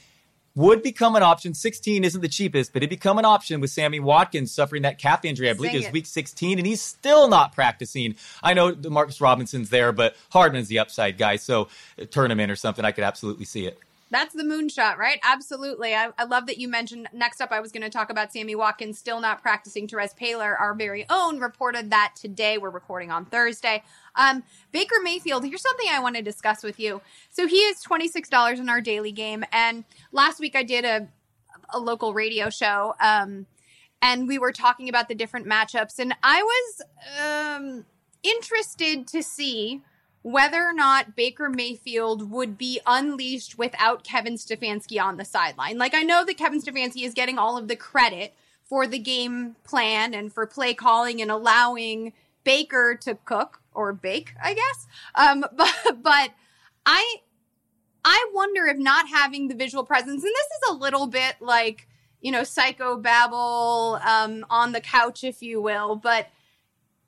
would 0.57 0.83
become 0.83 1.17
an 1.17 1.23
option. 1.23 1.53
16 1.53 2.05
isn't 2.05 2.21
the 2.21 2.29
cheapest, 2.29 2.73
but 2.73 2.83
it 2.83 2.91
become 2.91 3.19
an 3.19 3.25
option 3.25 3.61
with 3.61 3.71
Sammy 3.71 3.99
Watkins 3.99 4.53
suffering 4.53 4.83
that 4.83 4.99
calf 4.99 5.25
injury. 5.25 5.51
I 5.51 5.55
believe 5.55 5.75
it 5.75 5.85
was 5.85 5.93
week 5.93 6.07
16, 6.07 6.59
and 6.59 6.67
he's 6.67 6.81
still 6.81 7.29
not 7.29 7.55
practicing. 7.55 8.15
I 8.43 8.55
know 8.55 8.75
Marcus 8.89 9.21
Robinson's 9.21 9.71
there, 9.71 9.93
but 9.93 10.17
Hardman's 10.31 10.69
the 10.69 10.79
upside 10.79 11.19
guy. 11.19 11.37
So 11.37 11.69
tournament 12.11 12.53
or 12.53 12.57
something, 12.57 12.85
I 12.85 12.93
could 12.93 13.05
absolutely 13.05 13.47
see 13.47 13.67
it. 13.67 13.79
That's 14.11 14.35
the 14.35 14.43
moonshot, 14.43 14.97
right? 14.97 15.19
Absolutely. 15.23 15.95
I, 15.95 16.11
I, 16.19 16.25
love 16.25 16.47
that 16.47 16.59
you 16.59 16.69
mentioned. 16.69 17.09
Next 17.13 17.41
up, 17.41 17.51
I 17.51 17.61
was 17.61 17.73
going 17.73 17.83
to 17.83 17.91
talk 17.91 18.11
about 18.11 18.33
Sammy 18.33 18.55
Watkins 18.55 18.99
still 18.99 19.21
not 19.21 19.43
practicing. 19.43 19.89
Terez 19.89 20.17
Paylor, 20.17 20.59
our 20.61 20.75
very 20.75 21.07
own, 21.09 21.41
reported 21.41 21.91
that 21.91 22.15
today. 22.15 22.59
We're 22.59 22.71
recording 22.71 23.11
on 23.11 23.25
Thursday. 23.25 23.83
Um, 24.15 24.45
Baker 24.73 24.97
Mayfield, 25.03 25.45
here's 25.45 25.63
something 25.63 25.87
I 25.91 26.01
want 26.01 26.17
to 26.17 26.23
discuss 26.23 26.63
with 26.63 26.79
you. 26.79 27.01
So 27.31 27.49
he 27.49 27.57
is 27.57 27.83
$26 27.83 28.61
in 28.61 28.69
our 28.69 28.81
daily 28.81 29.13
game. 29.13 29.45
And 29.51 29.85
last 30.13 30.39
week 30.39 30.55
I 30.55 30.63
did 30.63 30.85
a, 30.85 31.09
a 31.71 31.79
local 31.79 32.13
radio 32.13 32.51
show. 32.51 32.95
Um, 33.01 33.47
and 34.03 34.29
we 34.29 34.39
were 34.39 34.53
talking 34.53 34.91
about 34.91 35.09
the 35.09 35.15
different 35.15 35.47
matchups. 35.47 35.99
And 35.99 36.15
I 36.23 36.43
was 36.43 36.83
um, 37.21 37.87
interested 38.23 39.09
to 39.09 39.23
see 39.23 39.83
whether 40.25 40.65
or 40.65 40.73
not 40.73 41.15
Baker 41.15 41.51
Mayfield 41.51 42.31
would 42.31 42.57
be 42.57 42.81
unleashed 42.87 43.59
without 43.59 44.05
Kevin 44.05 44.37
Stefanski 44.37 44.99
on 44.99 45.19
the 45.19 45.25
sideline. 45.25 45.77
Like, 45.77 45.93
I 45.93 46.01
know 46.01 46.25
that 46.25 46.39
Kevin 46.39 46.63
Stefanski 46.63 47.05
is 47.05 47.13
getting 47.13 47.37
all 47.37 47.59
of 47.59 47.69
the 47.69 47.77
credit 47.77 48.35
for 48.63 48.87
the 48.87 48.99
game 48.99 49.55
plan 49.65 50.15
and 50.15 50.33
for 50.33 50.47
play 50.47 50.73
calling 50.73 51.21
and 51.21 51.31
allowing 51.31 52.15
Baker 52.43 52.99
to 53.03 53.17
cook 53.27 53.61
or 53.75 53.93
bake, 53.93 54.33
I 54.43 54.55
guess. 54.55 54.87
Um, 55.15 55.45
but, 55.55 56.03
but 56.03 56.31
I, 56.87 57.17
I 58.03 58.31
wonder 58.33 58.65
if 58.67 58.79
not 58.79 59.09
having 59.09 59.49
the 59.49 59.55
visual 59.55 59.85
presence, 59.85 60.25
and 60.25 60.33
this 60.33 60.47
is 60.47 60.71
a 60.71 60.79
little 60.79 61.07
bit 61.07 61.35
like, 61.41 61.87
you 62.23 62.33
know, 62.33 62.45
psycho 62.45 62.97
babble 62.97 64.01
um, 64.03 64.47
on 64.49 64.73
the 64.73 64.81
couch, 64.81 65.23
if 65.23 65.43
you 65.43 65.61
will, 65.61 65.97
but 65.97 66.29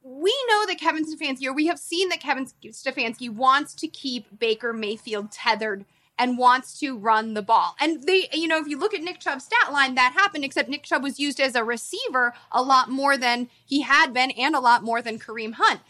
we 0.08 0.32
know 0.48 0.66
that 0.66 0.78
Kevin 0.78 1.04
Stefanski, 1.04 1.46
or 1.46 1.52
we 1.52 1.66
have 1.66 1.80
seen 1.80 2.10
that 2.10 2.20
Kevin 2.20 2.46
Stefanski 2.46 3.28
wants 3.28 3.74
to 3.74 3.88
keep 3.88 4.38
Baker 4.38 4.72
Mayfield 4.72 5.32
tethered 5.32 5.84
and 6.16 6.38
wants 6.38 6.78
to 6.78 6.96
run 6.96 7.34
the 7.34 7.42
ball. 7.42 7.74
And 7.80 8.04
they, 8.04 8.28
you 8.32 8.46
know, 8.46 8.58
if 8.58 8.68
you 8.68 8.78
look 8.78 8.94
at 8.94 9.02
Nick 9.02 9.18
Chubb's 9.18 9.44
stat 9.44 9.72
line, 9.72 9.96
that 9.96 10.12
happened, 10.12 10.44
except 10.44 10.68
Nick 10.68 10.84
Chubb 10.84 11.02
was 11.02 11.18
used 11.18 11.40
as 11.40 11.56
a 11.56 11.64
receiver 11.64 12.34
a 12.52 12.62
lot 12.62 12.88
more 12.88 13.16
than 13.16 13.50
he 13.66 13.82
had 13.82 14.14
been 14.14 14.30
and 14.30 14.54
a 14.54 14.60
lot 14.60 14.84
more 14.84 15.02
than 15.02 15.18
Kareem 15.18 15.54
Hunt. 15.54 15.80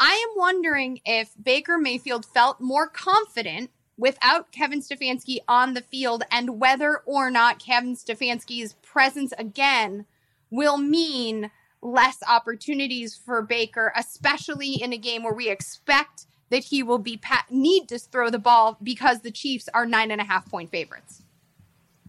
I 0.00 0.26
am 0.28 0.36
wondering 0.36 1.00
if 1.06 1.30
Baker 1.40 1.78
Mayfield 1.78 2.26
felt 2.26 2.60
more 2.60 2.88
confident 2.88 3.70
without 3.96 4.50
Kevin 4.50 4.80
Stefanski 4.80 5.38
on 5.46 5.74
the 5.74 5.80
field 5.80 6.24
and 6.28 6.60
whether 6.60 6.98
or 7.06 7.30
not 7.30 7.64
Kevin 7.64 7.94
Stefanski's 7.94 8.72
presence 8.82 9.32
again 9.38 10.06
will 10.50 10.76
mean 10.76 11.52
less 11.82 12.18
opportunities 12.28 13.14
for 13.14 13.42
Baker, 13.42 13.92
especially 13.96 14.74
in 14.74 14.92
a 14.92 14.98
game 14.98 15.24
where 15.24 15.34
we 15.34 15.50
expect 15.50 16.26
that 16.50 16.64
he 16.64 16.82
will 16.82 16.98
be 16.98 17.16
pa- 17.16 17.46
need 17.50 17.88
to 17.88 17.98
throw 17.98 18.30
the 18.30 18.38
ball 18.38 18.78
because 18.82 19.20
the 19.20 19.30
Chiefs 19.30 19.68
are 19.74 19.84
nine 19.84 20.10
and 20.10 20.20
a 20.20 20.24
half 20.24 20.48
point 20.48 20.70
favorites. 20.70 21.22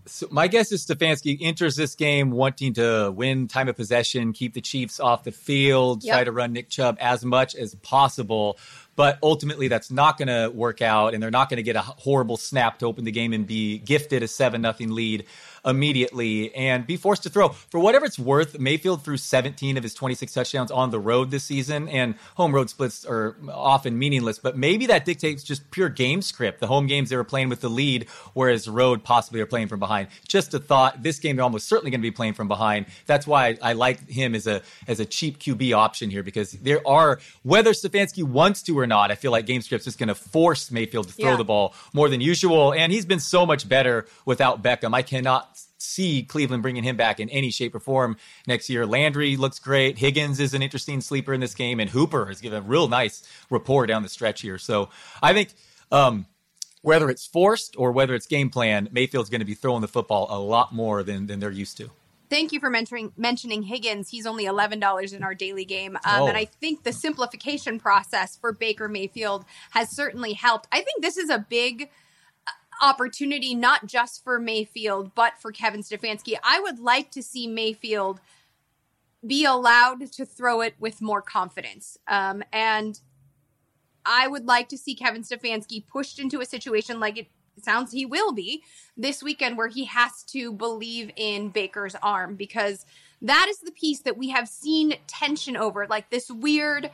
So 0.06 0.28
my 0.30 0.48
guess 0.48 0.74
is 0.74 0.86
Stefanski 0.86 1.38
enters 1.40 1.78
this 1.78 1.96
game 1.96 2.30
wanting 2.30 2.74
to 2.74 3.12
win 3.16 3.48
time 3.48 3.70
of 3.70 3.78
possession, 3.78 4.34
keep 4.34 4.54
the 4.54 4.60
Chiefs 4.60 5.00
off 5.00 5.24
the 5.24 5.32
field, 5.32 6.04
yep. 6.04 6.16
try 6.16 6.24
to 6.26 6.32
run 6.32 6.52
Nick 6.52 6.70
Chubb 6.70 6.98
as 7.00 7.24
much 7.24 7.56
as 7.56 7.74
possible. 7.76 8.58
But 8.96 9.18
ultimately, 9.24 9.70
that's 9.70 9.90
not 9.90 10.18
going 10.18 10.28
to 10.28 10.54
work 10.54 10.82
out, 10.82 11.14
and 11.14 11.24
they're 11.24 11.32
not 11.32 11.50
going 11.50 11.58
to 11.58 11.64
get 11.64 11.76
a 11.76 11.82
horrible 11.82 12.38
snap 12.38 12.80
to 12.80 12.86
open 12.86 13.06
the 13.06 13.12
game 13.12 13.34
and 13.34 13.48
be 13.48 13.80
gifted 13.80 14.24
a 14.24 14.28
seven 14.28 14.62
nothing 14.62 14.92
lead 14.92 15.26
immediately 15.66 16.54
and 16.56 16.86
be 16.86 16.98
forced 16.98 17.24
to 17.24 17.30
throw. 17.30 17.50
For 17.50 17.80
whatever 17.80 18.06
it's 18.06 18.20
worth, 18.20 18.60
Mayfield 18.60 19.04
threw 19.04 19.18
17 19.18 19.78
of 19.78 19.84
his 19.84 19.94
26 19.94 20.34
touchdowns 20.34 20.72
on 20.72 20.92
the 20.92 21.00
road 21.00 21.32
this 21.32 21.44
season, 21.44 21.88
and 21.90 22.16
home 22.36 22.54
road 22.54 22.70
splits 22.70 23.06
are 23.06 23.36
often 23.50 23.98
meaningless, 23.98 24.40
but 24.40 24.58
maybe 24.58 24.88
that 24.88 25.06
dictates 25.06 25.44
just 25.44 25.70
pure 25.72 25.90
game 25.90 26.22
script. 26.22 26.60
The 26.60 26.68
home 26.68 26.88
games 26.88 27.10
they 27.10 27.16
were 27.16 27.24
playing 27.24 27.50
with 27.50 27.62
the 27.62 27.70
lead, 27.70 28.08
whereas 28.34 28.68
road 28.68 29.04
possibly 29.04 29.42
are 29.42 29.46
playing 29.46 29.68
from 29.68 29.80
behind. 29.80 30.10
Just 30.28 30.54
a 30.54 30.60
thought, 30.60 31.04
this 31.04 31.20
game 31.20 31.36
they're 31.36 31.44
almost 31.44 31.68
certainly 31.68 31.92
going 31.92 32.02
to 32.02 32.08
be 32.08 32.12
playing 32.12 32.34
from 32.34 32.48
behind. 32.48 32.86
That's 33.06 33.26
why 33.26 33.48
I, 33.48 33.58
I 33.62 33.74
like 33.74 34.10
him 34.10 34.36
as 34.36 34.48
a 34.48 34.62
as 34.88 35.00
a 35.00 35.06
cheap 35.06 35.40
QB 35.40 35.76
option 35.76 36.10
here 36.10 36.24
because 36.24 36.52
there 36.52 36.86
are 36.88 37.20
whether 37.44 37.72
Stefanski 37.72 38.24
wants 38.24 38.62
to 38.64 38.78
or 38.78 38.88
not, 38.88 39.12
I 39.12 39.16
feel 39.16 39.32
like 39.32 39.46
game 39.46 39.62
script's 39.62 39.88
is 39.88 39.96
going 39.96 40.08
to 40.08 40.16
force 40.16 40.72
Mayfield 40.72 41.08
to 41.08 41.14
throw 41.14 41.32
yeah. 41.32 41.38
the 41.38 41.44
ball 41.44 41.74
more 41.94 42.10
than 42.10 42.22
usual, 42.22 42.74
and 42.74 42.92
he's 42.92 43.06
been 43.06 43.20
so 43.20 43.46
much 43.46 43.68
better 43.68 44.06
without 44.26 44.62
Beckham. 44.62 44.94
I 44.94 45.02
cannot 45.02 45.53
see 45.84 46.24
Cleveland 46.24 46.64
bringing 46.64 46.84
him 46.84 46.98
back 46.98 47.20
in 47.20 47.30
any 47.30 47.52
shape 47.52 47.76
or 47.76 47.80
form 47.80 48.18
next 48.48 48.70
year. 48.70 48.86
Landry 48.86 49.38
looks 49.38 49.60
great. 49.60 49.98
Higgins 49.98 50.40
is 50.40 50.54
an 50.54 50.62
interesting 50.62 51.02
sleeper 51.02 51.34
in 51.34 51.42
this 51.42 51.54
game, 51.54 51.80
and 51.80 51.90
Hooper 51.90 52.26
has 52.26 52.42
given 52.42 52.60
a 52.60 52.66
real 52.66 52.88
nice 52.88 53.24
rapport 53.50 53.86
down 53.86 54.04
the 54.04 54.10
stretch 54.10 54.42
here. 54.42 54.58
So 54.58 54.90
I 55.22 55.34
think. 55.34 55.54
Um, 55.92 56.26
whether 56.82 57.10
it's 57.10 57.26
forced 57.26 57.76
or 57.78 57.94
whether 57.94 58.14
it's 58.14 58.28
game 58.28 58.50
plan, 58.50 58.90
Mayfield's 58.92 59.30
going 59.30 59.40
to 59.40 59.46
be 59.46 59.54
throwing 59.54 59.82
the 59.82 59.88
football 59.88 60.28
a 60.30 60.38
lot 60.38 60.74
more 60.74 61.02
than, 61.02 61.28
than 61.28 61.40
they're 61.40 61.50
used 61.50 61.78
to. 61.78 61.90
Thank 62.30 62.52
you 62.52 62.60
for 62.60 62.70
mentioning 62.70 63.14
mentioning 63.16 63.64
Higgins. 63.64 64.10
He's 64.10 64.26
only 64.26 64.46
eleven 64.46 64.80
dollars 64.80 65.14
in 65.14 65.24
our 65.24 65.36
daily 65.36 65.66
game, 65.66 65.96
um, 65.98 66.24
oh. 66.24 66.28
and 66.28 66.36
I 66.36 66.46
think 66.46 66.84
the 66.84 66.92
simplification 66.92 67.80
process 67.80 68.38
for 68.38 68.52
Baker 68.52 68.90
Mayfield 68.90 69.46
has 69.70 69.96
certainly 69.96 70.34
helped. 70.34 70.68
I 70.72 70.82
think 70.82 71.02
this 71.02 71.16
is 71.16 71.30
a 71.30 71.46
big 71.48 71.90
opportunity, 72.82 73.56
not 73.56 73.86
just 73.86 74.24
for 74.24 74.40
Mayfield, 74.40 75.14
but 75.16 75.34
for 75.40 75.52
Kevin 75.52 75.82
Stefanski. 75.82 76.36
I 76.44 76.60
would 76.60 76.80
like 76.80 77.12
to 77.12 77.24
see 77.24 77.48
Mayfield 77.48 78.20
be 79.26 79.46
allowed 79.46 80.12
to 80.12 80.26
throw 80.26 80.62
it 80.62 80.76
with 80.80 81.02
more 81.02 81.22
confidence. 81.22 81.98
Um, 82.08 82.44
and 82.52 83.00
I 84.06 84.28
would 84.28 84.46
like 84.46 84.70
to 84.70 84.78
see 84.78 84.96
Kevin 84.96 85.24
Stefanski 85.24 85.86
pushed 85.88 86.20
into 86.20 86.42
a 86.42 86.46
situation 86.46 87.00
like 87.00 87.18
it 87.18 87.28
sounds 87.62 87.92
he 87.92 88.06
will 88.06 88.34
be 88.34 88.64
this 88.98 89.24
weekend 89.24 89.58
where 89.58 89.68
he 89.68 89.86
has 89.86 90.24
to 90.24 90.52
believe 90.52 91.12
in 91.16 91.50
Baker's 91.50 91.96
arm 92.02 92.36
because 92.36 92.86
that 93.22 93.48
is 93.50 93.60
the 93.60 93.72
piece 93.72 94.02
that 94.02 94.18
we 94.18 94.30
have 94.30 94.50
seen 94.50 94.96
tension 95.08 95.56
over, 95.56 95.88
like 95.88 96.10
this 96.10 96.30
weird 96.30 96.90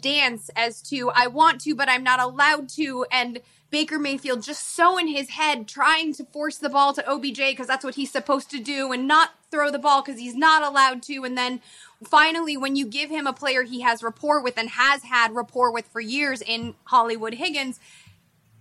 dance 0.00 0.50
as 0.56 0.80
to 0.82 1.10
I 1.14 1.26
want 1.26 1.60
to, 1.62 1.74
but 1.74 1.88
I'm 1.88 2.02
not 2.02 2.20
allowed 2.20 2.68
to. 2.70 3.04
And 3.10 3.40
Baker 3.72 3.98
Mayfield 3.98 4.42
just 4.42 4.76
so 4.76 4.98
in 4.98 5.08
his 5.08 5.30
head 5.30 5.66
trying 5.66 6.12
to 6.14 6.24
force 6.26 6.58
the 6.58 6.68
ball 6.68 6.92
to 6.92 7.10
OBJ 7.10 7.38
because 7.38 7.66
that's 7.66 7.84
what 7.84 7.94
he's 7.94 8.12
supposed 8.12 8.50
to 8.50 8.60
do 8.60 8.92
and 8.92 9.08
not 9.08 9.30
throw 9.50 9.70
the 9.70 9.78
ball 9.78 10.02
because 10.02 10.20
he's 10.20 10.36
not 10.36 10.62
allowed 10.62 11.02
to. 11.04 11.24
And 11.24 11.36
then 11.38 11.62
finally, 12.04 12.54
when 12.54 12.76
you 12.76 12.86
give 12.86 13.08
him 13.08 13.26
a 13.26 13.32
player 13.32 13.62
he 13.62 13.80
has 13.80 14.02
rapport 14.02 14.42
with 14.42 14.58
and 14.58 14.68
has 14.68 15.04
had 15.04 15.34
rapport 15.34 15.72
with 15.72 15.86
for 15.86 16.00
years 16.00 16.42
in 16.42 16.74
Hollywood 16.84 17.34
Higgins, 17.34 17.80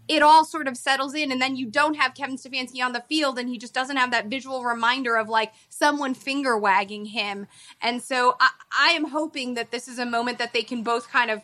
it 0.07 0.21
all 0.21 0.45
sort 0.45 0.69
of 0.69 0.77
settles 0.77 1.13
in 1.13 1.29
and 1.29 1.41
then 1.41 1.57
you 1.57 1.65
don't 1.65 1.95
have 1.95 2.13
Kevin 2.13 2.37
Stefanski 2.37 2.83
on 2.83 2.93
the 2.93 3.01
field 3.01 3.37
and 3.37 3.49
he 3.49 3.57
just 3.57 3.73
doesn't 3.73 3.97
have 3.97 4.11
that 4.11 4.27
visual 4.27 4.63
reminder 4.63 5.17
of 5.17 5.27
like 5.27 5.51
someone 5.67 6.13
finger 6.13 6.57
wagging 6.57 7.05
him. 7.05 7.47
And 7.81 8.01
so 8.01 8.37
I, 8.39 8.49
I 8.79 8.91
am 8.91 9.09
hoping 9.09 9.55
that 9.55 9.71
this 9.71 9.89
is 9.89 9.99
a 9.99 10.05
moment 10.05 10.37
that 10.37 10.53
they 10.53 10.63
can 10.63 10.83
both 10.83 11.09
kind 11.09 11.29
of 11.29 11.41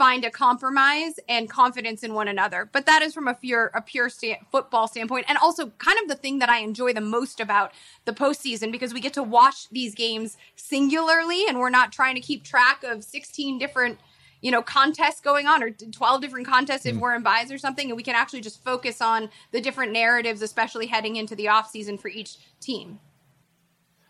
find 0.00 0.24
a 0.24 0.30
compromise 0.30 1.20
and 1.28 1.50
confidence 1.50 2.02
in 2.02 2.14
one 2.14 2.26
another. 2.26 2.66
But 2.72 2.86
that 2.86 3.02
is 3.02 3.12
from 3.12 3.28
a 3.28 3.34
pure 3.34 3.70
a 3.74 3.82
pure 3.82 4.08
sta- 4.08 4.40
football 4.50 4.88
standpoint, 4.88 5.26
and 5.28 5.36
also 5.36 5.66
kind 5.76 5.98
of 6.02 6.08
the 6.08 6.14
thing 6.14 6.38
that 6.38 6.48
I 6.48 6.60
enjoy 6.60 6.94
the 6.94 7.02
most 7.02 7.38
about 7.38 7.72
the 8.06 8.14
postseason 8.14 8.72
because 8.72 8.94
we 8.94 9.00
get 9.00 9.12
to 9.12 9.22
watch 9.22 9.68
these 9.68 9.94
games 9.94 10.38
singularly, 10.56 11.44
and 11.46 11.58
we're 11.58 11.68
not 11.68 11.92
trying 11.92 12.14
to 12.14 12.22
keep 12.22 12.44
track 12.44 12.82
of 12.82 13.04
sixteen 13.04 13.58
different 13.58 13.98
you 14.40 14.50
know 14.50 14.62
contests 14.62 15.20
going 15.20 15.46
on 15.46 15.62
or 15.62 15.68
12 15.68 16.22
different 16.22 16.46
contests 16.46 16.86
if 16.86 16.96
mm. 16.96 17.00
we're 17.00 17.14
in 17.14 17.22
buys 17.22 17.52
or 17.52 17.58
something 17.58 17.88
and 17.88 17.96
we 17.98 18.02
can 18.02 18.14
actually 18.14 18.40
just 18.40 18.64
focus 18.64 19.02
on 19.02 19.28
the 19.52 19.60
different 19.60 19.92
narratives 19.92 20.40
especially 20.40 20.86
heading 20.86 21.16
into 21.16 21.36
the 21.36 21.46
off 21.46 21.68
season 21.68 21.98
for 21.98 22.08
each 22.08 22.38
team 22.58 22.98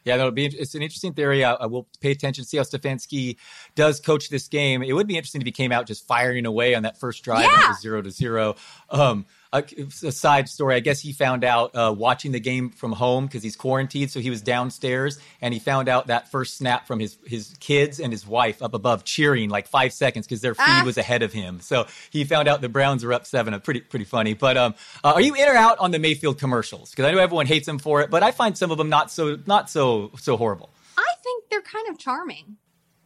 yeah, 0.05 0.17
that'll 0.17 0.33
be. 0.33 0.47
It's 0.47 0.75
an 0.75 0.83
interesting 0.83 1.13
theory. 1.13 1.45
I, 1.45 1.55
I, 1.55 1.67
will 1.67 1.89
pay 2.01 2.11
attention, 2.11 2.45
see 2.45 2.57
how 2.57 2.63
Stefanski 2.63 3.37
does 3.75 4.01
coach 4.01 4.31
this 4.31 4.49
game. 4.49 4.83
It 4.83 4.93
would 4.93 5.07
be 5.07 5.17
interesting 5.17 5.41
if 5.41 5.47
he 5.47 5.53
came 5.53 5.73
out 5.73 5.87
just 5.87 6.07
firing 6.07 6.47
away 6.47 6.75
on 6.75 6.85
that 6.85 6.99
first 6.99 7.23
drive, 7.23 7.45
yeah. 7.45 7.75
zero 7.81 8.03
to 8.03 8.11
zero. 8.11 8.57
Um, 8.89 9.27
a, 9.53 9.65
a, 10.05 10.13
side 10.13 10.49
story. 10.49 10.77
I 10.77 10.81
guess 10.81 11.01
he 11.01 11.13
found 11.13 11.43
out 11.43 11.75
uh, 11.75 11.95
watching 11.97 12.33
the 12.33 12.41
game 12.41 12.71
from 12.71 12.93
home 12.93 13.27
because 13.27 13.43
he's 13.43 13.57
quarantined. 13.57 14.11
So 14.11 14.21
he 14.21 14.31
was 14.31 14.43
downstairs 14.43 15.19
and 15.41 15.53
he 15.53 15.59
found 15.59 15.89
out 15.89 16.07
that 16.07 16.31
first 16.31 16.57
snap 16.57 16.87
from 16.87 17.01
his 17.01 17.19
his 17.25 17.55
kids 17.59 17.99
and 17.99 18.13
his 18.13 18.27
wife 18.27 18.63
up 18.63 18.75
above 18.75 19.05
cheering 19.05 19.51
like 19.51 19.67
five 19.67 19.93
seconds 19.93 20.27
because 20.27 20.41
their 20.41 20.55
feed 20.55 20.63
ah. 20.67 20.83
was 20.85 20.99
ahead 20.99 21.23
of 21.23 21.33
him. 21.33 21.61
So 21.61 21.87
he 22.11 22.25
found 22.25 22.47
out 22.47 22.61
the 22.61 22.69
Browns 22.69 23.03
are 23.03 23.13
up 23.13 23.27
seven. 23.27 23.59
Pretty 23.61 23.81
pretty 23.81 24.05
funny. 24.05 24.35
But 24.35 24.57
um, 24.57 24.75
uh, 25.03 25.13
are 25.15 25.21
you 25.21 25.35
in 25.35 25.49
or 25.49 25.57
out 25.57 25.79
on 25.79 25.91
the 25.91 25.99
Mayfield 25.99 26.39
commercials? 26.39 26.91
Because 26.91 27.07
I 27.07 27.11
know 27.11 27.19
everyone 27.19 27.47
hates 27.47 27.67
him 27.67 27.79
for 27.79 28.03
it, 28.03 28.11
but 28.11 28.23
I 28.23 28.31
find 28.31 28.57
some 28.57 28.71
of 28.71 28.79
them 28.79 28.89
not 28.89 29.11
so 29.11 29.39
not 29.47 29.69
so 29.69 30.13
so 30.19 30.37
horrible. 30.37 30.71
I 30.97 31.15
think 31.25 31.45
they're 31.51 31.61
kind 31.63 31.89
of 31.89 31.99
charming. 31.99 32.57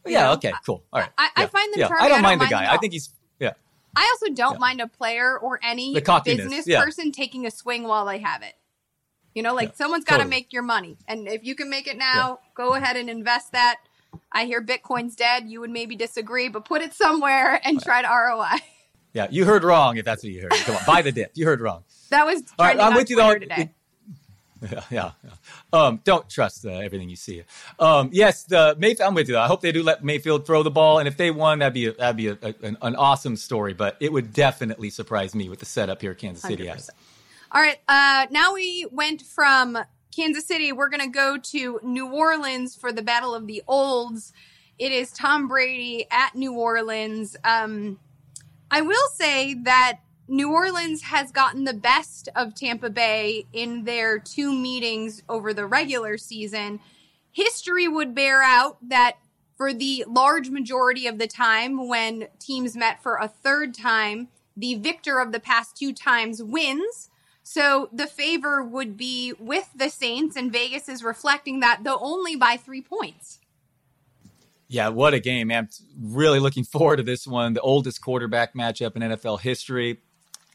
Yeah. 0.05 0.25
Know? 0.25 0.33
Okay. 0.33 0.53
Cool. 0.65 0.83
All 0.93 1.01
right. 1.01 1.09
I, 1.17 1.29
I 1.35 1.41
yeah. 1.41 1.47
find 1.47 1.73
them 1.73 1.79
yeah. 1.79 1.87
charming. 1.87 2.05
I 2.05 2.09
don't 2.09 2.21
mind 2.21 2.41
I 2.41 2.45
don't 2.45 2.49
the 2.49 2.65
guy. 2.67 2.73
I 2.73 2.77
think 2.77 2.93
he's 2.93 3.09
I 3.95 4.13
also 4.13 4.33
don't 4.33 4.53
yeah. 4.53 4.59
mind 4.59 4.81
a 4.81 4.87
player 4.87 5.37
or 5.37 5.59
any 5.63 5.93
business 5.93 6.67
yeah. 6.67 6.83
person 6.83 7.11
taking 7.11 7.45
a 7.45 7.51
swing 7.51 7.83
while 7.83 8.05
they 8.05 8.19
have 8.19 8.41
it. 8.41 8.53
You 9.33 9.43
know, 9.43 9.53
like 9.53 9.69
yeah, 9.69 9.75
someone's 9.75 10.05
got 10.05 10.17
to 10.17 10.23
totally. 10.23 10.29
make 10.29 10.53
your 10.53 10.63
money. 10.63 10.97
And 11.07 11.27
if 11.27 11.43
you 11.43 11.55
can 11.55 11.69
make 11.69 11.87
it 11.87 11.97
now, 11.97 12.39
go 12.55 12.73
ahead 12.73 12.95
and 12.95 13.09
invest 13.09 13.51
that. 13.51 13.77
I 14.31 14.45
hear 14.45 14.61
Bitcoin's 14.61 15.15
dead. 15.15 15.49
You 15.49 15.59
would 15.59 15.69
maybe 15.69 15.95
disagree, 15.95 16.47
but 16.47 16.63
put 16.65 16.81
it 16.81 16.93
somewhere 16.93 17.59
and 17.65 17.81
try 17.81 18.01
to 18.01 18.07
ROI. 18.07 18.61
Yeah, 19.13 19.27
you 19.29 19.45
heard 19.45 19.63
wrong 19.63 19.97
if 19.97 20.05
that's 20.05 20.23
what 20.23 20.31
you 20.31 20.41
heard. 20.41 20.51
Come 20.51 20.75
on, 20.75 20.81
buy 20.85 21.01
the 21.01 21.11
dip. 21.11 21.31
You 21.35 21.45
heard 21.45 21.61
wrong. 21.61 21.83
That 22.09 22.25
was 22.25 22.43
All 22.59 22.65
right, 22.65 22.79
I'm 22.79 22.95
with 22.95 23.09
you 23.09 23.15
though. 23.15 23.33
Today. 23.33 23.55
Yeah, 23.57 23.67
yeah. 24.71 24.81
yeah. 24.91 25.11
Um, 25.71 26.01
don't 26.03 26.29
trust 26.29 26.65
uh, 26.65 26.69
everything 26.69 27.09
you 27.09 27.15
see. 27.15 27.43
Um, 27.79 28.09
yes, 28.11 28.43
the 28.43 28.75
Mayfield. 28.77 29.07
I'm 29.07 29.13
with 29.13 29.27
you. 29.27 29.35
Though. 29.35 29.41
I 29.41 29.47
hope 29.47 29.61
they 29.61 29.71
do 29.71 29.83
let 29.83 30.03
Mayfield 30.03 30.45
throw 30.45 30.63
the 30.63 30.71
ball, 30.71 30.99
and 30.99 31.07
if 31.07 31.17
they 31.17 31.31
won, 31.31 31.59
that'd 31.59 31.73
be 31.73 31.87
a, 31.87 31.93
that'd 31.93 32.17
be 32.17 32.27
a, 32.27 32.37
a, 32.41 32.55
an, 32.63 32.77
an, 32.81 32.95
awesome 32.95 33.35
story. 33.35 33.73
But 33.73 33.97
it 33.99 34.11
would 34.11 34.33
definitely 34.33 34.89
surprise 34.89 35.35
me 35.35 35.49
with 35.49 35.59
the 35.59 35.65
setup 35.65 36.01
here, 36.01 36.13
Kansas 36.13 36.43
City 36.43 36.65
100%. 36.65 36.89
All 37.51 37.61
right, 37.61 37.77
uh, 37.87 38.27
now 38.31 38.53
we 38.53 38.87
went 38.91 39.21
from 39.21 39.77
Kansas 40.15 40.45
City. 40.45 40.71
We're 40.71 40.89
going 40.89 41.01
to 41.01 41.09
go 41.09 41.37
to 41.37 41.79
New 41.83 42.07
Orleans 42.11 42.75
for 42.75 42.91
the 42.91 43.01
Battle 43.01 43.35
of 43.35 43.47
the 43.47 43.63
Olds. 43.67 44.33
It 44.77 44.91
is 44.91 45.11
Tom 45.11 45.47
Brady 45.47 46.05
at 46.11 46.35
New 46.35 46.53
Orleans. 46.53 47.37
Um, 47.43 47.99
I 48.69 48.81
will 48.81 49.07
say 49.13 49.53
that 49.63 49.99
New 50.27 50.51
Orleans 50.51 51.03
has 51.03 51.31
gotten 51.31 51.65
the 51.65 51.73
best 51.73 52.29
of 52.35 52.55
Tampa 52.55 52.89
Bay 52.89 53.45
in 53.53 53.83
their 53.83 54.17
two 54.17 54.53
meetings 54.53 55.21
over 55.29 55.53
the 55.53 55.65
regular 55.65 56.17
season. 56.17 56.79
History 57.31 57.87
would 57.87 58.15
bear 58.15 58.41
out 58.41 58.77
that 58.89 59.17
for 59.55 59.73
the 59.73 60.03
large 60.07 60.49
majority 60.49 61.07
of 61.07 61.19
the 61.19 61.27
time 61.27 61.87
when 61.87 62.27
teams 62.39 62.75
met 62.75 63.01
for 63.03 63.17
a 63.17 63.27
third 63.27 63.73
time, 63.73 64.29
the 64.57 64.75
victor 64.75 65.19
of 65.19 65.31
the 65.31 65.39
past 65.39 65.77
two 65.77 65.93
times 65.93 66.41
wins. 66.41 67.09
So 67.43 67.89
the 67.93 68.07
favor 68.07 68.63
would 68.63 68.97
be 68.97 69.33
with 69.39 69.69
the 69.75 69.89
Saints, 69.89 70.35
and 70.35 70.51
Vegas 70.51 70.89
is 70.89 71.03
reflecting 71.03 71.59
that, 71.59 71.83
though 71.83 71.99
only 72.01 72.35
by 72.35 72.57
three 72.57 72.81
points. 72.81 73.39
Yeah, 74.67 74.89
what 74.89 75.13
a 75.13 75.19
game, 75.19 75.47
man. 75.47 75.69
Really 75.99 76.39
looking 76.39 76.63
forward 76.63 76.97
to 76.97 77.03
this 77.03 77.27
one. 77.27 77.53
The 77.53 77.61
oldest 77.61 78.01
quarterback 78.01 78.55
matchup 78.55 78.95
in 78.95 79.03
NFL 79.03 79.41
history. 79.41 79.99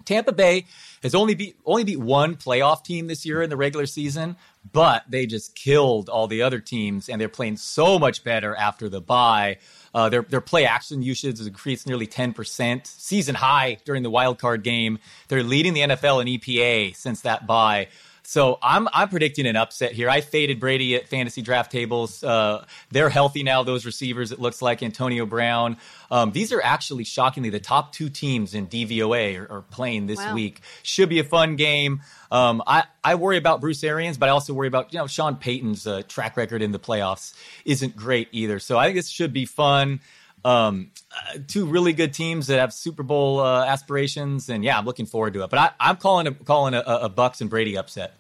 Tampa 0.05 0.33
Bay 0.33 0.67
has 1.03 1.15
only 1.15 1.35
beat 1.35 1.57
only 1.65 1.85
beat 1.85 1.99
one 2.01 2.37
playoff 2.37 2.85
team 2.85 3.07
this 3.07 3.25
year 3.25 3.43
in 3.43 3.51
the 3.51 3.57
regular 3.57 3.87
season, 3.87 4.37
but 4.73 5.05
they 5.09 5.27
just 5.27 5.55
killed 5.55 6.09
all 6.09 6.27
the 6.27 6.43
other 6.43 6.61
teams, 6.61 7.09
and 7.09 7.21
they're 7.21 7.29
playing 7.29 7.57
so 7.57 7.99
much 7.99 8.25
better 8.25 8.55
after 8.55 8.89
the 8.89 9.01
bye. 9.01 9.59
Uh, 9.95 10.09
their 10.09 10.23
their 10.23 10.41
play 10.41 10.65
action 10.65 11.03
usage 11.03 11.39
has 11.39 11.47
increased 11.47 11.87
nearly 11.87 12.07
ten 12.07 12.33
percent, 12.33 12.87
season 12.87 13.35
high 13.35 13.79
during 13.85 14.03
the 14.03 14.11
wild 14.11 14.39
card 14.39 14.63
game. 14.63 14.99
They're 15.29 15.43
leading 15.43 15.75
the 15.75 15.81
NFL 15.81 16.23
in 16.23 16.29
EPA 16.29 16.97
since 16.97 17.23
that 17.23 17.47
bye. 17.47 17.89
So 18.31 18.61
I'm 18.63 18.87
I'm 18.93 19.09
predicting 19.09 19.45
an 19.47 19.57
upset 19.57 19.91
here. 19.91 20.09
I 20.09 20.21
faded 20.21 20.61
Brady 20.61 20.95
at 20.95 21.09
fantasy 21.09 21.43
draft 21.43 21.73
tables. 21.73 22.23
Uh, 22.23 22.65
they're 22.93 23.09
healthy 23.09 23.43
now. 23.43 23.65
Those 23.65 23.85
receivers, 23.85 24.31
it 24.31 24.39
looks 24.39 24.63
like 24.63 24.85
Antonio 24.85 25.27
Brown. 25.27 25.79
Um, 26.13 26.31
these 26.31 26.53
are 26.53 26.63
actually 26.63 27.03
shockingly 27.03 27.51
the 27.51 27.59
top 27.59 27.93
two 27.93 28.09
teams 28.09 28.55
in 28.55 28.69
DVOA 28.69 29.37
are, 29.37 29.53
are 29.53 29.63
playing 29.63 30.07
this 30.07 30.21
wow. 30.21 30.37
week. 30.37 30.61
Should 30.85 31.09
be 31.09 31.19
a 31.19 31.25
fun 31.25 31.57
game. 31.57 32.03
Um, 32.31 32.63
I, 32.69 32.85
I 33.03 33.17
worry 33.17 33.37
about 33.37 33.61
Bruce 33.61 33.83
Arians, 33.83 34.17
but 34.17 34.29
I 34.29 34.33
also 34.33 34.55
worry 34.55 34.69
about 34.69 34.93
you 34.93 35.01
know 35.01 35.09
Sean 35.09 35.35
Payton's 35.35 35.85
uh, 35.85 36.03
track 36.07 36.37
record 36.37 36.63
in 36.63 36.71
the 36.71 36.79
playoffs 36.79 37.35
isn't 37.65 37.97
great 37.97 38.29
either. 38.31 38.61
So 38.61 38.79
I 38.79 38.85
think 38.85 38.95
this 38.95 39.09
should 39.09 39.33
be 39.33 39.45
fun. 39.45 39.99
Um, 40.45 40.93
uh, 41.11 41.39
two 41.49 41.67
really 41.67 41.93
good 41.93 42.15
teams 42.15 42.47
that 42.47 42.61
have 42.61 42.73
Super 42.73 43.03
Bowl 43.03 43.41
uh, 43.41 43.65
aspirations, 43.65 44.49
and 44.49 44.63
yeah, 44.63 44.79
I'm 44.79 44.85
looking 44.85 45.07
forward 45.07 45.35
to 45.35 45.43
it. 45.43 45.51
But 45.51 45.75
I, 45.81 45.91
am 45.91 45.97
calling 45.97 46.29
a, 46.29 46.33
calling 46.33 46.75
a, 46.75 46.83
a 46.87 47.09
Bucks 47.09 47.41
and 47.41 47.51
Brady 47.51 47.77
upset. 47.77 48.15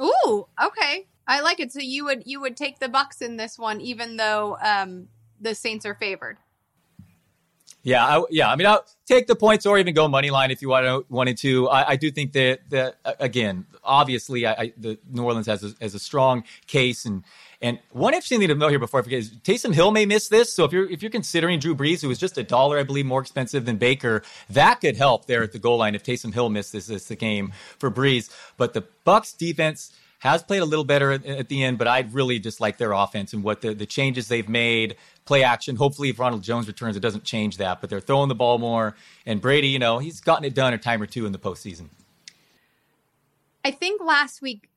Ooh, 0.00 0.46
okay. 0.62 1.06
I 1.26 1.40
like 1.40 1.60
it. 1.60 1.72
So 1.72 1.80
you 1.80 2.04
would 2.04 2.24
you 2.26 2.40
would 2.40 2.56
take 2.56 2.78
the 2.78 2.88
Bucks 2.88 3.22
in 3.22 3.36
this 3.36 3.58
one, 3.58 3.80
even 3.80 4.16
though 4.16 4.58
um, 4.62 5.08
the 5.40 5.54
Saints 5.54 5.86
are 5.86 5.94
favored. 5.94 6.38
Yeah, 7.82 8.04
I, 8.04 8.24
yeah. 8.30 8.50
I 8.50 8.56
mean, 8.56 8.66
I'll 8.66 8.84
take 9.04 9.26
the 9.26 9.36
points 9.36 9.66
or 9.66 9.78
even 9.78 9.92
go 9.92 10.08
money 10.08 10.30
line 10.30 10.50
if 10.50 10.62
you 10.62 10.70
wanted 10.70 11.36
to. 11.38 11.68
I, 11.68 11.90
I 11.90 11.96
do 11.96 12.10
think 12.10 12.32
that 12.32 12.60
that 12.70 12.96
again, 13.20 13.66
obviously, 13.82 14.46
I, 14.46 14.52
I, 14.52 14.72
the 14.78 14.98
New 15.10 15.22
Orleans 15.22 15.46
has 15.46 15.62
a, 15.62 15.74
has 15.82 15.94
a 15.94 15.98
strong 15.98 16.44
case, 16.66 17.04
and 17.04 17.24
and 17.64 17.78
one 17.92 18.12
interesting 18.12 18.40
thing 18.40 18.48
to 18.48 18.54
note 18.54 18.68
here 18.68 18.78
before 18.78 19.00
I 19.00 19.02
forget 19.02 19.20
is 19.20 19.30
Taysom 19.30 19.72
Hill 19.72 19.90
may 19.90 20.04
miss 20.04 20.28
this. 20.28 20.52
So 20.52 20.64
if 20.64 20.72
you're 20.72 20.84
if 20.90 21.00
you're 21.00 21.10
considering 21.10 21.58
Drew 21.58 21.74
Brees, 21.74 22.02
who 22.02 22.08
was 22.08 22.18
just 22.18 22.36
a 22.36 22.42
dollar, 22.42 22.78
I 22.78 22.82
believe, 22.82 23.06
more 23.06 23.22
expensive 23.22 23.64
than 23.64 23.78
Baker, 23.78 24.22
that 24.50 24.82
could 24.82 24.98
help 24.98 25.24
there 25.24 25.42
at 25.42 25.52
the 25.52 25.58
goal 25.58 25.78
line 25.78 25.94
if 25.94 26.02
Taysom 26.02 26.34
Hill 26.34 26.50
missed 26.50 26.74
this. 26.74 26.86
The 27.06 27.16
game 27.16 27.54
for 27.78 27.90
Brees, 27.90 28.30
but 28.58 28.74
the 28.74 28.82
Bucks 29.04 29.32
defense 29.32 29.94
has 30.18 30.42
played 30.42 30.60
a 30.60 30.66
little 30.66 30.84
better 30.84 31.12
at, 31.12 31.24
at, 31.24 31.48
the 31.48 31.64
end, 31.64 31.78
but 31.78 31.88
I 31.88 32.00
really 32.10 32.38
just 32.38 32.60
like 32.60 32.76
their 32.76 32.92
offense 32.92 33.32
and 33.32 33.42
what 33.42 33.62
the, 33.62 33.74
the 33.74 33.86
changes 33.86 34.28
they've 34.28 34.48
made, 34.48 34.96
play 35.24 35.42
action. 35.42 35.76
Hopefully, 35.76 36.10
if 36.10 36.18
Ronald 36.18 36.42
Jones 36.42 36.66
returns, 36.66 36.96
it 36.96 37.00
doesn't 37.00 37.24
change 37.24 37.56
that, 37.56 37.80
but 37.80 37.88
they're 37.88 38.00
throwing 38.00 38.28
the 38.28 38.34
ball 38.34 38.58
more. 38.58 38.94
And 39.24 39.40
Brady, 39.40 39.68
you 39.68 39.78
know, 39.78 40.00
he's 40.00 40.20
gotten 40.20 40.44
it 40.44 40.54
done 40.54 40.74
a 40.74 40.78
time 40.78 41.00
or 41.00 41.06
two 41.06 41.24
in 41.24 41.32
the 41.32 41.38
postseason. 41.38 41.88
I 43.64 43.70
think 43.70 44.02
last 44.02 44.42
week 44.42 44.68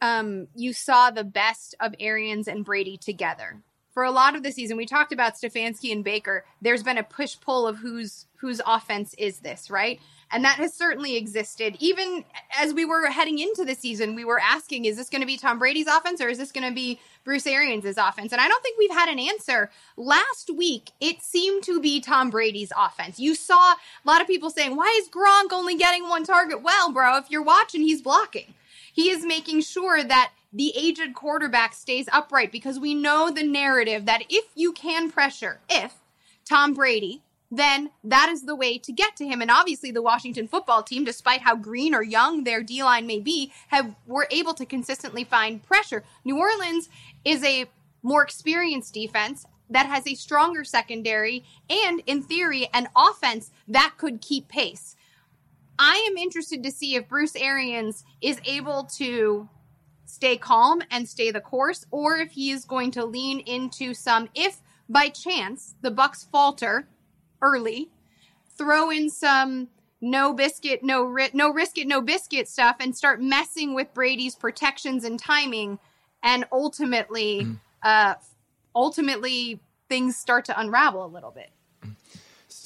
um, 0.00 0.48
you 0.54 0.72
saw 0.72 1.10
the 1.10 1.24
best 1.24 1.74
of 1.80 1.94
Arians 2.00 2.48
and 2.48 2.64
Brady 2.64 2.96
together. 2.96 3.62
For 3.92 4.04
a 4.04 4.12
lot 4.12 4.36
of 4.36 4.42
the 4.42 4.52
season, 4.52 4.76
we 4.76 4.86
talked 4.86 5.12
about 5.12 5.34
Stefanski 5.34 5.90
and 5.92 6.04
Baker. 6.04 6.44
There's 6.62 6.82
been 6.82 6.98
a 6.98 7.02
push 7.02 7.36
pull 7.40 7.66
of 7.66 7.78
whose 7.78 8.26
whose 8.36 8.60
offense 8.64 9.14
is 9.18 9.40
this, 9.40 9.68
right? 9.68 10.00
And 10.32 10.44
that 10.44 10.56
has 10.56 10.72
certainly 10.72 11.16
existed. 11.16 11.76
Even 11.80 12.24
as 12.56 12.72
we 12.72 12.84
were 12.84 13.06
heading 13.08 13.38
into 13.38 13.64
the 13.64 13.74
season, 13.74 14.14
we 14.14 14.24
were 14.24 14.40
asking, 14.40 14.84
is 14.84 14.96
this 14.96 15.10
going 15.10 15.20
to 15.20 15.26
be 15.26 15.36
Tom 15.36 15.58
Brady's 15.58 15.88
offense 15.88 16.20
or 16.20 16.28
is 16.28 16.38
this 16.38 16.52
going 16.52 16.66
to 16.66 16.74
be 16.74 17.00
Bruce 17.24 17.46
Arians' 17.46 17.98
offense? 17.98 18.32
And 18.32 18.40
I 18.40 18.48
don't 18.48 18.62
think 18.62 18.78
we've 18.78 18.92
had 18.92 19.08
an 19.08 19.18
answer. 19.18 19.70
Last 19.96 20.50
week, 20.56 20.92
it 21.00 21.20
seemed 21.20 21.64
to 21.64 21.80
be 21.80 22.00
Tom 22.00 22.30
Brady's 22.30 22.72
offense. 22.78 23.18
You 23.18 23.34
saw 23.34 23.72
a 23.72 23.76
lot 24.04 24.20
of 24.20 24.28
people 24.28 24.50
saying, 24.50 24.76
why 24.76 25.00
is 25.02 25.10
Gronk 25.10 25.52
only 25.52 25.76
getting 25.76 26.08
one 26.08 26.24
target? 26.24 26.62
Well, 26.62 26.92
bro, 26.92 27.18
if 27.18 27.28
you're 27.28 27.42
watching, 27.42 27.82
he's 27.82 28.00
blocking. 28.00 28.54
He 28.92 29.10
is 29.10 29.24
making 29.24 29.62
sure 29.62 30.02
that 30.02 30.32
the 30.52 30.72
aged 30.76 31.14
quarterback 31.14 31.74
stays 31.74 32.08
upright 32.12 32.50
because 32.50 32.78
we 32.78 32.94
know 32.94 33.30
the 33.30 33.44
narrative 33.44 34.06
that 34.06 34.24
if 34.28 34.46
you 34.54 34.72
can 34.72 35.10
pressure, 35.10 35.60
if 35.68 35.94
Tom 36.44 36.74
Brady 36.74 37.22
then 37.50 37.90
that 38.04 38.28
is 38.30 38.42
the 38.42 38.54
way 38.54 38.78
to 38.78 38.92
get 38.92 39.16
to 39.16 39.26
him. 39.26 39.42
And 39.42 39.50
obviously, 39.50 39.90
the 39.90 40.02
Washington 40.02 40.46
football 40.46 40.82
team, 40.82 41.04
despite 41.04 41.40
how 41.40 41.56
green 41.56 41.94
or 41.94 42.02
young 42.02 42.44
their 42.44 42.62
D 42.62 42.82
line 42.82 43.06
may 43.06 43.18
be, 43.18 43.52
have 43.68 43.94
were 44.06 44.28
able 44.30 44.54
to 44.54 44.64
consistently 44.64 45.24
find 45.24 45.62
pressure. 45.62 46.04
New 46.24 46.38
Orleans 46.38 46.88
is 47.24 47.42
a 47.44 47.66
more 48.02 48.22
experienced 48.22 48.94
defense 48.94 49.46
that 49.68 49.86
has 49.86 50.06
a 50.06 50.14
stronger 50.14 50.64
secondary 50.64 51.44
and, 51.68 52.02
in 52.06 52.22
theory, 52.22 52.68
an 52.72 52.88
offense 52.96 53.50
that 53.68 53.94
could 53.96 54.20
keep 54.20 54.48
pace. 54.48 54.96
I 55.82 56.06
am 56.10 56.18
interested 56.18 56.62
to 56.62 56.70
see 56.70 56.94
if 56.94 57.08
Bruce 57.08 57.34
Arians 57.34 58.04
is 58.20 58.38
able 58.44 58.84
to 58.98 59.48
stay 60.04 60.36
calm 60.36 60.82
and 60.90 61.08
stay 61.08 61.30
the 61.30 61.40
course, 61.40 61.86
or 61.90 62.18
if 62.18 62.32
he 62.32 62.50
is 62.50 62.66
going 62.66 62.90
to 62.92 63.04
lean 63.06 63.40
into 63.40 63.94
some, 63.94 64.28
if 64.34 64.60
by 64.90 65.08
chance 65.08 65.76
the 65.80 65.90
Bucks 65.90 66.26
falter 66.30 66.86
early, 67.40 67.88
throw 68.58 68.90
in 68.90 69.08
some 69.08 69.68
no 70.02 70.34
biscuit, 70.34 70.80
no 70.82 71.02
ri- 71.02 71.30
no 71.32 71.50
risk 71.50 71.78
it, 71.78 71.86
no 71.86 72.02
biscuit 72.02 72.46
stuff, 72.46 72.76
and 72.78 72.94
start 72.94 73.22
messing 73.22 73.72
with 73.74 73.94
Brady's 73.94 74.34
protections 74.34 75.04
and 75.04 75.18
timing, 75.18 75.78
and 76.22 76.44
ultimately, 76.52 77.40
mm. 77.44 77.60
uh, 77.82 78.16
ultimately 78.76 79.60
things 79.88 80.14
start 80.14 80.44
to 80.44 80.60
unravel 80.60 81.06
a 81.06 81.08
little 81.08 81.30
bit. 81.30 81.50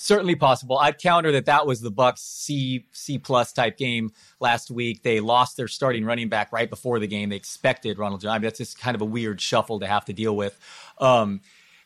Certainly 0.05 0.35
possible. 0.35 0.77
I'd 0.77 0.99
counter 0.99 1.33
that 1.33 1.47
that 1.47 1.67
was 1.67 1.81
the 1.81 1.91
Bucks 1.91 2.21
C 2.21 2.85
C 2.93 3.17
plus 3.17 3.55
type 3.55 3.79
game 3.79 4.13
last 4.39 4.71
week. 4.71 5.03
They 5.03 5.19
lost 5.19 5.57
their 5.57 5.67
starting 5.67 6.05
running 6.05 6.29
back 6.29 6.53
right 6.53 6.69
before 6.69 6.99
the 6.99 7.07
game. 7.07 7.31
They 7.31 7.37
expected 7.37 7.99
Ronald 7.99 8.21
Jones. 8.21 8.33
I 8.33 8.35
mean, 8.35 8.43
that's 8.43 8.59
just 8.59 8.79
kind 8.79 8.95
of 8.95 9.01
a 9.01 9.07
weird 9.07 9.41
shuffle 9.41 9.81
to 9.81 9.87
have 9.87 10.05
to 10.05 10.13
deal 10.13 10.37
with. 10.37 10.61
Um, 10.99 11.41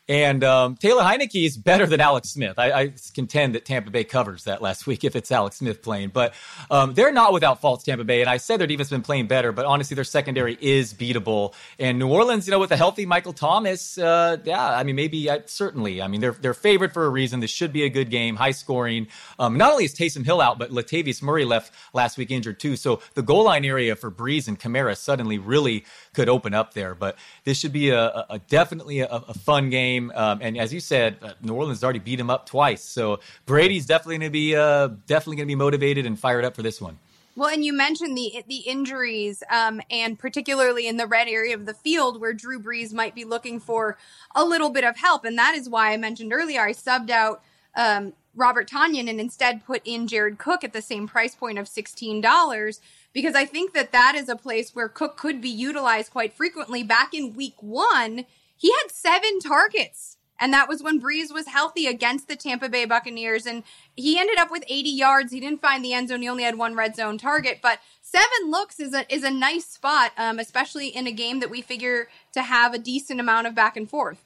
and 0.09 0.43
um, 0.43 0.75
Taylor 0.75 1.03
Heinicke 1.03 1.45
is 1.45 1.55
better 1.55 1.85
than 1.85 2.01
Alex 2.01 2.29
Smith. 2.29 2.57
I, 2.57 2.71
I, 2.71 2.93
contend 3.13 3.53
that 3.53 3.63
Tampa 3.63 3.91
Bay 3.91 4.03
covers 4.03 4.45
that 4.45 4.59
last 4.59 4.87
week 4.87 5.03
if 5.03 5.15
it's 5.15 5.31
Alex 5.31 5.57
Smith 5.57 5.83
playing. 5.83 6.09
But 6.09 6.33
um, 6.71 6.95
they're 6.95 7.11
not 7.11 7.31
without 7.31 7.61
faults, 7.61 7.83
Tampa 7.83 8.03
Bay. 8.03 8.21
And 8.21 8.29
I 8.29 8.37
said 8.37 8.59
their 8.59 8.65
defense 8.65 8.89
has 8.89 8.95
been 8.95 9.03
playing 9.03 9.27
better, 9.27 9.51
but 9.51 9.67
honestly, 9.67 9.93
their 9.93 10.03
secondary 10.03 10.57
is 10.59 10.95
beatable. 10.95 11.53
And 11.77 11.99
New 11.99 12.09
Orleans, 12.09 12.47
you 12.47 12.51
know, 12.51 12.59
with 12.59 12.71
a 12.71 12.77
healthy 12.77 13.05
Michael 13.05 13.33
Thomas, 13.33 13.99
uh, 13.99 14.37
yeah, 14.43 14.75
I 14.75 14.83
mean, 14.83 14.95
maybe 14.95 15.29
uh, 15.29 15.41
certainly. 15.45 16.01
I 16.01 16.07
mean, 16.07 16.21
they're 16.21 16.31
they're 16.31 16.55
favored 16.55 16.91
for 16.91 17.05
a 17.05 17.09
reason. 17.09 17.39
This 17.39 17.51
should 17.51 17.71
be 17.71 17.83
a 17.83 17.89
good 17.89 18.09
game, 18.09 18.35
high 18.35 18.51
scoring. 18.51 19.07
Um, 19.37 19.57
not 19.57 19.71
only 19.71 19.85
is 19.85 19.93
Taysom 19.93 20.25
Hill 20.25 20.41
out, 20.41 20.57
but 20.57 20.71
Latavius 20.71 21.21
Murray 21.21 21.45
left 21.45 21.71
last 21.93 22.17
week 22.17 22.31
injured 22.31 22.59
too. 22.59 22.75
So 22.75 23.01
the 23.13 23.21
goal 23.21 23.43
line 23.43 23.63
area 23.63 23.95
for 23.95 24.09
Brees 24.09 24.47
and 24.47 24.59
Kamara 24.59 24.97
suddenly 24.97 25.37
really 25.37 25.85
could 26.13 26.29
open 26.29 26.53
up 26.53 26.73
there. 26.73 26.95
But 26.95 27.17
this 27.43 27.57
should 27.57 27.73
be 27.73 27.89
a, 27.89 28.25
a 28.29 28.39
definitely 28.47 29.01
a, 29.01 29.07
a, 29.07 29.33
fun 29.33 29.69
game. 29.69 29.98
Um, 30.15 30.39
and 30.41 30.57
as 30.57 30.73
you 30.73 30.79
said, 30.79 31.17
uh, 31.21 31.33
New 31.41 31.53
Orleans 31.53 31.83
already 31.83 31.99
beat 31.99 32.19
him 32.19 32.29
up 32.29 32.45
twice, 32.45 32.83
so 32.83 33.19
Brady's 33.45 33.85
definitely 33.85 34.19
going 34.19 34.29
to 34.29 34.33
be 34.33 34.55
uh, 34.55 34.87
definitely 35.05 35.37
going 35.37 35.47
to 35.47 35.51
be 35.51 35.55
motivated 35.55 36.05
and 36.05 36.17
fired 36.17 36.45
up 36.45 36.55
for 36.55 36.63
this 36.63 36.79
one. 36.81 36.97
Well, 37.35 37.49
and 37.49 37.63
you 37.63 37.71
mentioned 37.71 38.17
the 38.17 38.43
the 38.47 38.57
injuries, 38.57 39.43
um, 39.49 39.81
and 39.89 40.19
particularly 40.19 40.87
in 40.87 40.97
the 40.97 41.07
red 41.07 41.27
area 41.29 41.55
of 41.55 41.65
the 41.65 41.73
field 41.73 42.19
where 42.19 42.33
Drew 42.33 42.59
Brees 42.59 42.91
might 42.93 43.15
be 43.15 43.23
looking 43.23 43.61
for 43.61 43.97
a 44.35 44.43
little 44.43 44.69
bit 44.69 44.83
of 44.83 44.97
help, 44.97 45.23
and 45.23 45.37
that 45.37 45.55
is 45.55 45.69
why 45.69 45.93
I 45.93 45.97
mentioned 45.97 46.33
earlier 46.33 46.61
I 46.61 46.73
subbed 46.73 47.09
out 47.09 47.41
um, 47.75 48.13
Robert 48.35 48.69
Tonyan 48.69 49.09
and 49.09 49.21
instead 49.21 49.65
put 49.65 49.81
in 49.85 50.07
Jared 50.07 50.37
Cook 50.37 50.63
at 50.63 50.73
the 50.73 50.81
same 50.81 51.07
price 51.07 51.35
point 51.35 51.57
of 51.57 51.67
sixteen 51.67 52.19
dollars 52.19 52.81
because 53.13 53.35
I 53.35 53.45
think 53.45 53.73
that 53.73 53.91
that 53.93 54.15
is 54.15 54.27
a 54.27 54.35
place 54.35 54.75
where 54.75 54.89
Cook 54.89 55.15
could 55.15 55.39
be 55.39 55.49
utilized 55.49 56.11
quite 56.11 56.33
frequently. 56.33 56.83
Back 56.83 57.13
in 57.13 57.35
Week 57.35 57.55
One, 57.61 58.25
he 58.59 58.71
had 58.71 58.91
seven 58.91 59.39
targets 59.39 60.17
and 60.39 60.53
that 60.53 60.69
was 60.69 60.81
when 60.81 61.01
Brees 61.01 61.33
was 61.33 61.47
healthy 61.47 61.85
against 61.85 62.27
the 62.27 62.35
Tampa 62.35 62.69
Bay 62.69 62.85
Buccaneers. 62.85 63.45
And 63.45 63.63
he 63.95 64.17
ended 64.17 64.37
up 64.37 64.49
with 64.49 64.63
80 64.67 64.89
yards. 64.89 65.31
He 65.31 65.39
didn't 65.39 65.61
find 65.61 65.83
the 65.83 65.93
end 65.93 66.09
zone. 66.09 66.21
He 66.21 66.29
only 66.29 66.43
had 66.43 66.57
one 66.57 66.75
red 66.75 66.95
zone 66.95 67.17
target. 67.17 67.59
But 67.61 67.79
seven 68.01 68.49
looks 68.49 68.79
is 68.79 68.93
a, 68.93 69.11
is 69.13 69.23
a 69.23 69.31
nice 69.31 69.65
spot, 69.65 70.11
um, 70.17 70.39
especially 70.39 70.87
in 70.87 71.07
a 71.07 71.11
game 71.11 71.41
that 71.41 71.49
we 71.49 71.61
figure 71.61 72.07
to 72.33 72.41
have 72.41 72.73
a 72.73 72.79
decent 72.79 73.19
amount 73.19 73.47
of 73.47 73.55
back 73.55 73.75
and 73.75 73.89
forth. 73.89 74.23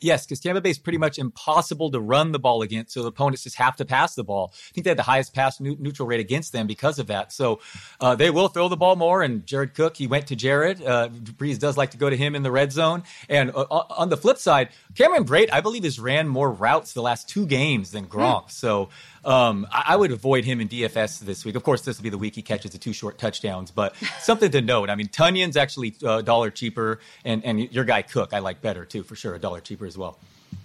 Yes, 0.00 0.26
because 0.26 0.40
Tampa 0.40 0.60
Bay 0.60 0.70
is 0.70 0.78
pretty 0.78 0.98
much 0.98 1.18
impossible 1.18 1.90
to 1.90 2.00
run 2.00 2.32
the 2.32 2.38
ball 2.38 2.60
against, 2.60 2.92
so 2.92 3.02
the 3.02 3.08
opponents 3.08 3.44
just 3.44 3.56
have 3.56 3.76
to 3.76 3.84
pass 3.84 4.14
the 4.14 4.24
ball. 4.24 4.52
I 4.52 4.72
think 4.74 4.84
they 4.84 4.90
had 4.90 4.98
the 4.98 5.02
highest 5.02 5.34
pass 5.34 5.58
neutral 5.58 6.06
rate 6.06 6.20
against 6.20 6.52
them 6.52 6.66
because 6.66 6.98
of 6.98 7.06
that. 7.06 7.32
So 7.32 7.60
uh, 8.00 8.14
they 8.14 8.28
will 8.30 8.48
throw 8.48 8.68
the 8.68 8.76
ball 8.76 8.96
more. 8.96 9.22
And 9.22 9.46
Jared 9.46 9.74
Cook, 9.74 9.96
he 9.96 10.06
went 10.06 10.26
to 10.26 10.36
Jared. 10.36 10.84
Uh, 10.84 11.08
Brees 11.08 11.58
does 11.58 11.78
like 11.78 11.92
to 11.92 11.96
go 11.96 12.10
to 12.10 12.16
him 12.16 12.34
in 12.34 12.42
the 12.42 12.50
red 12.50 12.72
zone. 12.72 13.04
And 13.28 13.50
uh, 13.54 13.64
on 13.70 14.10
the 14.10 14.16
flip 14.18 14.36
side, 14.36 14.68
Cameron 14.94 15.24
Brate, 15.24 15.48
I 15.50 15.62
believe, 15.62 15.84
has 15.84 15.98
ran 15.98 16.28
more 16.28 16.50
routes 16.50 16.92
the 16.92 17.02
last 17.02 17.28
two 17.28 17.46
games 17.46 17.90
than 17.90 18.06
Gronk. 18.06 18.46
Mm. 18.46 18.50
So 18.50 18.90
um, 19.26 19.66
I, 19.72 19.84
I, 19.88 19.96
would 19.96 20.12
avoid 20.12 20.44
him 20.44 20.60
in 20.60 20.68
DFS 20.68 21.20
this 21.20 21.44
week. 21.44 21.56
Of 21.56 21.64
course, 21.64 21.82
this 21.82 21.98
will 21.98 22.04
be 22.04 22.10
the 22.10 22.18
week 22.18 22.36
he 22.36 22.42
catches 22.42 22.70
the 22.70 22.78
two 22.78 22.92
short 22.92 23.18
touchdowns, 23.18 23.70
but 23.70 23.96
something 24.20 24.50
to 24.52 24.62
note. 24.62 24.88
I 24.88 24.94
mean, 24.94 25.08
Tonyan's 25.08 25.56
actually 25.56 25.96
a 26.04 26.22
dollar 26.22 26.50
cheaper, 26.50 27.00
and, 27.24 27.44
and 27.44 27.60
your 27.72 27.84
guy 27.84 28.02
Cook 28.02 28.32
I 28.32 28.38
like 28.38 28.62
better 28.62 28.84
too, 28.84 29.02
for 29.02 29.16
sure, 29.16 29.34
a 29.34 29.38
dollar 29.38 29.60
cheaper 29.60 29.84
as 29.84 29.98
well. 29.98 30.18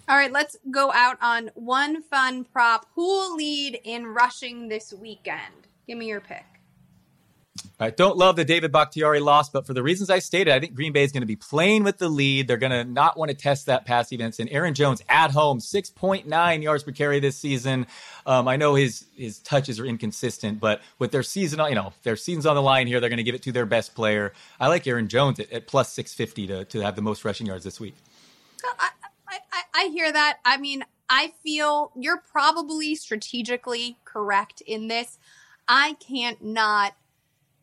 All 0.08 0.16
right, 0.16 0.32
let's 0.32 0.58
go 0.70 0.92
out 0.92 1.18
on 1.22 1.50
one 1.56 2.04
fun 2.04 2.44
prop. 2.44 2.86
Who 2.96 3.02
will 3.02 3.36
lead 3.36 3.80
in 3.84 4.06
rushing 4.06 4.68
this 4.68 4.94
weekend? 4.94 5.68
Give 5.88 5.98
me 5.98 6.08
your 6.08 6.22
pick. 6.22 6.51
I 7.80 7.90
don't 7.90 8.16
love 8.16 8.38
the 8.38 8.46
David 8.46 8.72
Bakhtiari 8.72 9.20
loss, 9.20 9.50
but 9.50 9.68
for 9.68 9.74
the 9.74 9.84
reasons 9.84 10.10
I 10.10 10.20
stated, 10.20 10.54
I 10.54 10.60
think 10.60 10.74
Green 10.74 10.94
Bay 10.94 11.04
is 11.04 11.12
going 11.12 11.22
to 11.22 11.28
be 11.28 11.36
playing 11.36 11.84
with 11.84 11.98
the 11.98 12.08
lead. 12.08 12.48
They're 12.48 12.58
going 12.58 12.72
to 12.72 12.86
not 12.86 13.18
want 13.18 13.30
to 13.30 13.36
test 13.36 13.66
that 13.66 13.86
pass 13.86 14.10
defense. 14.10 14.40
And 14.40 14.50
Aaron 14.52 14.74
Jones 14.74 15.02
at 15.10 15.32
home, 15.32 15.60
6.9 15.60 16.64
yards 16.64 16.84
per 16.84 16.92
carry 16.92 17.20
this 17.20 17.38
season. 17.38 17.88
Um, 18.26 18.48
I 18.48 18.56
know 18.56 18.76
his 18.76 19.06
his 19.16 19.40
touches 19.40 19.80
are 19.80 19.86
inconsistent, 19.86 20.60
but 20.60 20.82
with 20.98 21.12
their 21.12 21.24
season, 21.24 21.60
you 21.68 21.76
know, 21.76 21.92
their 22.04 22.16
season's 22.16 22.46
on 22.46 22.56
the 22.56 22.62
line 22.62 22.88
here, 22.88 23.00
they're 23.00 23.10
going 23.10 23.18
to 23.18 23.24
give 23.24 23.36
it 23.36 23.42
to 23.44 23.52
their 23.52 23.66
best 23.66 23.96
player. 23.96 24.32
I 24.60 24.68
like 24.68 24.88
Aaron 24.88 25.10
Jones 25.10 25.40
at, 25.40 25.52
at 25.52 25.68
plus 25.68 25.92
650 25.92 26.48
to, 26.48 26.66
to 26.66 26.80
have 26.82 26.96
the 26.96 27.02
most 27.02 27.26
rushing 27.26 27.48
yards 27.48 27.66
this 27.66 27.80
week. 27.80 27.96
I, 28.80 28.90
I, 29.28 29.62
I 29.74 29.86
hear 29.88 30.12
that. 30.12 30.38
I 30.46 30.58
mean, 30.58 30.86
I 31.10 31.34
feel 31.44 31.92
you're 31.98 32.24
probably 32.32 32.96
strategically 32.96 33.98
correct 34.06 34.62
in 34.62 34.88
this. 34.88 35.20
I 35.68 35.94
can't 36.00 36.44
not 36.44 36.94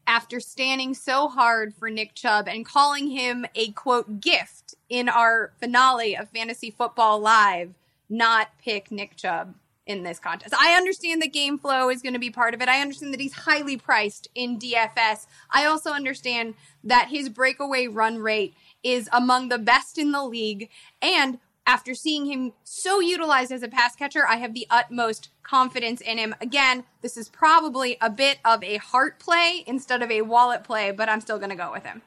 after 0.09 0.41
standing 0.41 0.95
so 0.95 1.29
hard 1.29 1.75
for 1.75 1.91
Nick 1.91 2.15
Chubb 2.15 2.49
and 2.49 2.65
calling 2.65 3.11
him 3.11 3.45
a 3.55 3.71
quote 3.73 4.21
gift 4.21 4.75
in 4.89 5.09
our 5.09 5.53
finale 5.61 6.17
of 6.17 6.31
Fantasy 6.31 6.71
Football 6.71 7.21
Live, 7.21 7.75
not 8.09 8.49
pick 8.59 8.91
Nick 8.91 9.17
Chubb 9.17 9.55
in 9.87 10.03
this 10.03 10.19
contest. 10.19 10.55
I 10.59 10.75
understand 10.75 11.21
that 11.21 11.33
game 11.33 11.59
flow 11.59 11.91
is 11.91 12.01
going 12.01 12.15
to 12.15 12.19
be 12.19 12.31
part 12.31 12.55
of 12.55 12.63
it. 12.63 12.69
I 12.69 12.81
understand 12.81 13.13
that 13.13 13.21
he's 13.21 13.35
highly 13.35 13.77
priced 13.77 14.29
in 14.35 14.59
DFS. 14.59 15.27
I 15.51 15.67
also 15.67 15.91
understand 15.91 16.55
that 16.85 17.09
his 17.09 17.29
breakaway 17.29 17.87
run 17.87 18.17
rate 18.17 18.55
is 18.83 19.11
among 19.13 19.51
the 19.51 19.59
best 19.59 19.99
in 19.99 20.13
the 20.13 20.25
league. 20.25 20.71
And 21.03 21.39
after 21.67 21.95
seeing 21.95 22.25
him 22.25 22.55
so 22.65 23.01
utilized 23.01 23.53
as 23.53 23.63
a 23.63 23.69
pass 23.69 23.95
catcher, 23.95 24.27
I 24.27 24.37
have 24.37 24.55
the 24.55 24.67
utmost 24.71 25.29
confidence 25.49 26.01
in 26.01 26.19
him. 26.19 26.35
Again, 26.41 26.85
this 27.01 27.17
is 27.17 27.29
probably 27.29 27.97
a 28.01 28.11
bit 28.11 28.39
of 28.45 28.63
a 28.63 28.77
heart 28.77 29.19
play 29.19 29.65
instead 29.67 30.03
of 30.03 30.11
a 30.11 30.23
wallet 30.23 30.65
play, 30.65 30.91
but 30.91 31.09
I'm 31.09 31.21
still 31.21 31.39
going 31.39 31.51
to 31.51 31.57
go 31.57 31.73
with 31.73 31.85
him. 31.85 32.03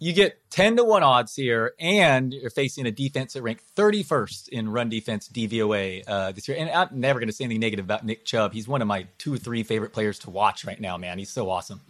You 0.00 0.12
get 0.12 0.38
10 0.50 0.76
to 0.76 0.84
1 0.84 1.02
odds 1.02 1.34
here, 1.34 1.74
and 1.80 2.32
you're 2.32 2.50
facing 2.50 2.86
a 2.86 2.92
defense 2.92 3.32
that 3.32 3.42
ranked 3.42 3.64
31st 3.74 4.48
in 4.50 4.68
run 4.68 4.88
defense 4.88 5.28
DVOA 5.28 6.04
uh, 6.06 6.30
this 6.30 6.46
year. 6.46 6.56
And 6.56 6.70
I'm 6.70 6.88
never 6.92 7.18
going 7.18 7.28
to 7.28 7.32
say 7.32 7.44
anything 7.44 7.60
negative 7.60 7.84
about 7.84 8.06
Nick 8.06 8.24
Chubb. 8.24 8.52
He's 8.52 8.68
one 8.68 8.80
of 8.80 8.86
my 8.86 9.08
two 9.18 9.36
three 9.38 9.64
favorite 9.64 9.92
players 9.92 10.20
to 10.20 10.30
watch 10.30 10.64
right 10.64 10.80
now, 10.80 10.96
man. 10.96 11.18
He's 11.18 11.30
so 11.30 11.50
awesome. 11.50 11.80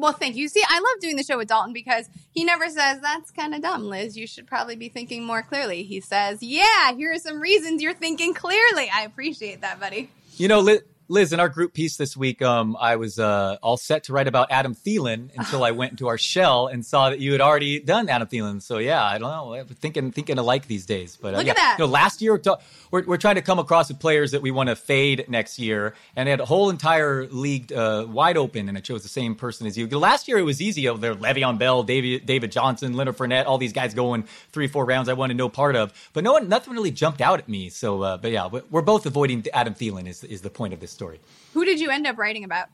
Well, 0.00 0.12
thank 0.12 0.36
you. 0.36 0.48
See, 0.48 0.62
I 0.66 0.78
love 0.78 1.00
doing 1.00 1.16
the 1.16 1.24
show 1.24 1.36
with 1.36 1.48
Dalton 1.48 1.72
because 1.72 2.08
he 2.30 2.44
never 2.44 2.68
says, 2.68 3.00
That's 3.00 3.32
kind 3.32 3.54
of 3.54 3.62
dumb, 3.62 3.88
Liz. 3.88 4.16
You 4.16 4.28
should 4.28 4.46
probably 4.46 4.76
be 4.76 4.88
thinking 4.88 5.24
more 5.24 5.42
clearly. 5.42 5.82
He 5.82 6.00
says, 6.00 6.42
Yeah, 6.42 6.92
here 6.94 7.12
are 7.12 7.18
some 7.18 7.40
reasons 7.40 7.82
you're 7.82 7.94
thinking 7.94 8.32
clearly. 8.32 8.88
I 8.94 9.02
appreciate 9.02 9.62
that, 9.62 9.80
buddy. 9.80 10.10
You 10.36 10.46
know, 10.46 10.60
Liz, 10.60 10.82
Liz, 11.10 11.32
in 11.32 11.40
our 11.40 11.48
group 11.48 11.72
piece 11.72 11.96
this 11.96 12.18
week, 12.18 12.42
um, 12.42 12.76
I 12.78 12.96
was 12.96 13.18
uh, 13.18 13.56
all 13.62 13.78
set 13.78 14.04
to 14.04 14.12
write 14.12 14.28
about 14.28 14.48
Adam 14.50 14.74
Thielen 14.74 15.30
until 15.38 15.64
I 15.64 15.70
went 15.70 15.92
into 15.92 16.08
our 16.08 16.18
shell 16.18 16.66
and 16.66 16.84
saw 16.84 17.08
that 17.08 17.18
you 17.18 17.32
had 17.32 17.40
already 17.40 17.80
done 17.80 18.10
Adam 18.10 18.28
Thielen. 18.28 18.60
So 18.60 18.76
yeah, 18.76 19.02
I 19.02 19.16
don't 19.16 19.30
know, 19.30 19.64
thinking 19.80 20.12
thinking 20.12 20.36
alike 20.36 20.66
these 20.66 20.84
days. 20.84 21.16
But 21.16 21.32
uh, 21.32 21.38
look 21.38 21.46
yeah. 21.46 21.52
at 21.52 21.56
that. 21.56 21.76
You 21.78 21.86
know, 21.86 21.90
last 21.90 22.20
year 22.20 22.38
we're, 22.90 23.04
we're 23.04 23.16
trying 23.16 23.36
to 23.36 23.42
come 23.42 23.58
across 23.58 23.88
with 23.88 24.00
players 24.00 24.32
that 24.32 24.42
we 24.42 24.50
want 24.50 24.68
to 24.68 24.76
fade 24.76 25.24
next 25.28 25.58
year, 25.58 25.94
and 26.14 26.28
had 26.28 26.40
a 26.40 26.44
whole 26.44 26.68
entire 26.68 27.26
league 27.28 27.72
uh, 27.72 28.04
wide 28.06 28.36
open, 28.36 28.68
and 28.68 28.76
I 28.76 28.82
chose 28.82 29.02
the 29.02 29.08
same 29.08 29.34
person 29.34 29.66
as 29.66 29.78
you. 29.78 29.86
Last 29.86 30.28
year 30.28 30.36
it 30.36 30.42
was 30.42 30.60
easy 30.60 30.88
over 30.88 31.00
there: 31.00 31.14
Le'Veon 31.14 31.58
Bell, 31.58 31.84
David 31.84 32.26
David 32.26 32.52
Johnson, 32.52 32.92
Leonard 32.92 33.16
Fournette, 33.16 33.46
all 33.46 33.56
these 33.56 33.72
guys 33.72 33.94
going 33.94 34.24
three 34.52 34.68
four 34.68 34.84
rounds. 34.84 35.08
I 35.08 35.14
wanted 35.14 35.38
no 35.38 35.48
part 35.48 35.74
of, 35.74 35.94
but 36.12 36.22
no 36.22 36.34
one 36.34 36.50
nothing 36.50 36.74
really 36.74 36.90
jumped 36.90 37.22
out 37.22 37.38
at 37.38 37.48
me. 37.48 37.70
So, 37.70 38.02
uh, 38.02 38.16
but 38.18 38.30
yeah, 38.30 38.48
we're 38.70 38.82
both 38.82 39.06
avoiding 39.06 39.42
Adam 39.54 39.72
Thielen 39.72 40.06
is 40.06 40.22
is 40.22 40.42
the 40.42 40.50
point 40.50 40.74
of 40.74 40.80
this 40.80 40.97
story. 40.98 41.20
Who 41.54 41.64
did 41.64 41.78
you 41.78 41.90
end 41.90 42.08
up 42.08 42.18
writing 42.18 42.42
about? 42.42 42.66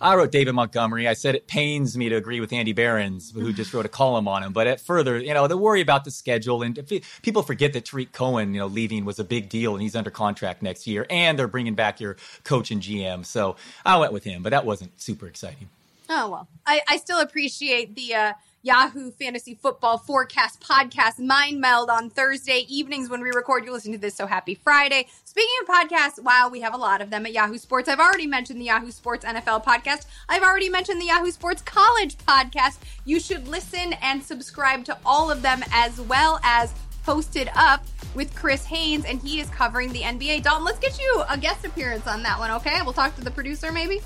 I 0.00 0.16
wrote 0.16 0.32
David 0.32 0.54
Montgomery. 0.54 1.06
I 1.06 1.12
said 1.12 1.36
it 1.36 1.46
pains 1.46 1.96
me 1.96 2.08
to 2.08 2.16
agree 2.16 2.40
with 2.40 2.52
Andy 2.52 2.72
Behrens, 2.72 3.30
who 3.30 3.52
just 3.52 3.72
wrote 3.72 3.84
a 3.84 3.90
column 3.90 4.26
on 4.26 4.42
him. 4.42 4.52
But 4.52 4.66
at 4.66 4.80
further, 4.80 5.18
you 5.18 5.32
know, 5.32 5.46
the 5.46 5.56
worry 5.56 5.80
about 5.80 6.04
the 6.04 6.10
schedule 6.10 6.62
and 6.62 6.76
people 7.20 7.42
forget 7.42 7.72
that 7.74 7.84
Tarik 7.84 8.12
Cohen, 8.12 8.52
you 8.52 8.60
know, 8.60 8.66
leaving 8.66 9.04
was 9.04 9.20
a 9.20 9.24
big 9.24 9.48
deal 9.48 9.74
and 9.74 9.82
he's 9.82 9.94
under 9.94 10.10
contract 10.10 10.60
next 10.62 10.88
year, 10.88 11.06
and 11.08 11.38
they're 11.38 11.46
bringing 11.46 11.74
back 11.74 12.00
your 12.00 12.16
coach 12.44 12.72
and 12.72 12.82
GM. 12.82 13.24
So 13.24 13.56
I 13.84 13.98
went 13.98 14.12
with 14.12 14.24
him, 14.24 14.42
but 14.42 14.50
that 14.50 14.64
wasn't 14.64 15.00
super 15.00 15.28
exciting. 15.28 15.68
Oh 16.08 16.30
well, 16.30 16.48
I, 16.66 16.80
I 16.88 16.96
still 16.96 17.20
appreciate 17.20 17.94
the. 17.94 18.14
Uh 18.14 18.32
Yahoo 18.64 19.10
Fantasy 19.10 19.56
Football 19.56 19.98
Forecast 19.98 20.60
podcast 20.60 21.18
Mind 21.18 21.60
Meld 21.60 21.90
on 21.90 22.08
Thursday 22.08 22.64
evenings 22.68 23.10
when 23.10 23.20
we 23.20 23.30
record. 23.30 23.64
You're 23.64 23.72
listening 23.72 23.94
to 23.94 24.00
this, 24.00 24.14
so 24.14 24.24
happy 24.24 24.54
Friday. 24.54 25.08
Speaking 25.24 25.50
of 25.62 25.68
podcasts, 25.68 26.22
wow, 26.22 26.48
we 26.48 26.60
have 26.60 26.72
a 26.72 26.76
lot 26.76 27.00
of 27.00 27.10
them 27.10 27.26
at 27.26 27.32
Yahoo 27.32 27.58
Sports. 27.58 27.88
I've 27.88 27.98
already 27.98 28.28
mentioned 28.28 28.60
the 28.60 28.66
Yahoo 28.66 28.92
Sports 28.92 29.24
NFL 29.24 29.64
podcast. 29.64 30.06
I've 30.28 30.44
already 30.44 30.68
mentioned 30.68 31.00
the 31.00 31.06
Yahoo 31.06 31.32
Sports 31.32 31.60
College 31.62 32.16
podcast. 32.18 32.78
You 33.04 33.18
should 33.18 33.48
listen 33.48 33.94
and 33.94 34.22
subscribe 34.22 34.84
to 34.84 34.96
all 35.04 35.28
of 35.28 35.42
them 35.42 35.64
as 35.72 36.00
well 36.00 36.38
as 36.44 36.72
posted 37.02 37.50
up 37.56 37.84
with 38.14 38.32
Chris 38.36 38.64
Haynes, 38.66 39.04
and 39.06 39.20
he 39.20 39.40
is 39.40 39.48
covering 39.50 39.92
the 39.92 40.02
NBA. 40.02 40.44
Dalton, 40.44 40.64
let's 40.64 40.78
get 40.78 41.00
you 41.00 41.24
a 41.28 41.36
guest 41.36 41.64
appearance 41.64 42.06
on 42.06 42.22
that 42.22 42.38
one, 42.38 42.52
okay? 42.52 42.78
We'll 42.84 42.92
talk 42.92 43.16
to 43.16 43.24
the 43.24 43.30
producer 43.32 43.72
maybe. 43.72 44.00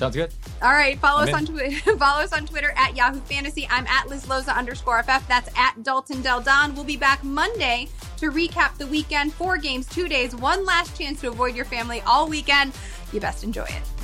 Sounds 0.00 0.16
good. 0.16 0.32
All 0.62 0.72
right. 0.72 0.98
Follow 0.98 1.20
I'm 1.20 1.28
us 1.28 1.28
in. 1.28 1.34
on 1.34 1.44
Twitter. 1.44 1.96
follow 1.98 2.22
us 2.22 2.32
on 2.32 2.46
Twitter 2.46 2.72
at 2.74 2.96
Yahoo 2.96 3.20
Fantasy. 3.20 3.68
I'm 3.70 3.86
at 3.86 4.08
Liz 4.08 4.24
Loza 4.24 4.56
underscore 4.56 5.02
FF. 5.02 5.28
That's 5.28 5.50
at 5.58 5.82
Dalton 5.82 6.22
Del 6.22 6.40
Don. 6.40 6.74
We'll 6.74 6.84
be 6.84 6.96
back 6.96 7.22
Monday 7.22 7.86
to 8.16 8.30
recap 8.30 8.78
the 8.78 8.86
weekend. 8.86 9.34
Four 9.34 9.58
games, 9.58 9.86
two 9.86 10.08
days, 10.08 10.34
one 10.34 10.64
last 10.64 10.98
chance 10.98 11.20
to 11.20 11.28
avoid 11.28 11.54
your 11.54 11.66
family 11.66 12.00
all 12.06 12.26
weekend. 12.26 12.72
You 13.12 13.20
best 13.20 13.44
enjoy 13.44 13.64
it. 13.64 13.99